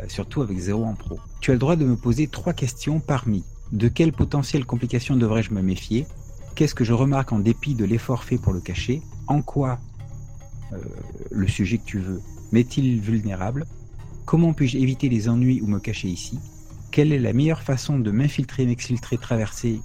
Euh, 0.00 0.04
surtout 0.08 0.42
avec 0.42 0.58
0 0.58 0.84
en 0.84 0.94
pro. 0.94 1.18
Tu 1.40 1.50
as 1.50 1.54
le 1.54 1.58
droit 1.58 1.76
de 1.76 1.84
me 1.84 1.96
poser 1.96 2.26
trois 2.26 2.52
questions 2.52 3.00
parmi. 3.00 3.44
De 3.72 3.88
quelles 3.88 4.12
potentielles 4.12 4.64
complications 4.64 5.16
devrais-je 5.16 5.52
me 5.52 5.62
méfier? 5.62 6.06
Qu'est-ce 6.54 6.74
que 6.74 6.84
je 6.84 6.92
remarque 6.92 7.32
en 7.32 7.38
dépit 7.38 7.74
de 7.74 7.84
l'effort 7.84 8.24
fait 8.24 8.38
pour 8.38 8.52
le 8.52 8.60
cacher? 8.60 9.02
En 9.26 9.42
quoi 9.42 9.78
euh, 10.72 10.78
le 11.30 11.48
sujet 11.48 11.78
que 11.78 11.84
tu 11.84 11.98
veux 11.98 12.20
m'est-il 12.52 13.00
vulnérable? 13.00 13.66
Comment 14.24 14.52
puis-je 14.52 14.78
éviter 14.78 15.08
les 15.08 15.28
ennuis 15.28 15.60
ou 15.60 15.66
me 15.66 15.78
cacher 15.78 16.08
ici? 16.08 16.38
Quelle 16.90 17.12
est 17.12 17.18
la 17.18 17.32
meilleure 17.32 17.62
façon 17.62 17.98
de 17.98 18.10
m'infiltrer, 18.10 18.66
m'exfiltrer, 18.66 19.18
traverser 19.18 19.80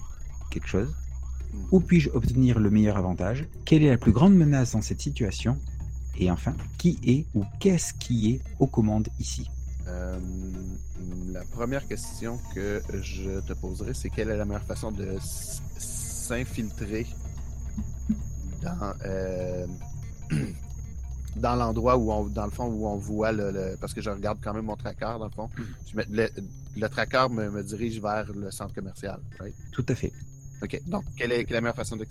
quelque 0.49 0.67
chose? 0.67 0.93
Où 1.71 1.79
puis-je 1.79 2.09
obtenir 2.11 2.59
le 2.59 2.69
meilleur 2.69 2.97
avantage? 2.97 3.45
Quelle 3.65 3.83
est 3.83 3.89
la 3.89 3.97
plus 3.97 4.11
grande 4.11 4.35
menace 4.35 4.71
dans 4.73 4.81
cette 4.81 5.01
situation? 5.01 5.57
Et 6.17 6.29
enfin, 6.29 6.55
qui 6.77 6.99
est 7.03 7.25
ou 7.33 7.43
qu'est-ce 7.59 7.93
qui 7.93 8.31
est 8.31 8.41
aux 8.59 8.67
commandes 8.67 9.07
ici? 9.19 9.49
Euh, 9.87 10.19
la 11.31 11.43
première 11.45 11.87
question 11.87 12.39
que 12.53 12.81
je 13.01 13.39
te 13.41 13.53
poserai, 13.53 13.93
c'est 13.93 14.09
quelle 14.09 14.29
est 14.29 14.37
la 14.37 14.45
meilleure 14.45 14.63
façon 14.63 14.91
de 14.91 15.17
s'infiltrer 15.77 17.07
dans, 18.61 18.93
euh, 19.05 19.65
dans 21.37 21.55
l'endroit 21.55 21.97
où 21.97 22.11
on, 22.11 22.25
dans 22.25 22.45
le 22.45 22.51
fond, 22.51 22.65
où 22.67 22.85
on 22.87 22.97
voit 22.97 23.31
le, 23.31 23.51
le- 23.51 23.77
parce 23.79 23.93
que 23.93 24.01
je 24.01 24.09
regarde 24.09 24.37
quand 24.43 24.53
même 24.53 24.65
mon 24.65 24.75
tracker 24.75 25.15
dans 25.17 25.25
le 25.25 25.31
fond. 25.31 25.49
Je 25.89 25.95
mets- 25.95 26.05
le, 26.09 26.29
le 26.77 26.87
tracker 26.89 27.27
me, 27.31 27.49
me 27.49 27.63
dirige 27.63 27.99
vers 28.01 28.31
le 28.33 28.51
centre 28.51 28.73
commercial, 28.75 29.19
right? 29.39 29.55
Tout 29.71 29.85
à 29.89 29.95
fait. 29.95 30.11
Ok. 30.61 30.79
Donc, 30.87 31.03
quelle 31.15 31.31
est, 31.31 31.45
quelle 31.45 31.51
est 31.51 31.53
la 31.53 31.61
meilleure 31.61 31.75
façon 31.75 31.97
de 31.97 32.05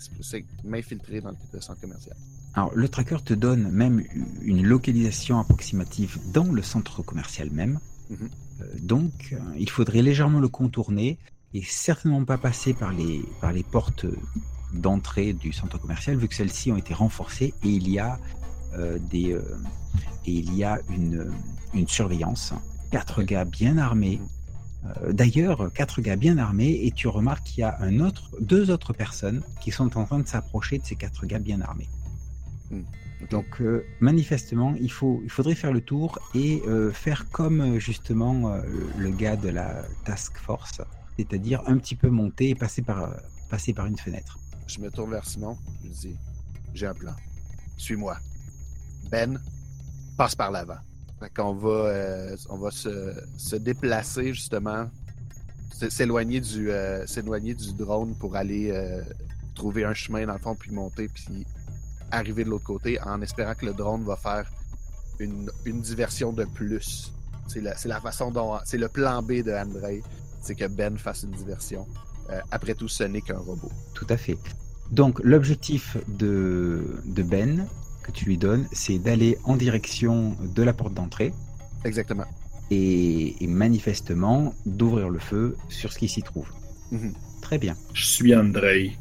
m'infiltrer 0.63 1.21
dans 1.21 1.31
le, 1.31 1.61
centre 1.61 1.79
commercial? 1.79 2.15
Alors, 2.53 2.71
le 2.75 2.89
tracker 2.89 3.17
te 3.23 3.33
donne 3.33 3.71
même 3.71 4.03
une 4.41 4.63
localisation 4.63 5.39
approximative 5.39 6.19
dans 6.33 6.51
le 6.51 6.61
centre 6.61 7.01
commercial 7.01 7.49
même. 7.51 7.79
Mhm. 8.09 8.29
Euh, 8.61 8.65
donc, 8.81 9.11
euh, 9.31 9.37
il 9.57 9.69
faudrait 9.69 10.01
légèrement 10.01 10.39
le 10.39 10.49
contourner 10.49 11.17
et 11.53 11.63
certainement 11.63 12.23
pas 12.25 12.37
passer 12.37 12.73
par 12.73 12.91
les, 12.91 13.23
par 13.39 13.51
les 13.53 13.63
portes 13.63 14.05
d'entrée 14.73 15.33
du 15.33 15.51
centre 15.51 15.77
commercial, 15.77 16.17
vu 16.17 16.27
que 16.27 16.35
celles-ci 16.35 16.71
ont 16.71 16.77
été 16.77 16.93
renforcées 16.93 17.53
et 17.63 17.69
il 17.69 17.89
y 17.89 17.99
a 17.99 18.19
euh, 18.75 18.97
des 18.99 19.33
euh, 19.33 19.41
et 20.25 20.31
il 20.31 20.55
y 20.55 20.63
a 20.63 20.79
une, 20.89 21.33
une 21.73 21.87
surveillance. 21.87 22.53
Quatre 22.91 23.23
gars 23.23 23.43
bien 23.43 23.77
armés. 23.77 24.21
Euh, 24.85 25.13
D'ailleurs, 25.13 25.71
quatre 25.73 26.01
gars 26.01 26.15
bien 26.15 26.37
armés 26.37 26.79
et 26.83 26.91
tu 26.91 27.07
remarques 27.07 27.45
qu'il 27.45 27.61
y 27.61 27.63
a 27.63 27.77
un 27.81 27.99
autre, 27.99 28.31
deux 28.39 28.71
autres 28.71 28.93
personnes 28.93 29.41
qui 29.61 29.71
sont 29.71 29.97
en 29.97 30.05
train 30.05 30.19
de 30.19 30.27
s'approcher 30.27 30.77
de 30.79 30.85
ces 30.85 30.95
quatre 30.95 31.25
gars 31.25 31.39
bien 31.39 31.61
armés. 31.61 31.89
Donc 33.29 33.61
euh, 33.61 33.85
manifestement, 33.99 34.73
il, 34.79 34.91
faut, 34.91 35.21
il 35.23 35.29
faudrait 35.29 35.55
faire 35.55 35.71
le 35.71 35.81
tour 35.81 36.17
et 36.33 36.61
euh, 36.67 36.91
faire 36.91 37.29
comme 37.29 37.77
justement 37.79 38.49
euh, 38.49 38.61
le 38.97 39.11
gars 39.11 39.35
de 39.35 39.49
la 39.49 39.83
task 40.05 40.37
force, 40.37 40.81
c'est-à-dire 41.17 41.61
un 41.67 41.77
petit 41.77 41.95
peu 41.95 42.09
monter 42.09 42.49
et 42.49 42.55
passer 42.55 42.81
par, 42.81 43.13
passer 43.49 43.73
par 43.73 43.85
une 43.85 43.97
fenêtre. 43.97 44.39
Je 44.67 44.79
me 44.79 44.89
tourne 44.89 45.11
vers 45.11 45.25
Simon. 45.25 45.57
Je 45.83 45.89
dis, 45.89 46.15
j'ai 46.73 46.87
un 46.87 46.93
plan. 46.93 47.13
Suis-moi. 47.77 48.17
Ben 49.09 49.39
passe 50.17 50.35
par 50.35 50.51
l'avant. 50.51 50.77
Fait 51.21 51.29
qu'on 51.29 51.53
va, 51.53 51.69
euh, 51.69 52.35
on 52.49 52.57
va 52.57 52.71
se, 52.71 53.13
se 53.37 53.55
déplacer 53.55 54.33
justement, 54.33 54.89
s'éloigner 55.71 56.41
du, 56.41 56.71
euh, 56.71 57.05
du 57.05 57.73
drone 57.73 58.15
pour 58.15 58.35
aller 58.35 58.71
euh, 58.71 59.03
trouver 59.53 59.85
un 59.85 59.93
chemin 59.93 60.25
dans 60.25 60.33
le 60.33 60.39
fond, 60.39 60.55
puis 60.55 60.71
monter, 60.71 61.07
puis 61.09 61.45
arriver 62.09 62.43
de 62.43 62.49
l'autre 62.49 62.65
côté 62.65 62.99
en 63.03 63.21
espérant 63.21 63.53
que 63.53 63.67
le 63.67 63.73
drone 63.73 64.03
va 64.03 64.15
faire 64.15 64.49
une, 65.19 65.51
une 65.65 65.81
diversion 65.81 66.33
de 66.33 66.43
plus. 66.43 67.13
C'est 67.47 67.61
la, 67.61 67.75
la 67.85 68.01
façon 68.01 68.31
dont. 68.31 68.57
C'est 68.65 68.79
le 68.79 68.87
plan 68.87 69.21
B 69.21 69.43
de 69.43 69.51
Andrei, 69.51 70.01
c'est 70.41 70.55
que 70.55 70.65
Ben 70.65 70.97
fasse 70.97 71.21
une 71.21 71.31
diversion. 71.31 71.87
Après 72.49 72.73
tout, 72.73 72.87
ce 72.87 73.03
n'est 73.03 73.21
qu'un 73.21 73.37
robot. 73.37 73.71
Tout 73.93 74.07
à 74.09 74.17
fait. 74.17 74.37
Donc 74.89 75.19
l'objectif 75.23 75.97
de, 76.07 77.01
de 77.05 77.21
Ben 77.21 77.67
que 78.03 78.11
tu 78.11 78.25
lui 78.25 78.37
donnes, 78.37 78.67
c'est 78.71 78.97
d'aller 78.99 79.37
en 79.43 79.55
direction 79.55 80.35
de 80.41 80.63
la 80.63 80.73
porte 80.73 80.93
d'entrée 80.93 81.33
Exactement. 81.83 82.25
et, 82.69 83.43
et 83.43 83.47
manifestement 83.47 84.53
d'ouvrir 84.65 85.09
le 85.09 85.19
feu 85.19 85.55
sur 85.69 85.91
ce 85.93 85.99
qui 85.99 86.07
s'y 86.07 86.21
trouve. 86.21 86.47
Mhm. 86.91 87.13
Très 87.41 87.57
bien. 87.57 87.75
Je 87.93 88.05
suis 88.05 88.35
Andrei. 88.35 88.97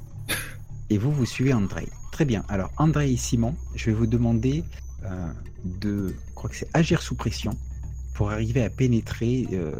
Et 0.88 0.98
vous, 0.98 1.12
vous 1.12 1.26
suivez 1.26 1.52
Andrei. 1.52 1.86
Très 2.12 2.24
bien. 2.24 2.44
Alors 2.48 2.70
Andrei 2.78 3.12
et 3.12 3.16
Simon, 3.16 3.54
je 3.74 3.86
vais 3.86 3.92
vous 3.96 4.06
demander 4.06 4.64
euh, 5.04 5.32
de, 5.64 6.08
je 6.28 6.34
crois 6.34 6.50
que 6.50 6.56
c'est 6.56 6.68
agir 6.74 7.00
sous 7.02 7.14
pression 7.14 7.52
pour 8.20 8.32
arriver 8.32 8.62
à 8.62 8.68
pénétrer 8.68 9.46
euh, 9.54 9.72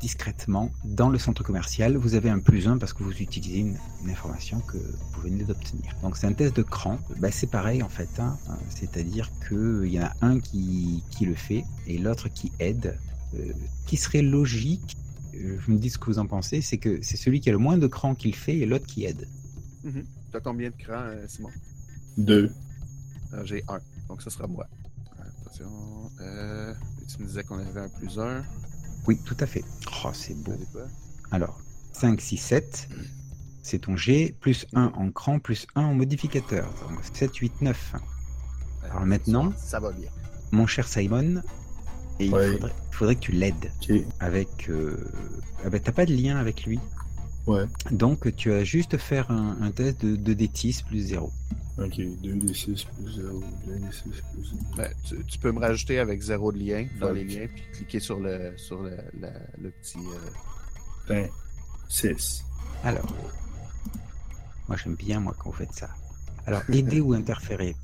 discrètement 0.00 0.70
dans 0.82 1.10
le 1.10 1.18
centre 1.18 1.42
commercial. 1.44 1.98
Vous 1.98 2.14
avez 2.14 2.30
un 2.30 2.38
plus 2.38 2.66
un 2.66 2.78
parce 2.78 2.94
que 2.94 3.02
vous 3.02 3.12
utilisez 3.20 3.58
une, 3.58 3.76
une 4.02 4.08
information 4.08 4.60
que 4.60 4.78
vous 4.78 5.20
venez 5.20 5.44
d'obtenir. 5.44 5.94
Donc 6.02 6.16
c'est 6.16 6.26
un 6.26 6.32
test 6.32 6.56
de 6.56 6.62
cran. 6.62 6.98
Bah, 7.20 7.30
c'est 7.30 7.50
pareil 7.50 7.82
en 7.82 7.90
fait. 7.90 8.08
hein. 8.18 8.38
Euh, 8.48 8.54
C'est-à-dire 8.70 9.30
qu'il 9.46 9.92
y 9.92 10.00
en 10.00 10.04
a 10.04 10.12
un 10.22 10.40
qui, 10.40 11.04
qui 11.10 11.26
le 11.26 11.34
fait 11.34 11.64
et 11.86 11.98
l'autre 11.98 12.28
qui 12.30 12.50
aide. 12.60 12.98
Euh, 13.34 13.52
qui 13.86 13.98
serait 13.98 14.22
logique, 14.22 14.96
euh, 15.34 15.58
je 15.62 15.70
me 15.70 15.76
dis 15.76 15.90
ce 15.90 15.98
que 15.98 16.06
vous 16.06 16.18
en 16.18 16.26
pensez, 16.26 16.62
c'est 16.62 16.78
que 16.78 16.98
c'est 17.02 17.18
celui 17.18 17.40
qui 17.40 17.50
a 17.50 17.52
le 17.52 17.58
moins 17.58 17.76
de 17.76 17.88
cran 17.88 18.14
qui 18.14 18.28
le 18.28 18.34
fait 18.34 18.56
et 18.56 18.64
l'autre 18.64 18.86
qui 18.86 19.04
aide. 19.04 19.28
T'as 20.32 20.40
combien 20.40 20.70
de 20.70 20.76
crans, 20.76 20.94
euh, 20.96 21.26
Simon? 21.28 21.50
Deux. 22.16 22.50
Euh, 23.34 23.44
J'ai 23.44 23.62
un, 23.68 23.80
donc 24.08 24.22
ce 24.22 24.30
sera 24.30 24.46
moi. 24.46 24.66
Attention. 25.52 26.10
Euh, 26.20 26.74
tu 27.08 27.22
me 27.22 27.26
disais 27.26 27.44
qu'on 27.44 27.58
avait 27.58 27.80
un 27.80 27.88
plus 27.88 28.18
un. 28.18 28.42
Oui, 29.06 29.18
tout 29.24 29.36
à 29.40 29.46
fait. 29.46 29.64
Oh, 30.04 30.10
c'est 30.14 30.34
beau. 30.42 30.54
Alors, 31.30 31.60
5, 31.92 32.20
6, 32.20 32.36
7, 32.38 32.88
c'est 33.62 33.80
ton 33.80 33.96
G, 33.96 34.34
plus 34.40 34.66
1 34.74 34.92
en 34.96 35.10
cran, 35.10 35.38
plus 35.38 35.66
1 35.74 35.82
en 35.82 35.94
modificateur. 35.94 36.72
Donc 36.88 37.00
7, 37.12 37.34
8, 37.36 37.60
9. 37.62 37.94
Alors 38.84 39.04
maintenant- 39.06 39.50
Ça, 39.52 39.66
ça 39.66 39.80
va 39.80 39.92
bien. 39.92 40.08
Mon 40.52 40.66
cher 40.66 40.86
Simon, 40.88 41.42
et 42.18 42.26
il, 42.26 42.34
Ouais. 42.34 42.52
faudrait, 42.52 42.72
il 42.90 42.94
faudrait 42.94 43.14
que 43.16 43.20
tu 43.20 43.32
l'aides 43.32 43.72
Ok. 43.82 43.92
avec... 44.20 44.68
Euh... 44.70 44.96
Ah 45.64 45.70
ben, 45.70 45.80
t'as 45.80 45.92
pas 45.92 46.06
de 46.06 46.14
lien 46.14 46.36
avec 46.36 46.64
lui. 46.64 46.78
Ouais. 47.46 47.64
Donc 47.90 48.34
tu 48.36 48.50
vas 48.50 48.64
juste 48.64 48.96
faire 48.98 49.30
un, 49.30 49.56
un 49.60 49.70
test 49.70 50.04
de 50.04 50.16
2d6 50.16 50.84
plus 50.84 51.00
0. 51.00 51.32
Ok. 51.78 51.98
2d6 51.98 52.86
plus 52.86 53.12
0. 53.14 53.40
2d6 53.66 54.02
plus 54.02 54.44
0. 54.44 54.56
Ben, 54.76 54.90
tu, 55.04 55.24
tu 55.24 55.38
peux 55.38 55.52
me 55.52 55.58
rajouter 55.60 55.98
avec 55.98 56.20
zéro 56.20 56.52
de 56.52 56.58
lien 56.58 56.86
dans 57.00 57.08
Ok. 57.08 57.14
les 57.16 57.24
liens, 57.24 57.46
puis 57.52 57.62
cliquer 57.72 58.00
sur 58.00 58.20
le, 58.20 58.52
sur 58.56 58.82
le, 58.82 58.96
la- 59.20 59.32
le 59.60 59.70
petit. 59.70 59.98
euh, 59.98 60.30
Ben, 61.08 61.28
6. 61.88 62.44
Alors, 62.84 63.06
moi 64.68 64.76
j'aime 64.76 64.94
bien 64.96 65.20
moi 65.20 65.34
quand 65.38 65.50
vous 65.50 65.56
faites 65.56 65.72
ça. 65.72 65.90
Alors, 66.46 66.62
aider 66.70 67.00
ou 67.00 67.12
interférer? 67.14 67.76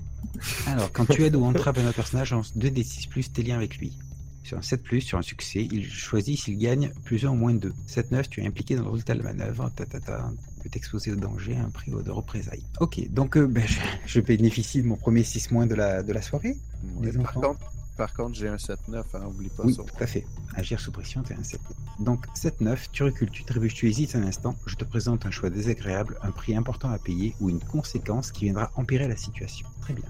Alors, 0.67 0.91
quand 0.93 1.07
tu 1.07 1.23
aides 1.25 1.37
ou 1.37 1.45
entraves 1.45 1.79
un 1.79 1.87
autre 1.87 1.97
personnage 1.97 2.33
en 2.33 2.41
2d6 2.41 3.09
plus 3.09 3.33
tes 3.33 3.43
liens 3.43 3.57
avec 3.57 3.79
lui. 3.79 3.97
Sur 4.43 4.59
un 4.59 4.63
7 4.63 4.83
plus, 4.83 5.01
sur 5.03 5.19
un 5.19 5.23
succès, 5.23 5.69
il 5.71 5.87
choisit 5.87 6.39
s'il 6.41 6.57
gagne 6.59 6.91
plus 7.05 7.25
1 7.25 7.29
ou 7.31 7.35
moins 7.35 7.55
2. 7.55 7.73
7-9, 7.87 8.29
tu 8.29 8.43
es 8.43 8.47
impliqué 8.47 8.77
dans 8.77 8.83
le 8.85 8.89
résultat 8.91 9.15
de 9.15 9.23
la 9.23 9.33
manœuvre. 9.35 9.71
Ta, 9.77 9.85
ta, 9.85 10.01
ta, 10.01 10.31
tu 10.59 10.65
peux 10.65 10.69
t'exposer 10.71 11.13
au 11.13 11.17
danger 11.17 11.57
à 11.57 11.63
un 11.63 11.71
prix 11.71 11.91
de 11.93 12.11
représailles. 12.11 12.65
Ok, 12.81 13.01
donc 13.11 13.37
euh, 13.37 13.47
ben, 13.47 13.65
je, 13.67 13.79
je 14.07 14.21
bénéficie 14.21 14.83
de 14.83 14.87
mon 14.89 14.97
premier 14.97 15.23
6 15.23 15.51
moins 15.53 15.67
de 15.67 15.75
la, 15.75 16.03
de 16.03 16.13
la 16.13 16.21
soirée. 16.23 16.57
ouais. 17.01 17.13
Par 17.13 17.33
contre, 17.35 17.61
par 17.97 18.13
contre 18.13 18.35
j'ai 18.35 18.49
un 18.49 18.57
7-9, 18.57 18.77
hein, 19.15 19.21
oublie 19.29 19.49
pas 19.51 19.63
Oui, 19.65 19.75
ça. 19.75 19.83
tout 19.83 20.03
à 20.03 20.07
fait. 20.07 20.25
Agir 20.55 20.81
sous 20.81 20.91
pression, 20.93 21.23
tu 21.23 21.33
es 21.33 21.37
un 21.37 21.43
7. 21.45 21.61
Donc 22.01 22.27
7-9, 22.37 22.77
tu 22.93 23.03
recules, 23.05 23.31
tu 23.31 23.45
trébuches, 23.45 23.75
tu 23.75 23.89
hésites 23.89 24.15
un 24.17 24.23
instant, 24.23 24.57
je 24.67 24.75
te 24.77 24.85
présente 24.85 25.27
un 25.27 25.31
choix 25.31 25.51
désagréable, 25.51 26.19
un 26.23 26.31
prix 26.33 26.57
important 26.57 26.91
à 26.91 26.99
payer 26.99 27.35
ou 27.41 27.51
une 27.51 27.61
conséquence 27.61 28.33
qui 28.33 28.45
viendra 28.47 28.71
empirer 28.77 29.07
la 29.09 29.17
situation. 29.17 29.67
Très 29.81 29.95
bien. 29.95 30.05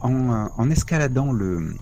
En, 0.00 0.48
en 0.56 0.70
escaladant 0.70 1.30
le, 1.32 1.74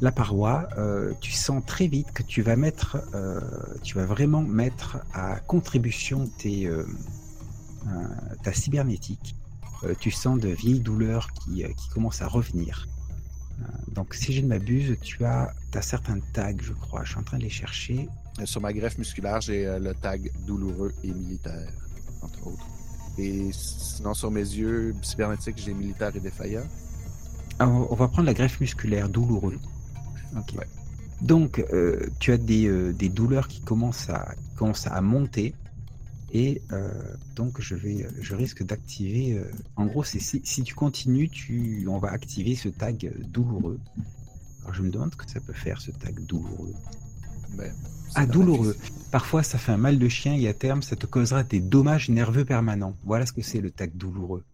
la 0.00 0.12
paroi, 0.12 0.68
euh, 0.78 1.12
tu 1.20 1.32
sens 1.32 1.62
très 1.66 1.88
vite 1.88 2.12
que 2.12 2.22
tu 2.22 2.42
vas 2.42 2.56
mettre, 2.56 2.98
euh, 3.14 3.40
tu 3.82 3.96
vas 3.96 4.06
vraiment 4.06 4.42
mettre 4.42 4.98
à 5.12 5.40
contribution 5.40 6.28
tes, 6.38 6.66
euh, 6.66 6.84
ta 8.42 8.52
cybernétique. 8.52 9.34
Tu 10.00 10.10
sens 10.10 10.40
de 10.40 10.48
vieilles 10.48 10.80
douleurs 10.80 11.30
qui, 11.32 11.62
qui 11.62 11.88
commencent 11.90 12.20
à 12.20 12.26
revenir. 12.26 12.88
Donc, 13.94 14.14
si 14.14 14.32
je 14.32 14.40
ne 14.40 14.48
m'abuse, 14.48 14.96
tu 15.02 15.24
as, 15.24 15.52
as 15.72 15.82
certains 15.82 16.18
tags, 16.32 16.52
je 16.60 16.72
crois. 16.72 17.04
Je 17.04 17.10
suis 17.10 17.18
en 17.18 17.22
train 17.22 17.38
de 17.38 17.44
les 17.44 17.48
chercher. 17.48 18.08
Sur 18.44 18.60
ma 18.60 18.72
greffe 18.72 18.98
musculaire, 18.98 19.40
j'ai 19.40 19.78
le 19.78 19.94
tag 19.94 20.32
douloureux 20.46 20.92
et 21.04 21.12
militaire, 21.12 21.70
entre 22.22 22.48
autres. 22.48 22.66
Et 23.18 23.50
sinon, 23.52 24.14
sur 24.14 24.32
mes 24.32 24.40
yeux 24.40 24.96
cybernetiques, 25.02 25.58
j'ai 25.58 25.74
militaire 25.74 26.14
et 26.16 26.20
défaillant. 26.20 26.66
Alors, 27.60 27.92
on 27.92 27.94
va 27.94 28.08
prendre 28.08 28.26
la 28.26 28.34
greffe 28.34 28.60
musculaire 28.60 29.08
douloureux. 29.08 29.60
Ok. 30.36 30.54
Ouais. 30.56 30.66
Donc, 31.20 31.64
euh, 31.72 32.06
tu 32.20 32.32
as 32.32 32.38
des, 32.38 32.66
euh, 32.66 32.92
des 32.92 33.08
douleurs 33.08 33.48
qui 33.48 33.60
commencent 33.60 34.08
à, 34.08 34.34
qui 34.36 34.54
commencent 34.56 34.86
à 34.86 35.00
monter. 35.00 35.54
Et 36.32 36.60
euh, 36.72 36.90
donc, 37.34 37.60
je, 37.60 37.74
vais, 37.74 38.06
je 38.20 38.34
risque 38.34 38.62
d'activer. 38.62 39.40
en 39.76 39.86
gros, 39.86 40.04
c'est 40.04 40.20
si, 40.20 40.42
si 40.44 40.62
tu 40.62 40.74
continues, 40.74 41.28
tu, 41.28 41.86
on 41.88 41.98
va 41.98 42.10
activer 42.10 42.54
ce 42.54 42.68
tag 42.68 43.10
douloureux. 43.32 43.80
Alors, 44.62 44.74
je 44.74 44.82
me 44.82 44.90
demande 44.90 45.12
ce 45.12 45.16
que 45.16 45.30
ça 45.30 45.40
peut 45.40 45.54
faire, 45.54 45.80
ce 45.80 45.90
tag 45.90 46.20
douloureux. 46.26 46.74
Mais 47.56 47.72
c'est 48.08 48.12
Ah, 48.14 48.26
douloureux. 48.26 48.76
Parfois, 49.10 49.42
ça 49.42 49.56
fait 49.56 49.72
un 49.72 49.78
mal 49.78 49.98
de 49.98 50.08
chien 50.08 50.34
et 50.34 50.46
à 50.48 50.54
terme, 50.54 50.82
ça 50.82 50.96
te 50.96 51.06
causera 51.06 51.42
des 51.42 51.60
dommages 51.60 52.10
nerveux 52.10 52.44
permanents. 52.44 52.94
Voilà 53.04 53.24
ce 53.24 53.32
que 53.32 53.42
c'est 53.42 53.60
le 53.60 53.70
tag 53.70 53.90
douloureux. 53.94 54.44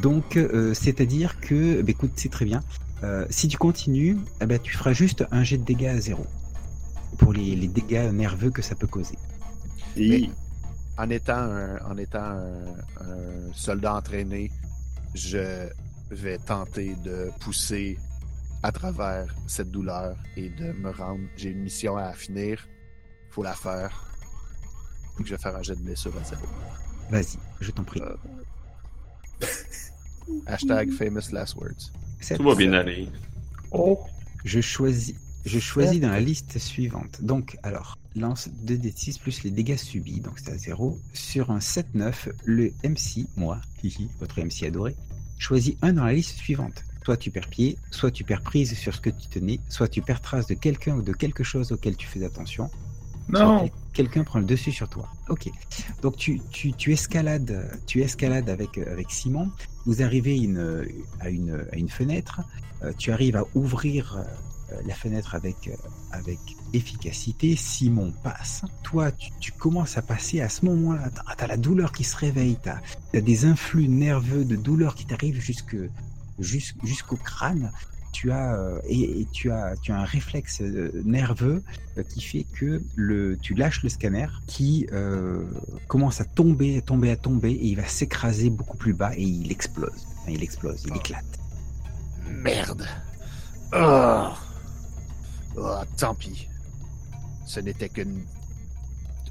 Donc, 0.00 0.36
euh, 0.36 0.74
c'est-à-dire 0.74 1.40
que, 1.40 1.82
bah, 1.82 1.90
écoute, 1.90 2.12
c'est 2.16 2.30
très 2.30 2.44
bien. 2.44 2.62
Euh, 3.04 3.26
si 3.28 3.48
tu 3.48 3.58
continues, 3.58 4.16
eh 4.40 4.46
ben, 4.46 4.58
tu 4.58 4.72
feras 4.76 4.94
juste 4.94 5.24
un 5.30 5.42
jet 5.44 5.58
de 5.58 5.64
dégâts 5.64 5.86
à 5.86 6.00
zéro 6.00 6.24
pour 7.18 7.32
les, 7.34 7.54
les 7.54 7.68
dégâts 7.68 8.10
nerveux 8.12 8.50
que 8.50 8.62
ça 8.62 8.74
peut 8.74 8.86
causer. 8.86 9.18
Et 9.96 10.30
En 10.96 11.10
étant 11.10 11.36
un, 11.36 11.78
en 11.84 11.96
étant 11.98 12.22
un, 12.22 12.64
un 13.00 13.52
soldat 13.52 13.94
entraîné, 13.96 14.50
je 15.14 15.68
vais 16.10 16.38
tenter 16.38 16.94
de 17.04 17.30
pousser 17.40 17.98
à 18.62 18.72
travers 18.72 19.34
cette 19.46 19.70
douleur 19.70 20.16
et 20.36 20.48
de 20.48 20.72
me 20.72 20.90
rendre. 20.90 21.24
J'ai 21.36 21.50
une 21.50 21.62
mission 21.62 21.96
à 21.96 22.12
finir. 22.14 22.66
Faut 23.30 23.42
la 23.42 23.52
faire. 23.52 23.92
Donc, 25.18 25.26
je 25.26 25.34
vais 25.34 25.40
faire 25.40 25.54
un 25.54 25.62
jet 25.62 25.76
de 25.76 25.82
blessure 25.82 26.14
à 26.16 26.24
zéro. 26.24 26.46
Vas-y, 27.10 27.38
je 27.60 27.70
t'en 27.70 27.84
prie. 27.84 28.00
Euh, 28.00 29.46
Hashtag 30.46 30.90
famous 30.90 31.30
last 31.32 31.54
words. 31.56 31.92
Tout 32.36 32.42
va 32.42 32.54
bien 32.54 32.72
aller. 32.72 33.08
Oh! 33.70 34.00
Je 34.44 34.60
choisis, 34.60 35.14
je 35.44 35.58
choisis 35.58 36.00
dans 36.00 36.10
la 36.10 36.20
liste 36.20 36.58
suivante. 36.58 37.22
Donc, 37.22 37.56
alors, 37.62 37.98
lance 38.14 38.48
2d6 38.66 39.20
plus 39.20 39.42
les 39.42 39.50
dégâts 39.50 39.76
subis, 39.76 40.20
donc 40.20 40.38
c'est 40.38 40.52
à 40.52 40.58
0. 40.58 40.98
Sur 41.12 41.50
un 41.50 41.58
7-9, 41.58 42.30
le 42.44 42.72
MC, 42.84 43.26
moi, 43.36 43.60
hihi, 43.82 44.08
votre 44.20 44.40
MC 44.40 44.64
adoré, 44.64 44.96
choisis 45.38 45.76
un 45.82 45.94
dans 45.94 46.04
la 46.04 46.12
liste 46.12 46.36
suivante. 46.36 46.84
Soit 47.04 47.16
tu 47.16 47.30
perds 47.30 47.48
pied, 47.48 47.76
soit 47.90 48.10
tu 48.10 48.24
perds 48.24 48.42
prise 48.42 48.74
sur 48.78 48.94
ce 48.94 49.00
que 49.00 49.10
tu 49.10 49.28
tenais, 49.28 49.60
soit 49.68 49.88
tu 49.88 50.00
perds 50.00 50.22
trace 50.22 50.46
de 50.46 50.54
quelqu'un 50.54 50.96
ou 50.96 51.02
de 51.02 51.12
quelque 51.12 51.44
chose 51.44 51.72
auquel 51.72 51.96
tu 51.96 52.06
fais 52.06 52.24
attention, 52.24 52.70
non. 53.28 53.70
Quelqu'un 53.94 54.24
prend 54.24 54.40
le 54.40 54.44
dessus 54.44 54.72
sur 54.72 54.88
toi. 54.88 55.08
Ok. 55.28 55.48
Donc 56.02 56.16
tu, 56.16 56.40
tu, 56.50 56.92
escalades, 56.92 57.80
tu 57.86 58.02
escalades 58.02 58.50
avec, 58.50 58.76
euh, 58.76 58.92
avec 58.92 59.10
Simon. 59.10 59.50
Vous 59.86 60.02
arrivez 60.02 60.36
une, 60.36 60.86
à 61.20 61.30
une, 61.30 61.66
à 61.72 61.76
une 61.76 61.88
fenêtre. 61.88 62.40
Euh, 62.82 62.92
tu 62.98 63.12
arrives 63.12 63.36
à 63.36 63.44
ouvrir 63.54 64.16
euh, 64.18 64.80
la 64.86 64.94
fenêtre 64.94 65.34
avec, 65.34 65.70
avec 66.10 66.38
efficacité. 66.72 67.56
Simon 67.56 68.12
passe. 68.22 68.62
Toi, 68.82 69.12
tu, 69.12 69.52
commences 69.52 69.96
à 69.96 70.02
passer 70.02 70.40
à 70.40 70.48
ce 70.48 70.64
moment-là. 70.66 71.10
Tu 71.10 71.44
as, 71.44 71.46
la 71.46 71.56
douleur 71.56 71.92
qui 71.92 72.04
se 72.04 72.16
réveille. 72.16 72.58
Tu 72.62 73.16
as, 73.18 73.20
des 73.20 73.44
influx 73.46 73.88
nerveux 73.88 74.44
de 74.44 74.56
douleur 74.56 74.94
qui 74.94 75.06
t'arrivent 75.06 75.40
jusque, 75.40 75.76
jusqu'- 76.40 76.84
jusqu'au 76.84 77.16
crâne. 77.16 77.70
Tu 78.14 78.30
as, 78.30 78.54
euh, 78.54 78.78
et, 78.86 79.22
et 79.22 79.26
tu, 79.32 79.50
as, 79.50 79.74
tu 79.82 79.90
as 79.90 79.98
un 79.98 80.04
réflexe 80.04 80.60
euh, 80.62 81.02
nerveux 81.04 81.64
euh, 81.98 82.04
qui 82.04 82.20
fait 82.22 82.44
que 82.44 82.80
le, 82.94 83.36
tu 83.36 83.54
lâches 83.54 83.82
le 83.82 83.88
scanner 83.88 84.28
qui 84.46 84.86
euh, 84.92 85.44
commence 85.88 86.20
à 86.20 86.24
tomber, 86.24 86.78
à 86.78 86.80
tomber, 86.80 87.10
à 87.10 87.16
tomber 87.16 87.50
et 87.50 87.66
il 87.66 87.74
va 87.76 87.86
s'écraser 87.86 88.50
beaucoup 88.50 88.76
plus 88.76 88.94
bas 88.94 89.10
et 89.16 89.22
il 89.24 89.50
explose. 89.50 90.06
Enfin, 90.20 90.30
il 90.30 90.42
explose, 90.44 90.84
il 90.86 90.92
Ah. 90.92 90.96
éclate. 90.96 91.24
Merde. 92.30 92.86
Oh. 93.74 94.28
Oh, 95.56 95.80
tant 95.96 96.14
pis. 96.14 96.48
Ce 97.46 97.58
n'était 97.58 97.88
qu'un 97.88 98.04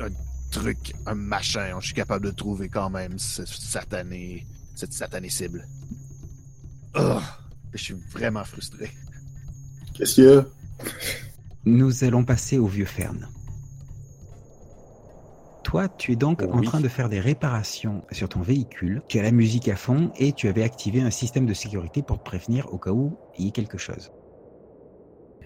un 0.02 0.10
truc, 0.52 0.94
un 1.06 1.16
machin. 1.16 1.78
Je 1.80 1.86
suis 1.86 1.96
capable 1.96 2.26
de 2.26 2.32
trouver 2.32 2.68
quand 2.68 2.90
même 2.90 3.18
ce 3.18 3.46
satané, 3.46 4.46
cette 4.76 4.92
satanée 4.94 5.30
cible. 5.30 5.66
Oh. 6.96 7.20
Je 7.74 7.78
suis 7.84 7.96
vraiment 8.12 8.44
frustré. 8.44 8.90
Qu'est-ce 9.94 10.16
qu'il 10.16 10.24
y 10.26 10.28
a? 10.28 10.46
Nous 11.66 12.04
allons 12.04 12.24
passer 12.26 12.58
au 12.58 12.68
vieux 12.68 12.86
Fern. 12.86 13.28
Toi, 15.64 15.88
tu 15.90 16.12
es 16.12 16.16
donc 16.16 16.44
en 16.44 16.62
train 16.62 16.82
de 16.82 16.88
faire 16.88 17.10
des 17.10 17.20
réparations 17.20 18.04
sur 18.12 18.30
ton 18.30 18.42
véhicule. 18.42 19.02
Tu 19.08 19.18
as 19.18 19.24
la 19.24 19.32
musique 19.32 19.68
à 19.70 19.76
fond 19.76 20.12
et 20.18 20.34
tu 20.34 20.48
avais 20.48 20.62
activé 20.62 21.02
un 21.02 21.10
système 21.10 21.46
de 21.46 21.54
sécurité 21.54 22.04
pour 22.04 22.20
te 22.20 22.24
prévenir 22.24 22.72
au 22.74 22.78
cas 22.78 22.92
où 22.92 23.18
il 23.38 23.46
y 23.46 23.48
ait 23.48 23.52
quelque 23.52 23.78
chose. 23.78 24.12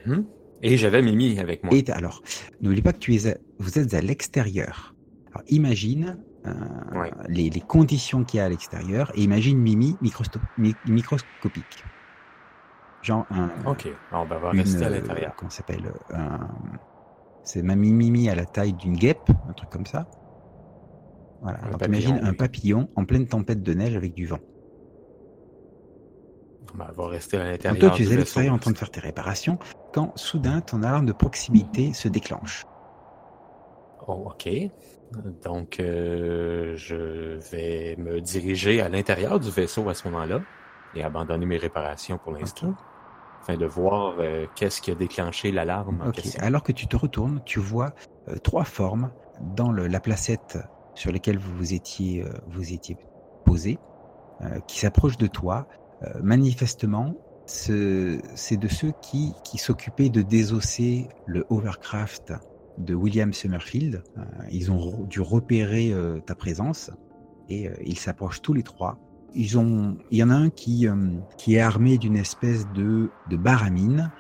Mhm. 0.06 0.26
Et 0.64 0.76
j'avais 0.76 1.02
Mimi 1.02 1.40
avec 1.40 1.64
moi. 1.64 1.74
Et 1.74 1.90
alors, 1.92 2.24
n'oublie 2.62 2.82
pas 2.82 2.92
que 2.94 2.98
tu 3.00 3.16
es 3.16 3.28
à- 3.28 3.38
vous 3.60 3.78
êtes 3.78 3.94
à 3.94 4.02
l'extérieur. 4.02 4.96
Alors, 5.32 5.44
imagine 5.50 6.18
euh, 6.48 6.54
Ouais. 7.00 7.12
les, 7.30 7.50
les 7.50 7.62
conditions 7.62 8.24
qu'il 8.24 8.38
y 8.40 8.42
a 8.42 8.46
à 8.46 8.50
l'extérieur 8.50 9.12
et 9.16 9.22
imagine 9.24 9.58
Mimi 9.60 9.96
microsto- 10.02 10.40
mi- 10.58 10.76
microscopique. 10.88 11.84
Genre 13.02 13.26
un, 13.30 13.50
Ok, 13.66 13.88
on 14.12 14.26
va 14.26 14.52
une, 14.54 14.60
rester 14.62 14.86
à 14.86 14.90
l'intérieur. 14.90 15.36
comment 15.36 15.50
s'appelle 15.50 15.86
euh, 16.12 16.16
un- 16.16 16.50
C'est 17.44 17.62
ma 17.62 17.76
mimi 17.76 18.30
à 18.30 18.36
la 18.36 18.46
taille 18.46 18.74
d'une 18.74 18.96
guêpe, 18.98 19.30
un 19.48 19.54
truc 19.54 19.70
comme 19.70 19.86
ça. 19.86 20.06
Voilà. 21.42 21.60
Un 21.60 21.68
Alors 21.68 21.78
papillon, 21.78 22.00
imagine 22.10 22.26
un 22.28 22.34
papillon 22.34 22.90
en 22.96 23.06
pleine 23.06 23.28
tempête 23.28 23.62
de 23.64 23.74
neige 23.74 23.96
avec 23.96 24.14
du 24.14 24.26
vent. 24.26 24.40
On 26.74 26.78
va 26.78 27.08
rester 27.08 27.38
à 27.38 27.46
l'intérieur. 27.46 27.80
toi, 27.80 27.98
tu 27.98 28.04
es 28.04 28.12
à 28.12 28.16
l'extérieur 28.18 28.54
en 28.54 28.58
train 28.60 28.72
de 28.72 28.78
faire 28.78 28.92
tes 28.92 29.00
réparations 29.00 29.58
quand 29.94 30.12
soudain 30.18 30.62
ton 30.62 30.84
alarme 30.84 31.06
de 31.06 31.14
proximité 31.14 31.94
se 31.94 32.08
déclenche. 32.08 32.64
Oh, 34.08 34.30
ok. 34.32 34.50
Donc, 35.44 35.80
euh, 35.80 36.76
je 36.76 37.40
vais 37.52 37.96
me 37.98 38.20
diriger 38.20 38.82
à 38.82 38.90
l'intérieur 38.90 39.40
du 39.40 39.50
vaisseau 39.50 39.88
à 39.90 39.94
ce 39.94 40.08
moment-là 40.10 40.42
et 40.96 41.04
abandonner 41.04 41.46
mes 41.46 41.58
réparations 41.58 42.18
pour 42.18 42.34
l'instant, 42.34 42.76
afin 43.42 43.58
de 43.58 43.66
voir 43.66 44.16
euh, 44.20 44.46
qu'est-ce 44.56 44.82
qui 44.82 44.92
a 44.92 44.96
déclenché 44.96 45.52
l'alarme. 45.52 46.02
Alors 46.40 46.64
que 46.64 46.72
tu 46.72 46.88
te 46.88 46.96
retournes, 46.96 47.42
tu 47.46 47.60
vois 47.60 47.94
euh, 48.30 48.36
trois 48.44 48.64
formes 48.66 49.12
dans 49.42 49.72
le- 49.72 49.88
la 49.88 50.00
placette 50.00 50.58
sur 50.96 51.12
laquelle 51.12 51.38
vous 51.38 51.56
vous 51.56 51.74
étiez, 51.74 52.24
euh, 52.24 52.30
vous 52.48 52.74
étiez 52.74 52.98
posé, 53.46 53.78
qui 54.68 54.80
s'approchent 54.80 55.18
de 55.18 55.28
toi. 55.28 55.68
Manifestement, 56.22 57.16
ce- 57.48 58.20
c'est 58.36 58.58
de 58.58 58.68
ceux 58.68 58.92
qui, 59.02 59.34
qui 59.44 59.58
s'occupaient 59.58 60.10
de 60.10 60.22
désosser 60.22 61.08
le 61.26 61.46
Overcraft 61.50 62.34
de 62.78 62.94
William 62.94 63.34
Summerfield. 63.34 64.04
Ils 64.52 64.72
ont 64.72 65.06
dû 65.06 65.22
repérer 65.22 65.92
ta 66.26 66.36
présence 66.36 66.92
et 67.50 67.70
ils 67.84 67.98
s'approchent 67.98 68.42
tous 68.42 68.54
les 68.54 68.64
trois. 68.64 69.00
Ils 69.40 69.56
ont, 69.60 69.96
il 70.10 70.18
y 70.18 70.24
en 70.24 70.32
a 70.32 70.34
un 70.34 70.50
qui, 70.50 70.88
euh, 70.88 70.96
qui 71.38 71.56
est 71.56 71.60
armé 71.60 72.00
d'une 72.00 72.18
espèce 72.18 72.68
de, 72.72 73.12
de 73.30 73.38
baramine, 73.38 74.12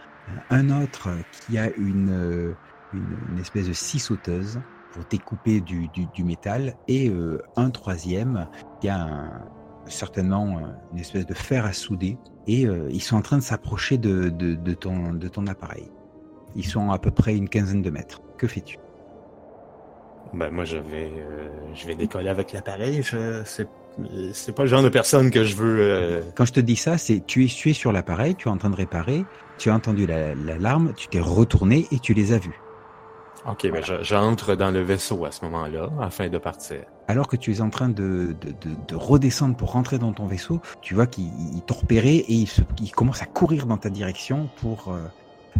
un 0.51 0.69
autre 0.83 1.09
qui 1.31 1.57
a 1.57 1.71
une, 1.75 2.11
euh, 2.11 2.53
une, 2.93 3.39
espèce 3.39 3.67
de 3.67 3.73
scie 3.73 3.97
sauteuse 3.97 4.61
pour 4.91 5.03
découper 5.05 5.59
du, 5.59 5.89
du, 5.89 6.23
métal, 6.23 6.75
et 6.87 7.09
euh, 7.09 7.41
un 7.55 7.71
troisième 7.71 8.47
qui 8.79 8.89
a 8.89 9.43
certainement 9.87 10.61
une 10.91 10.99
espèce 10.99 11.25
de 11.25 11.33
fer 11.33 11.65
à 11.65 11.73
souder, 11.73 12.19
et 12.45 12.67
ils 12.89 13.01
sont 13.01 13.15
en 13.15 13.21
train 13.21 13.37
de 13.37 13.43
s'approcher 13.43 13.97
de, 13.97 14.29
de, 14.29 14.73
ton, 14.73 15.13
de 15.13 15.27
ton 15.27 15.47
appareil. 15.47 15.89
Ils 16.55 16.65
sont 16.65 16.91
à 16.91 16.99
peu 16.99 17.09
près 17.09 17.35
une 17.35 17.49
quinzaine 17.49 17.81
de 17.81 17.89
mètres. 17.89 18.21
Que 18.37 18.47
fais-tu? 18.47 18.77
Ben, 20.33 20.51
moi, 20.51 20.65
je 20.65 20.77
vais, 20.77 21.11
je 21.73 21.87
vais 21.87 21.95
décoller 21.95 22.29
avec 22.29 22.51
l'appareil. 22.53 23.01
C'est 24.33 24.53
pas 24.53 24.63
le 24.63 24.69
genre 24.69 24.83
de 24.83 24.89
personne 24.89 25.31
que 25.31 25.43
je 25.43 25.55
veux. 25.55 25.77
euh, 25.79 26.21
Quand 26.35 26.45
je 26.45 26.53
te 26.53 26.59
dis 26.59 26.75
ça, 26.75 26.97
c'est 26.97 27.25
tu 27.25 27.45
es, 27.45 27.47
tu 27.47 27.69
es 27.69 27.73
sur 27.73 27.91
l'appareil, 27.91 28.35
tu 28.35 28.47
es 28.47 28.51
en 28.51 28.57
train 28.57 28.69
de 28.69 28.75
réparer, 28.75 29.25
tu 29.57 29.69
as 29.69 29.73
entendu 29.75 30.05
la- 30.05 30.35
l'alarme, 30.35 30.93
tu 30.95 31.07
t'es 31.07 31.19
retourné 31.19 31.87
et 31.91 31.99
tu 31.99 32.13
les 32.13 32.33
as 32.33 32.37
vus. 32.37 32.59
Ok, 33.49 33.69
ben, 33.71 33.81
je- 33.83 34.03
j'entre 34.03 34.55
dans 34.55 34.71
le 34.71 34.81
vaisseau 34.81 35.23
à 35.25 35.31
ce 35.31 35.43
moment-là 35.45 35.89
afin 36.01 36.27
de 36.27 36.37
partir. 36.37 36.79
Alors 37.07 37.27
que 37.27 37.37
tu 37.37 37.53
es 37.53 37.61
en 37.61 37.69
train 37.69 37.87
de, 37.87 38.35
de, 38.41 38.49
de, 38.51 38.75
de 38.87 38.95
redescendre 38.95 39.55
pour 39.55 39.71
rentrer 39.71 39.97
dans 39.99 40.11
ton 40.11 40.25
vaisseau, 40.27 40.59
tu 40.81 40.93
vois 40.95 41.07
qu'il 41.07 41.29
il 41.55 41.61
t'ont 41.61 41.75
repéré 41.75 42.15
et 42.17 42.33
il, 42.33 42.47
se, 42.47 42.61
il 42.81 42.91
commence 42.91 43.21
à 43.21 43.25
courir 43.25 43.65
dans 43.65 43.77
ta 43.77 43.89
direction 43.89 44.49
pour 44.57 44.89
euh, 44.91 44.99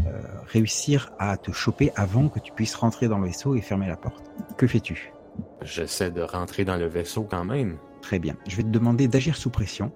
euh, 0.06 0.22
réussir 0.48 1.12
à 1.18 1.38
te 1.38 1.52
choper 1.52 1.92
avant 1.96 2.28
que 2.28 2.40
tu 2.40 2.52
puisses 2.52 2.76
rentrer 2.76 3.08
dans 3.08 3.20
le 3.20 3.28
vaisseau 3.28 3.56
et 3.56 3.62
fermer 3.62 3.88
la 3.88 3.96
porte. 3.96 4.26
Que 4.58 4.68
fais-tu? 4.68 5.14
J'essaie 5.62 6.12
de 6.12 6.22
rentrer 6.22 6.66
dans 6.66 6.76
le 6.78 6.88
vaisseau 6.88 7.26
quand 7.30 7.46
même. 7.46 7.78
Très 8.08 8.20
bien. 8.20 8.38
Je 8.48 8.56
vais 8.56 8.64
te 8.64 8.70
demander 8.70 9.10
d'agir 9.10 9.36
sous 9.36 9.50
pression. 9.50 9.92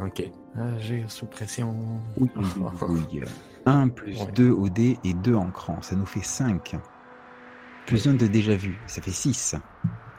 Ok. 0.00 0.22
Agir 0.56 1.10
sous 1.10 1.26
pression. 1.26 1.74
Oui, 2.16 2.30
oui, 2.36 2.44
oui, 2.88 3.00
oui. 3.14 3.20
1 3.66 3.88
plus 3.88 4.16
Ouais. 4.20 4.30
2 4.36 4.50
au 4.52 4.68
dé 4.68 4.96
et 5.02 5.12
2 5.12 5.34
en 5.34 5.50
cran. 5.50 5.82
Ça 5.82 5.96
nous 5.96 6.06
fait 6.06 6.22
5. 6.22 6.76
Plus 7.84 8.06
1 8.06 8.14
de 8.14 8.28
déjà 8.28 8.54
vu. 8.54 8.78
Ça 8.86 9.02
fait 9.02 9.10
6. 9.10 9.56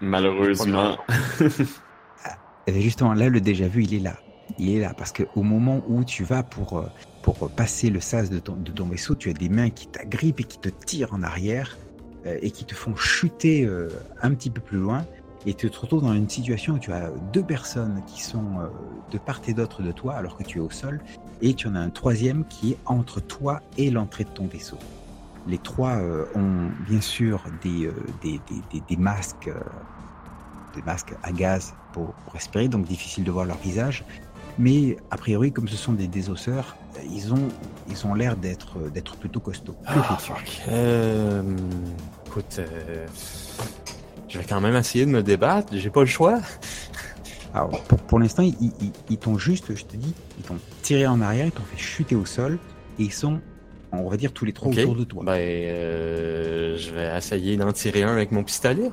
Malheureusement. 0.02 0.98
Et 2.68 2.72
bien 2.74 2.82
justement, 2.82 3.14
là, 3.14 3.30
le 3.30 3.40
déjà 3.40 3.70
vu, 3.70 3.84
il 3.84 3.94
est 3.94 4.00
là. 4.00 4.18
Il 4.58 4.70
est 4.76 4.82
là 4.82 4.94
parce 4.94 5.14
que 5.14 5.24
au 5.36 5.44
moment 5.44 5.82
où 5.88 6.04
tu 6.04 6.26
vas 6.26 6.44
pour, 6.44 6.78
euh, 6.80 6.88
pour 7.24 7.50
passer 7.52 7.90
le 7.90 8.02
sas 8.02 8.30
de 8.30 8.40
ton, 8.40 8.58
de 8.58 8.72
ton 8.74 8.86
vaisseau, 8.86 9.16
tu 9.16 9.30
as 9.30 9.34
des 9.34 9.48
mains 9.48 9.70
qui 9.70 9.88
t'agrippent 9.88 10.42
et 10.42 10.44
qui 10.44 10.60
te 10.60 10.68
tirent 10.68 11.14
en 11.14 11.24
arrière 11.24 11.78
euh, 12.26 12.38
et 12.42 12.52
qui 12.52 12.66
te 12.66 12.76
font 12.76 12.98
chuter 12.98 13.64
euh, 13.66 13.88
un 14.22 14.32
petit 14.34 14.50
peu 14.50 14.60
plus 14.60 14.78
loin. 14.80 15.06
Et 15.46 15.54
tu 15.54 15.70
te 15.70 15.80
retrouves 15.80 16.02
dans 16.02 16.14
une 16.14 16.28
situation 16.28 16.74
où 16.74 16.80
tu 16.80 16.92
as 16.92 17.10
deux 17.32 17.44
personnes 17.44 18.02
qui 18.08 18.22
sont 18.22 18.60
euh, 18.60 18.68
de 19.12 19.18
part 19.18 19.40
et 19.48 19.54
d'autre 19.54 19.82
de 19.82 19.92
toi 19.92 20.16
alors 20.16 20.36
que 20.36 20.44
tu 20.44 20.58
es 20.58 20.62
au 20.62 20.70
sol. 20.70 21.02
Et 21.42 21.54
tu 21.54 21.68
en 21.68 21.76
as 21.76 21.80
un 21.80 21.90
troisième 21.90 22.46
qui 22.46 22.72
est 22.72 22.78
entre 22.86 23.22
toi 23.22 23.62
et 23.78 23.90
l'entrée 23.90 24.26
de 24.26 24.30
ton 24.30 24.48
vaisseau. 24.48 24.78
Les 25.48 25.58
trois 25.58 25.92
euh, 25.92 26.26
ont 26.36 26.70
bien 26.90 27.00
sûr 27.00 27.44
des, 27.64 27.86
euh, 27.86 27.94
des, 28.22 28.40
des, 28.50 28.62
des, 28.74 28.84
des 28.88 28.98
masques, 28.98 29.50
des 30.76 30.82
masques 30.82 31.16
à 31.24 31.32
gaz 31.32 31.74
pour, 31.94 32.14
respirer, 32.34 32.68
donc 32.68 32.86
difficile 32.86 33.24
de 33.24 33.32
voir 33.32 33.46
leur 33.46 33.58
visage. 33.58 34.04
Mais 34.58 34.98
a 35.10 35.16
priori, 35.16 35.54
comme 35.54 35.70
ce 35.70 35.78
sont 35.78 35.94
des 35.94 36.08
désosseurs, 36.08 36.76
ils 37.10 37.34
ont 37.34 37.48
ils 37.90 38.06
ont 38.06 38.14
l'air 38.14 38.36
d'être 38.36 38.90
d'être 38.90 39.16
plutôt 39.16 39.40
costauds. 39.40 39.78
Ah, 39.86 40.18
écoute, 42.28 42.60
je 44.30 44.38
vais 44.38 44.46
quand 44.46 44.62
même 44.62 44.76
essayer 44.76 45.06
de 45.06 45.12
me 45.12 45.24
débattre. 45.24 45.74
J'ai 45.76 45.90
pas 45.90 46.02
le 46.02 46.06
choix. 46.06 46.40
Alors, 47.54 47.70
pour, 47.84 47.98
pour 48.00 48.20
l'instant, 48.20 48.44
ils, 48.44 48.56
ils- 48.62 48.92
ils 49.10 49.18
t'ont 49.18 49.38
juste, 49.38 49.76
je 49.76 49.84
te 49.84 49.96
dis, 49.98 50.14
ils 50.38 50.44
t'ont 50.44 50.60
tiré 50.84 51.08
en 51.08 51.20
arrière, 51.22 51.48
ils 51.48 51.52
t'ont 51.52 51.64
fait 51.64 51.78
chuter 51.82 52.16
au 52.16 52.26
sol, 52.26 52.60
et 53.00 53.04
ils 53.04 53.12
sont, 53.14 53.42
on 53.92 54.08
va 54.08 54.18
dire, 54.18 54.32
tous 54.34 54.46
les 54.46 54.54
trois 54.54 54.72
autour 54.72 54.96
de 54.96 55.04
toi. 55.04 55.24
Ben, 55.26 55.34
euh, 55.40 56.78
je 56.78 56.92
vais 56.92 57.18
essayer 57.18 57.58
d'en 57.58 57.72
tirer 57.72 58.04
un 58.04 58.12
avec 58.14 58.32
mon 58.32 58.44
pistolet. 58.44 58.92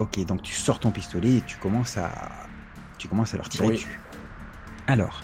Ok, 0.00 0.24
donc 0.26 0.42
tu 0.42 0.52
sors 0.54 0.80
ton 0.80 0.90
pistolet 0.90 1.36
et 1.36 1.40
tu 1.42 1.56
commences 1.58 1.96
à, 1.96 2.10
tu 2.98 3.06
commences 3.06 3.34
à 3.34 3.36
leur 3.36 3.48
tirer 3.48 3.68
Oui. 3.68 3.74
dessus. 3.74 4.00
Alors, 4.88 5.22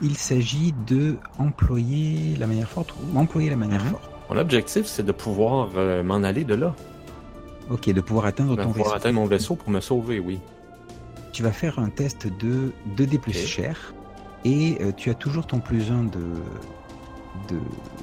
il 0.00 0.16
s'agit 0.16 0.72
de 0.86 1.18
employer 1.38 2.36
la 2.38 2.46
manière 2.46 2.68
forte 2.70 2.94
ou 3.12 3.18
employer 3.18 3.50
la 3.50 3.56
manière 3.56 3.84
Mhm. 3.84 3.90
forte. 3.90 4.10
Mon 4.30 4.38
objectif, 4.38 4.86
c'est 4.86 5.04
de 5.04 5.12
pouvoir 5.12 5.68
euh, 5.76 6.02
m'en 6.02 6.22
aller 6.22 6.44
de 6.44 6.54
là. 6.54 6.74
Ok, 7.70 7.90
de 7.90 8.00
pouvoir 8.00 8.26
atteindre 8.26 8.56
De 8.56 8.62
ton 8.62 8.68
pouvoir 8.68 8.88
vaisseau. 8.88 8.96
atteindre 8.96 9.14
mon 9.20 9.26
vaisseau 9.26 9.56
pour 9.56 9.70
me 9.70 9.80
sauver, 9.80 10.20
oui. 10.20 10.40
Tu 11.32 11.42
vas 11.42 11.52
faire 11.52 11.78
un 11.78 11.90
test 11.90 12.26
de 12.26 12.72
2D 12.96 13.18
plus 13.18 13.34
cher 13.34 13.92
et 14.44 14.78
euh, 14.80 14.92
tu 14.96 15.10
as 15.10 15.14
toujours 15.14 15.46
ton 15.46 15.58
plus 15.60 15.90
1 15.90 16.04
de, 16.04 16.18
de 17.48 17.58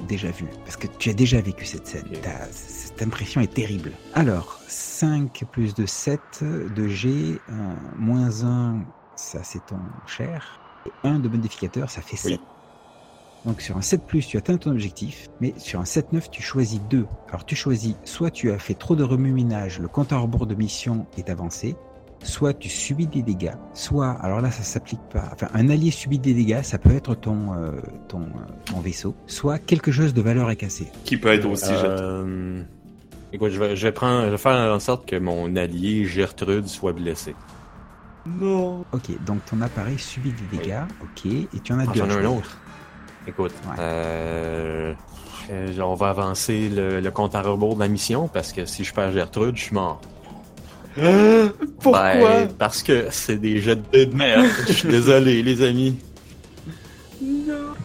déjà 0.06 0.30
vu. 0.30 0.46
Parce 0.64 0.76
que 0.76 0.86
tu 0.98 1.10
as 1.10 1.14
déjà 1.14 1.40
vécu 1.40 1.64
cette 1.64 1.86
scène. 1.86 2.06
Cette 2.52 3.02
impression 3.02 3.40
est 3.40 3.52
terrible. 3.52 3.92
Alors, 4.14 4.60
5 4.68 5.44
plus 5.50 5.74
de 5.74 5.86
7 5.86 6.20
de 6.42 6.86
G, 6.88 7.40
euh, 7.48 7.52
moins 7.96 8.44
1, 8.44 8.84
ça 9.16 9.42
c'est 9.42 9.64
ton 9.66 9.78
cher. 10.06 10.60
Et 10.86 11.08
1 11.08 11.18
de 11.20 11.28
modificateur, 11.28 11.90
ça 11.90 12.02
fait 12.02 12.16
7. 12.16 12.38
Donc 13.44 13.60
sur 13.60 13.76
un 13.76 13.82
7 13.82 14.06
plus, 14.06 14.26
tu 14.26 14.38
atteins 14.38 14.56
ton 14.56 14.70
objectif, 14.70 15.28
mais 15.40 15.52
sur 15.58 15.78
un 15.80 15.84
7-9, 15.84 16.30
tu 16.30 16.42
choisis 16.42 16.80
2. 16.88 17.06
Alors 17.28 17.44
tu 17.44 17.54
choisis, 17.54 17.94
soit 18.04 18.30
tu 18.30 18.50
as 18.50 18.58
fait 18.58 18.74
trop 18.74 18.96
de 18.96 19.02
remue-ménage, 19.04 19.80
le 19.80 19.88
compte 19.88 20.12
à 20.12 20.18
rebours 20.18 20.46
de 20.46 20.54
mission 20.54 21.06
est 21.18 21.28
avancé, 21.28 21.76
soit 22.22 22.54
tu 22.54 22.70
subis 22.70 23.06
des 23.06 23.22
dégâts, 23.22 23.52
soit, 23.74 24.12
alors 24.22 24.40
là 24.40 24.50
ça 24.50 24.62
s'applique 24.62 25.02
pas, 25.12 25.28
enfin 25.32 25.48
un 25.52 25.68
allié 25.68 25.90
subit 25.90 26.18
des 26.18 26.32
dégâts, 26.32 26.62
ça 26.62 26.78
peut 26.78 26.94
être 26.94 27.14
ton, 27.14 27.52
euh, 27.52 27.72
ton, 28.08 28.22
euh, 28.22 28.52
ton 28.64 28.80
vaisseau, 28.80 29.14
soit 29.26 29.58
quelque 29.58 29.92
chose 29.92 30.14
de 30.14 30.22
valeur 30.22 30.50
est 30.50 30.56
cassé. 30.56 30.90
Qui 31.04 31.18
peut 31.18 31.28
être 31.28 31.46
aussi. 31.46 31.68
Euh, 31.70 32.62
écoute, 33.30 33.50
je 33.50 33.58
vais, 33.58 33.76
je 33.76 33.86
vais 33.86 33.92
prendre, 33.92 34.24
je 34.24 34.30
vais 34.30 34.38
faire 34.38 34.72
en 34.74 34.80
sorte 34.80 35.06
que 35.06 35.16
mon 35.16 35.54
allié 35.56 36.06
Gertrude 36.06 36.66
soit 36.66 36.92
blessé. 36.94 37.34
Non. 38.26 38.86
Ok, 38.92 39.22
donc 39.26 39.44
ton 39.44 39.60
appareil 39.60 39.98
subit 39.98 40.32
des 40.32 40.56
dégâts, 40.56 40.80
ok, 41.02 41.26
et 41.26 41.60
tu 41.62 41.74
en 41.74 41.78
as 41.78 41.82
Ah, 41.82 41.92
deux. 41.92 41.98
J'en 42.00 42.08
ai 42.08 42.24
un 42.24 42.24
autre. 42.24 42.58
Écoute, 43.26 43.52
Ouais. 43.66 43.76
euh, 43.78 44.92
euh, 45.50 45.78
on 45.80 45.94
va 45.94 46.10
avancer 46.10 46.68
le, 46.68 47.00
le 47.00 47.10
compte 47.10 47.34
à 47.34 47.42
rebours 47.42 47.74
de 47.74 47.80
la 47.80 47.88
mission 47.88 48.28
parce 48.28 48.52
que 48.52 48.64
si 48.66 48.84
je 48.84 48.92
perds 48.92 49.12
Gertrude, 49.12 49.56
je 49.56 49.62
suis 49.64 49.74
mort. 49.74 50.00
Pourquoi? 51.80 52.14
Ben, 52.14 52.48
parce 52.58 52.82
que 52.82 53.06
c'est 53.10 53.36
des 53.36 53.60
jets 53.60 53.76
de 53.76 54.14
merde. 54.14 54.46
Je 54.68 54.72
suis 54.72 54.88
désolé, 54.88 55.42
les 55.42 55.62
amis. 55.62 55.96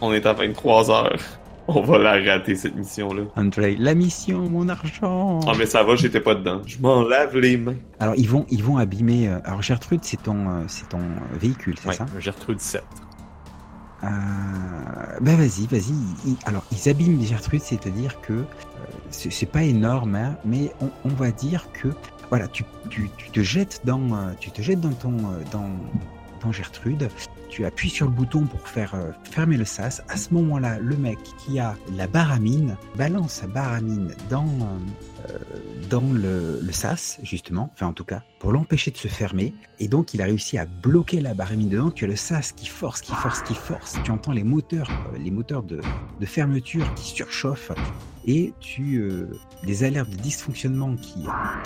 On 0.00 0.12
est 0.12 0.24
à 0.26 0.32
23 0.32 0.90
heures. 0.90 1.18
On 1.68 1.82
va 1.82 1.98
la 1.98 2.32
rater, 2.32 2.56
cette 2.56 2.74
mission-là. 2.74 3.22
André, 3.36 3.76
la 3.78 3.94
mission, 3.94 4.38
mon 4.50 4.68
argent. 4.68 5.38
Ah, 5.46 5.52
mais 5.56 5.66
ça 5.66 5.82
va, 5.84 5.94
j'étais 5.94 6.20
pas 6.20 6.34
dedans. 6.34 6.62
Je 6.66 6.78
m'en 6.80 7.02
lave 7.02 7.36
les 7.36 7.56
mains. 7.56 7.76
Alors 8.00 8.14
ils 8.16 8.28
vont, 8.28 8.44
ils 8.50 8.62
vont 8.62 8.76
abîmer. 8.76 9.28
euh, 9.28 9.38
Alors 9.44 9.62
Gertrude, 9.62 10.00
c'est 10.02 10.20
ton, 10.22 10.48
euh, 10.48 10.62
c'est 10.66 10.88
ton 10.88 11.00
véhicule, 11.38 11.74
c'est 11.80 11.88
Ouais, 11.88 11.94
ça? 11.94 12.06
Gertrude 12.18 12.60
7. 12.60 12.82
Ben 14.02 15.36
vas-y, 15.36 15.66
vas-y. 15.66 15.94
Alors 16.46 16.64
ils 16.72 16.88
abîment 16.88 17.22
Gertrude, 17.22 17.62
c'est-à-dire 17.62 18.20
que 18.22 18.32
euh, 18.32 18.44
c'est 19.10 19.50
pas 19.50 19.62
énorme, 19.62 20.14
hein, 20.14 20.36
mais 20.44 20.72
on, 21.04 21.08
va 21.10 21.30
dire 21.30 21.68
que 21.72 21.88
voilà, 22.30 22.48
tu, 22.48 22.64
te 23.32 23.40
jettes 23.40 23.82
dans, 23.84 24.14
euh, 24.14 24.32
tu 24.38 24.50
te 24.50 24.62
jettes 24.62 24.80
dans 24.80 24.92
ton, 24.92 25.16
dans 25.52 26.52
Gertrude. 26.52 27.10
Tu 27.50 27.64
appuies 27.64 27.90
sur 27.90 28.06
le 28.06 28.12
bouton 28.12 28.46
pour 28.46 28.68
faire 28.68 28.94
euh, 28.94 29.10
fermer 29.24 29.56
le 29.56 29.64
sas. 29.64 30.02
À 30.08 30.16
ce 30.16 30.32
moment-là, 30.34 30.78
le 30.78 30.96
mec 30.96 31.18
qui 31.38 31.58
a 31.58 31.76
la 31.96 32.06
baramine 32.06 32.76
balance 32.96 33.32
sa 33.32 33.48
baramine 33.48 34.14
dans 34.28 34.46
euh, 35.28 35.38
dans 35.88 36.12
le, 36.12 36.60
sas 36.70 37.18
justement, 37.24 37.70
enfin 37.74 37.88
en 37.88 37.92
tout 37.92 38.04
cas 38.04 38.22
pour 38.38 38.52
l'empêcher 38.52 38.92
de 38.92 38.96
se 38.96 39.08
fermer. 39.08 39.52
Et 39.80 39.88
donc 39.88 40.14
il 40.14 40.22
a 40.22 40.26
réussi 40.26 40.58
à 40.58 40.66
bloquer 40.66 41.20
la 41.20 41.34
baramine 41.34 41.68
dedans. 41.68 41.90
Tu 41.90 42.04
as 42.04 42.08
le 42.08 42.16
sas 42.16 42.52
qui 42.52 42.68
force, 42.68 43.00
qui 43.00 43.12
force, 43.12 43.42
qui 43.42 43.54
force. 43.54 43.98
Tu 44.04 44.12
entends 44.12 44.32
les 44.32 44.44
moteurs, 44.44 44.88
euh, 45.12 45.18
les 45.18 45.30
de, 45.30 45.80
fermeture 46.26 46.94
qui 46.94 47.08
surchauffent 47.08 47.72
et 48.26 48.52
tu 48.60 49.02
des 49.64 49.84
alertes 49.84 50.10
de 50.10 50.16
dysfonctionnement 50.16 50.94
qui, 50.96 51.24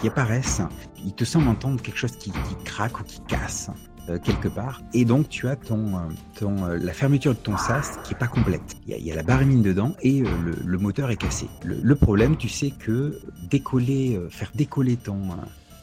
apparaissent. 0.08 0.62
Il 1.04 1.12
te 1.12 1.24
semble 1.24 1.48
entendre 1.48 1.82
quelque 1.82 1.98
chose 1.98 2.16
qui 2.16 2.32
craque 2.64 3.00
ou 3.00 3.02
qui 3.02 3.20
casse 3.20 3.70
euh, 4.10 4.18
quelque 4.18 4.48
part. 4.48 4.82
Et 4.92 5.06
donc 5.06 5.30
tu 5.30 5.48
as 5.48 5.56
ton, 5.56 5.96
euh, 5.96 6.00
ton 6.38 6.66
euh, 6.66 6.76
la 6.76 6.92
fermeture 6.92 7.32
de 7.32 7.38
ton 7.38 7.56
sas 7.56 7.98
qui 8.04 8.12
est 8.12 8.18
pas 8.18 8.26
complète. 8.26 8.76
Il 8.86 8.94
y 8.94 9.02
y 9.02 9.10
a 9.10 9.14
la 9.14 9.22
baramine 9.22 9.62
dedans 9.62 9.94
et 10.02 10.22
le, 10.22 10.78
moteur 10.78 11.10
est 11.10 11.16
cassé. 11.16 11.46
Le, 11.64 11.94
problème, 11.94 12.36
tu 12.36 12.50
sais 12.50 12.70
que 12.70 13.18
décoller, 13.48 14.20
faire 14.28 14.50
décoller 14.54 14.96
ton 14.96 15.30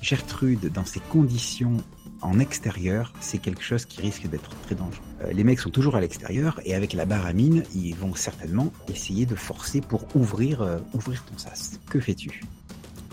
Gertrude 0.01 0.72
dans 0.72 0.86
ces 0.86 0.99
conditions 0.99 1.78
en 2.22 2.39
extérieur, 2.39 3.11
c'est 3.22 3.39
quelque 3.39 3.63
chose 3.63 3.86
qui 3.86 4.01
risque 4.01 4.28
d'être 4.28 4.51
très 4.65 4.76
dangereux. 4.76 5.01
Les 5.32 5.43
mecs 5.43 5.59
sont 5.59 5.72
toujours 5.72 5.95
à 5.95 6.01
l'extérieur 6.01 6.59
et 6.65 6.76
avec 6.76 6.93
la 6.93 7.05
baramine, 7.05 7.63
ils 7.74 7.95
vont 7.95 8.13
certainement 8.13 8.72
essayer 8.88 9.26
de 9.26 9.36
forcer 9.36 9.82
pour 9.82 10.05
ouvrir, 10.15 10.80
ouvrir 10.93 11.24
ton 11.26 11.38
sas. 11.38 11.80
Que 11.89 11.99
fais-tu? 11.99 12.41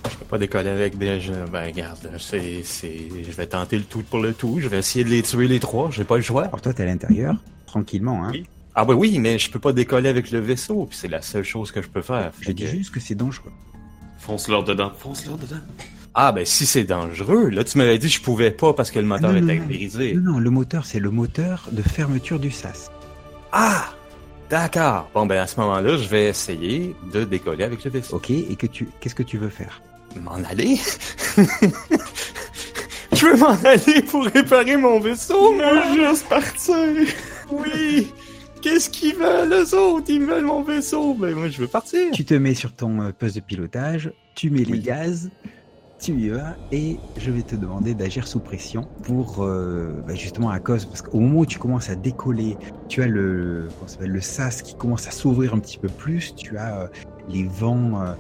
Je 0.05 0.17
peux 0.17 0.25
pas 0.25 0.39
décoller 0.39 0.69
avec 0.71 0.97
des 0.99 1.21
jeux. 1.21 1.45
Ben, 1.53 1.67
regarde, 1.67 1.99
c'est, 2.19 2.63
c'est, 2.65 3.09
je 3.23 3.31
vais 3.33 3.47
tenter 3.47 3.77
le 3.79 3.85
tout 3.85 4.03
pour 4.03 4.21
le 4.21 4.33
tout. 4.33 4.59
Je 4.61 4.69
vais 4.69 4.79
essayer 4.79 5.05
de 5.05 5.11
les 5.11 5.23
tuer 5.23 5.49
les 5.49 5.61
trois. 5.61 5.91
J'ai 5.91 6.05
pas 6.05 6.17
le 6.17 6.23
choix. 6.23 6.45
Alors 6.45 6.61
toi, 6.61 6.73
t'es 6.73 6.83
à 6.83 6.87
l'intérieur, 6.87 7.37
tranquillement. 7.67 8.25
Hein. 8.25 8.31
Oui. 8.33 8.47
Ah, 8.75 8.85
ben 8.85 8.95
oui, 8.95 9.19
mais 9.19 9.39
je 9.39 9.51
peux 9.51 9.59
pas 9.59 9.73
décoller 9.73 10.09
avec 10.09 10.31
le 10.31 10.39
vaisseau. 10.39 10.87
Puis 10.87 10.99
c'est 11.01 11.09
la 11.09 11.21
seule 11.23 11.45
chose 11.45 11.73
que 11.73 11.83
je 11.83 11.89
peux 11.89 12.03
faire. 12.03 12.31
Je 12.41 12.53
dis 12.53 12.65
que- 12.65 12.71
juste 12.71 12.93
que 12.95 13.01
c'est 13.01 13.15
dangereux. 13.17 13.53
Fonce-leur 14.19 14.65
dedans. 14.65 14.93
Fonce-leur 14.97 15.37
dedans. 15.37 15.61
Ah, 16.15 16.33
ben 16.33 16.45
si 16.45 16.65
c'est 16.67 16.85
dangereux. 16.85 17.49
Là, 17.51 17.65
tu 17.65 17.79
m'avais 17.79 17.99
dit 17.99 18.09
que 18.09 18.15
je 18.15 18.21
pouvais 18.21 18.51
pas 18.51 18.73
parce 18.73 18.91
que 18.91 18.99
le 18.99 19.05
moteur 19.07 19.33
non, 19.33 19.39
était 19.39 19.59
non. 19.59 19.67
brisé. 19.67 20.15
Non, 20.15 20.33
non, 20.33 20.39
le 20.39 20.51
moteur, 20.51 20.85
c'est 20.87 21.01
le 21.01 21.11
moteur 21.11 21.69
de 21.73 21.83
fermeture 21.83 22.39
du 22.41 22.51
sas. 22.51 22.91
Ah! 23.53 23.85
D'accord. 24.51 25.11
Bon, 25.13 25.27
ben 25.27 25.39
à 25.39 25.47
ce 25.47 25.61
moment-là, 25.61 25.97
je 25.99 26.09
vais 26.09 26.29
essayer 26.29 26.97
de 27.13 27.25
décoller 27.25 27.65
avec 27.65 27.85
le 27.85 27.91
vaisseau. 27.91 28.17
Ok, 28.17 28.31
et 28.31 28.57
que 28.57 28.67
tu, 28.67 28.89
qu'est-ce 29.01 29.15
que 29.15 29.23
tu 29.23 29.37
veux 29.37 29.51
faire? 29.51 29.83
M'en 30.17 30.43
aller? 30.49 30.77
je 33.13 33.27
veux 33.27 33.37
m'en 33.37 33.57
aller 33.65 34.03
pour 34.03 34.25
réparer 34.25 34.77
mon 34.77 35.01
vaisseau, 35.01 35.55
mais 35.55 35.95
juste 35.95 36.27
partir. 36.29 36.77
oui! 37.51 38.11
Qu'est-ce 38.61 38.91
qu'ils 38.91 39.15
veulent, 39.15 39.53
eux 39.53 39.75
autres? 39.75 40.07
Ils 40.09 40.25
veulent 40.25 40.45
mon 40.45 40.63
vaisseau. 40.63 41.15
Ben 41.15 41.35
moi, 41.35 41.49
je 41.49 41.59
veux 41.59 41.69
partir. 41.69 42.11
Tu 42.13 42.25
te 42.25 42.35
mets 42.35 42.55
sur 42.55 42.73
ton 42.73 43.03
euh, 43.03 43.13
poste 43.13 43.37
de 43.37 43.41
pilotage, 43.41 44.11
tu 44.35 44.51
mets 44.51 44.65
les 44.65 44.81
gaz, 44.81 45.31
tu 45.99 46.13
y 46.13 46.33
et 46.71 46.99
je 47.17 47.31
vais 47.31 47.43
te 47.43 47.57
demander 47.57 47.95
d'agir 47.95 48.29
sous 48.29 48.39
pression 48.39 48.83
pour 49.03 49.43
euh, 49.43 50.03
bah, 50.07 50.15
justement 50.15 50.51
à 50.51 50.61
cause 50.61 50.85
parce 50.85 51.03
qu'au 51.03 51.19
moment 51.19 51.41
où 51.41 51.47
tu 51.47 51.59
commences 51.59 51.91
à 51.91 51.97
décoller, 51.97 52.57
tu 52.89 53.03
as 53.03 53.09
le 53.09 53.69
le 54.01 54.21
sas 54.21 54.63
qui 54.63 54.75
commence 54.77 55.09
à 55.09 55.11
s'ouvrir 55.11 55.55
un 55.55 55.59
petit 55.59 55.79
peu 55.79 55.89
plus, 55.89 56.35
tu 56.37 56.57
as 56.57 56.83
euh, 56.83 56.87
les 57.29 57.45
vents 57.45 58.01
euh, 58.01 58.15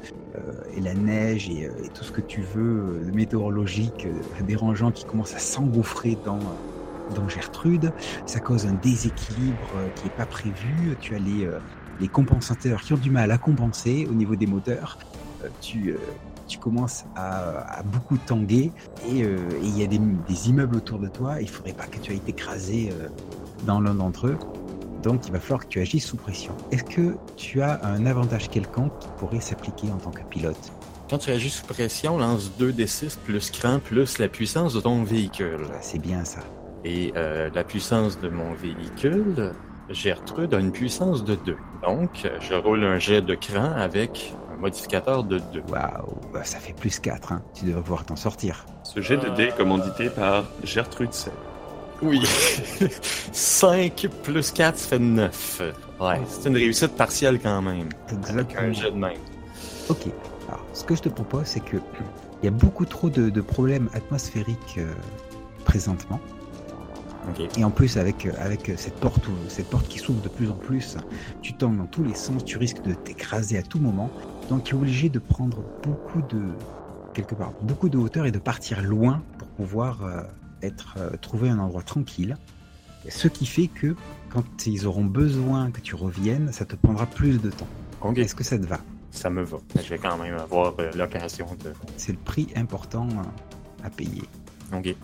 et 0.76 0.80
la 0.80 0.94
neige 0.94 1.48
et, 1.48 1.70
tout 1.94 2.04
ce 2.04 2.12
que 2.12 2.20
tu 2.20 2.40
veux 2.40 3.00
météorologique 3.14 4.06
dérangeant 4.46 4.90
qui 4.90 5.04
commence 5.04 5.34
à 5.34 5.38
s'engouffrer 5.38 6.18
dans 6.24 6.40
dans 7.14 7.26
Gertrude, 7.26 7.90
ça 8.26 8.38
cause 8.38 8.66
un 8.66 8.74
déséquilibre 8.74 9.56
qui 9.94 10.08
est 10.08 10.16
pas 10.16 10.26
prévu. 10.26 10.96
Tu 11.00 11.14
as 11.14 11.18
les 11.18 11.48
les 12.00 12.08
compensateurs 12.08 12.82
qui 12.82 12.92
ont 12.92 12.98
du 12.98 13.10
mal 13.10 13.30
à 13.30 13.38
compenser 13.38 14.06
au 14.10 14.14
niveau 14.14 14.36
des 14.36 14.46
moteurs. 14.46 14.98
Tu, 15.60 15.94
tu 16.48 16.58
commences 16.58 17.04
à, 17.14 17.78
à 17.78 17.82
beaucoup 17.82 18.18
tanguer 18.18 18.72
et 19.08 19.22
euh, 19.22 19.36
il 19.62 19.78
y 19.78 19.84
a 19.84 19.86
des, 19.86 19.98
des 19.98 20.48
immeubles 20.48 20.76
autour 20.76 20.98
de 20.98 21.08
toi. 21.08 21.40
Il 21.40 21.48
faudrait 21.48 21.72
pas 21.74 21.86
que 21.86 21.98
tu 21.98 22.10
ailles 22.12 22.20
t'écraser 22.20 22.90
euh, 22.92 23.08
dans 23.66 23.80
l'un 23.80 23.94
d'entre 23.94 24.26
eux. 24.26 24.38
Donc 25.02 25.26
il 25.26 25.32
va 25.32 25.38
falloir 25.38 25.60
que 25.60 25.68
tu 25.68 25.80
agisses 25.80 26.06
sous 26.06 26.16
pression. 26.16 26.52
Est-ce 26.72 26.84
que 26.84 27.16
tu 27.36 27.62
as 27.62 27.84
un 27.84 28.04
avantage 28.06 28.48
quelconque 28.48 28.98
qui 28.98 29.08
pourrait 29.18 29.40
s'appliquer 29.40 29.90
en 29.92 29.98
tant 29.98 30.10
que 30.10 30.22
pilote? 30.24 30.72
Quand 31.08 31.18
tu 31.18 31.30
agis 31.30 31.50
sous 31.50 31.64
pression, 31.64 32.18
lance 32.18 32.50
2 32.58 32.72
d 32.72 32.86
6 32.86 33.16
plus 33.24 33.50
cran 33.50 33.78
plus 33.78 34.18
la 34.18 34.28
puissance 34.28 34.74
de 34.74 34.80
ton 34.80 35.04
véhicule. 35.04 35.60
Ah, 35.72 35.78
C'est 35.80 36.00
bien 36.00 36.24
ça. 36.24 36.40
Et 36.84 37.12
euh, 37.16 37.48
la 37.54 37.64
puissance 37.64 38.20
de 38.20 38.28
mon 38.28 38.52
véhicule, 38.54 39.52
Gertrude 39.88 40.52
a 40.52 40.58
une 40.58 40.72
puissance 40.72 41.24
de 41.24 41.34
2. 41.34 41.56
Donc, 41.82 42.28
je 42.40 42.54
roule 42.54 42.84
un 42.84 42.98
jet 42.98 43.22
de 43.22 43.34
cran 43.34 43.72
avec 43.76 44.34
modificateur 44.58 45.24
de 45.24 45.38
2. 45.38 45.62
Waouh, 45.68 46.16
bah, 46.32 46.44
ça 46.44 46.58
fait 46.58 46.72
plus 46.72 46.98
4. 46.98 47.32
Hein. 47.32 47.42
Tu 47.54 47.66
devrais 47.66 47.82
pouvoir 47.82 48.04
t'en 48.04 48.16
sortir. 48.16 48.66
Ce 48.82 49.00
jet 49.00 49.16
de 49.16 49.28
dés 49.30 49.44
est 49.44 49.56
commandité 49.56 50.10
par 50.10 50.44
Gertrude 50.64 51.12
Sepp. 51.12 51.32
Oui. 52.02 52.22
5 53.32 54.08
plus 54.22 54.52
4, 54.52 54.78
ça 54.78 54.88
fait 54.88 54.98
9. 54.98 55.62
Ouais, 56.00 56.20
c'est 56.28 56.48
une 56.48 56.56
réussite 56.56 56.94
partielle 56.96 57.40
quand 57.40 57.62
même. 57.62 57.88
Avec 58.28 58.56
un 58.56 58.72
jet 58.72 58.90
de 58.90 58.96
même. 58.96 59.18
Ok. 59.88 60.06
Alors, 60.48 60.64
ce 60.72 60.84
que 60.84 60.94
je 60.94 61.02
te 61.02 61.08
propose, 61.08 61.46
c'est 61.46 61.60
que 61.60 61.76
il 62.42 62.44
y 62.44 62.48
a 62.48 62.52
beaucoup 62.52 62.84
trop 62.84 63.10
de, 63.10 63.30
de 63.30 63.40
problèmes 63.40 63.88
atmosphériques 63.94 64.76
euh, 64.78 64.86
présentement. 65.64 66.20
Ok. 67.30 67.48
Et 67.58 67.64
en 67.64 67.70
plus, 67.70 67.96
avec, 67.96 68.26
euh, 68.26 68.32
avec 68.38 68.72
cette 68.76 68.94
porte, 68.94 69.24
cette 69.48 69.68
porte 69.68 69.88
qui 69.88 69.98
s'ouvre 69.98 70.22
de 70.22 70.28
plus 70.28 70.48
en 70.48 70.54
plus, 70.54 70.96
tu 71.42 71.52
tombes 71.54 71.76
dans 71.76 71.86
tous 71.86 72.04
les 72.04 72.14
sens, 72.14 72.44
tu 72.44 72.56
risques 72.58 72.82
de 72.82 72.94
t'écraser 72.94 73.58
à 73.58 73.62
tout 73.62 73.80
moment. 73.80 74.10
Donc, 74.48 74.64
tu 74.64 74.74
es 74.74 74.78
obligé 74.78 75.08
de 75.08 75.18
prendre 75.18 75.62
beaucoup 75.82 76.22
de, 76.22 76.42
quelque 77.14 77.34
part, 77.34 77.52
beaucoup 77.62 77.88
de 77.88 77.98
hauteur 77.98 78.26
et 78.26 78.32
de 78.32 78.38
partir 78.38 78.82
loin 78.82 79.22
pour 79.38 79.48
pouvoir 79.48 80.04
euh, 80.04 80.22
être, 80.62 80.94
euh, 80.98 81.10
trouver 81.20 81.50
un 81.50 81.58
endroit 81.58 81.82
tranquille. 81.82 82.36
Ce 83.08 83.28
qui 83.28 83.46
fait 83.46 83.68
que 83.68 83.94
quand 84.30 84.66
ils 84.66 84.86
auront 84.86 85.04
besoin 85.04 85.70
que 85.70 85.80
tu 85.80 85.94
reviennes, 85.94 86.52
ça 86.52 86.64
te 86.64 86.76
prendra 86.76 87.06
plus 87.06 87.40
de 87.40 87.50
temps. 87.50 87.68
Ok, 88.00 88.18
Est-ce 88.18 88.34
que 88.34 88.44
ça 88.44 88.58
te 88.58 88.66
va? 88.66 88.80
Ça 89.10 89.30
me 89.30 89.42
va. 89.42 89.58
Je 89.76 89.88
vais 89.88 89.98
quand 89.98 90.16
même 90.18 90.36
avoir 90.36 90.74
euh, 90.78 90.90
l'occasion 90.94 91.46
de... 91.64 91.72
C'est 91.96 92.12
le 92.12 92.18
prix 92.18 92.48
important 92.56 93.08
euh, 93.08 93.86
à 93.86 93.90
payer. 93.90 94.24
Ok. 94.74 94.94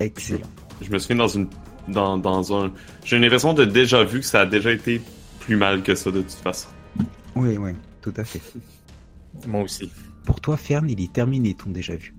Excellent. 0.00 0.46
Je 0.80 0.90
me 0.90 0.98
souviens 0.98 1.16
dans 1.16 1.28
une. 1.28 1.48
Dans, 1.86 2.16
dans 2.16 2.64
un. 2.64 2.72
J'ai 3.04 3.18
une 3.18 3.24
impression 3.24 3.52
de 3.52 3.64
déjà 3.64 4.04
vu 4.04 4.20
que 4.20 4.26
ça 4.26 4.40
a 4.40 4.46
déjà 4.46 4.72
été 4.72 5.02
plus 5.40 5.56
mal 5.56 5.82
que 5.82 5.94
ça 5.94 6.10
de 6.10 6.22
toute 6.22 6.30
façon. 6.32 6.68
Oui, 7.36 7.58
oui, 7.58 7.72
tout 8.00 8.14
à 8.16 8.24
fait. 8.24 8.40
Moi 9.46 9.62
aussi. 9.62 9.90
Pour 10.24 10.40
toi, 10.40 10.56
Fern, 10.56 10.88
il 10.88 11.00
est 11.00 11.12
terminé 11.12 11.54
ton 11.54 11.70
déjà 11.70 11.96
vu. 11.96 12.14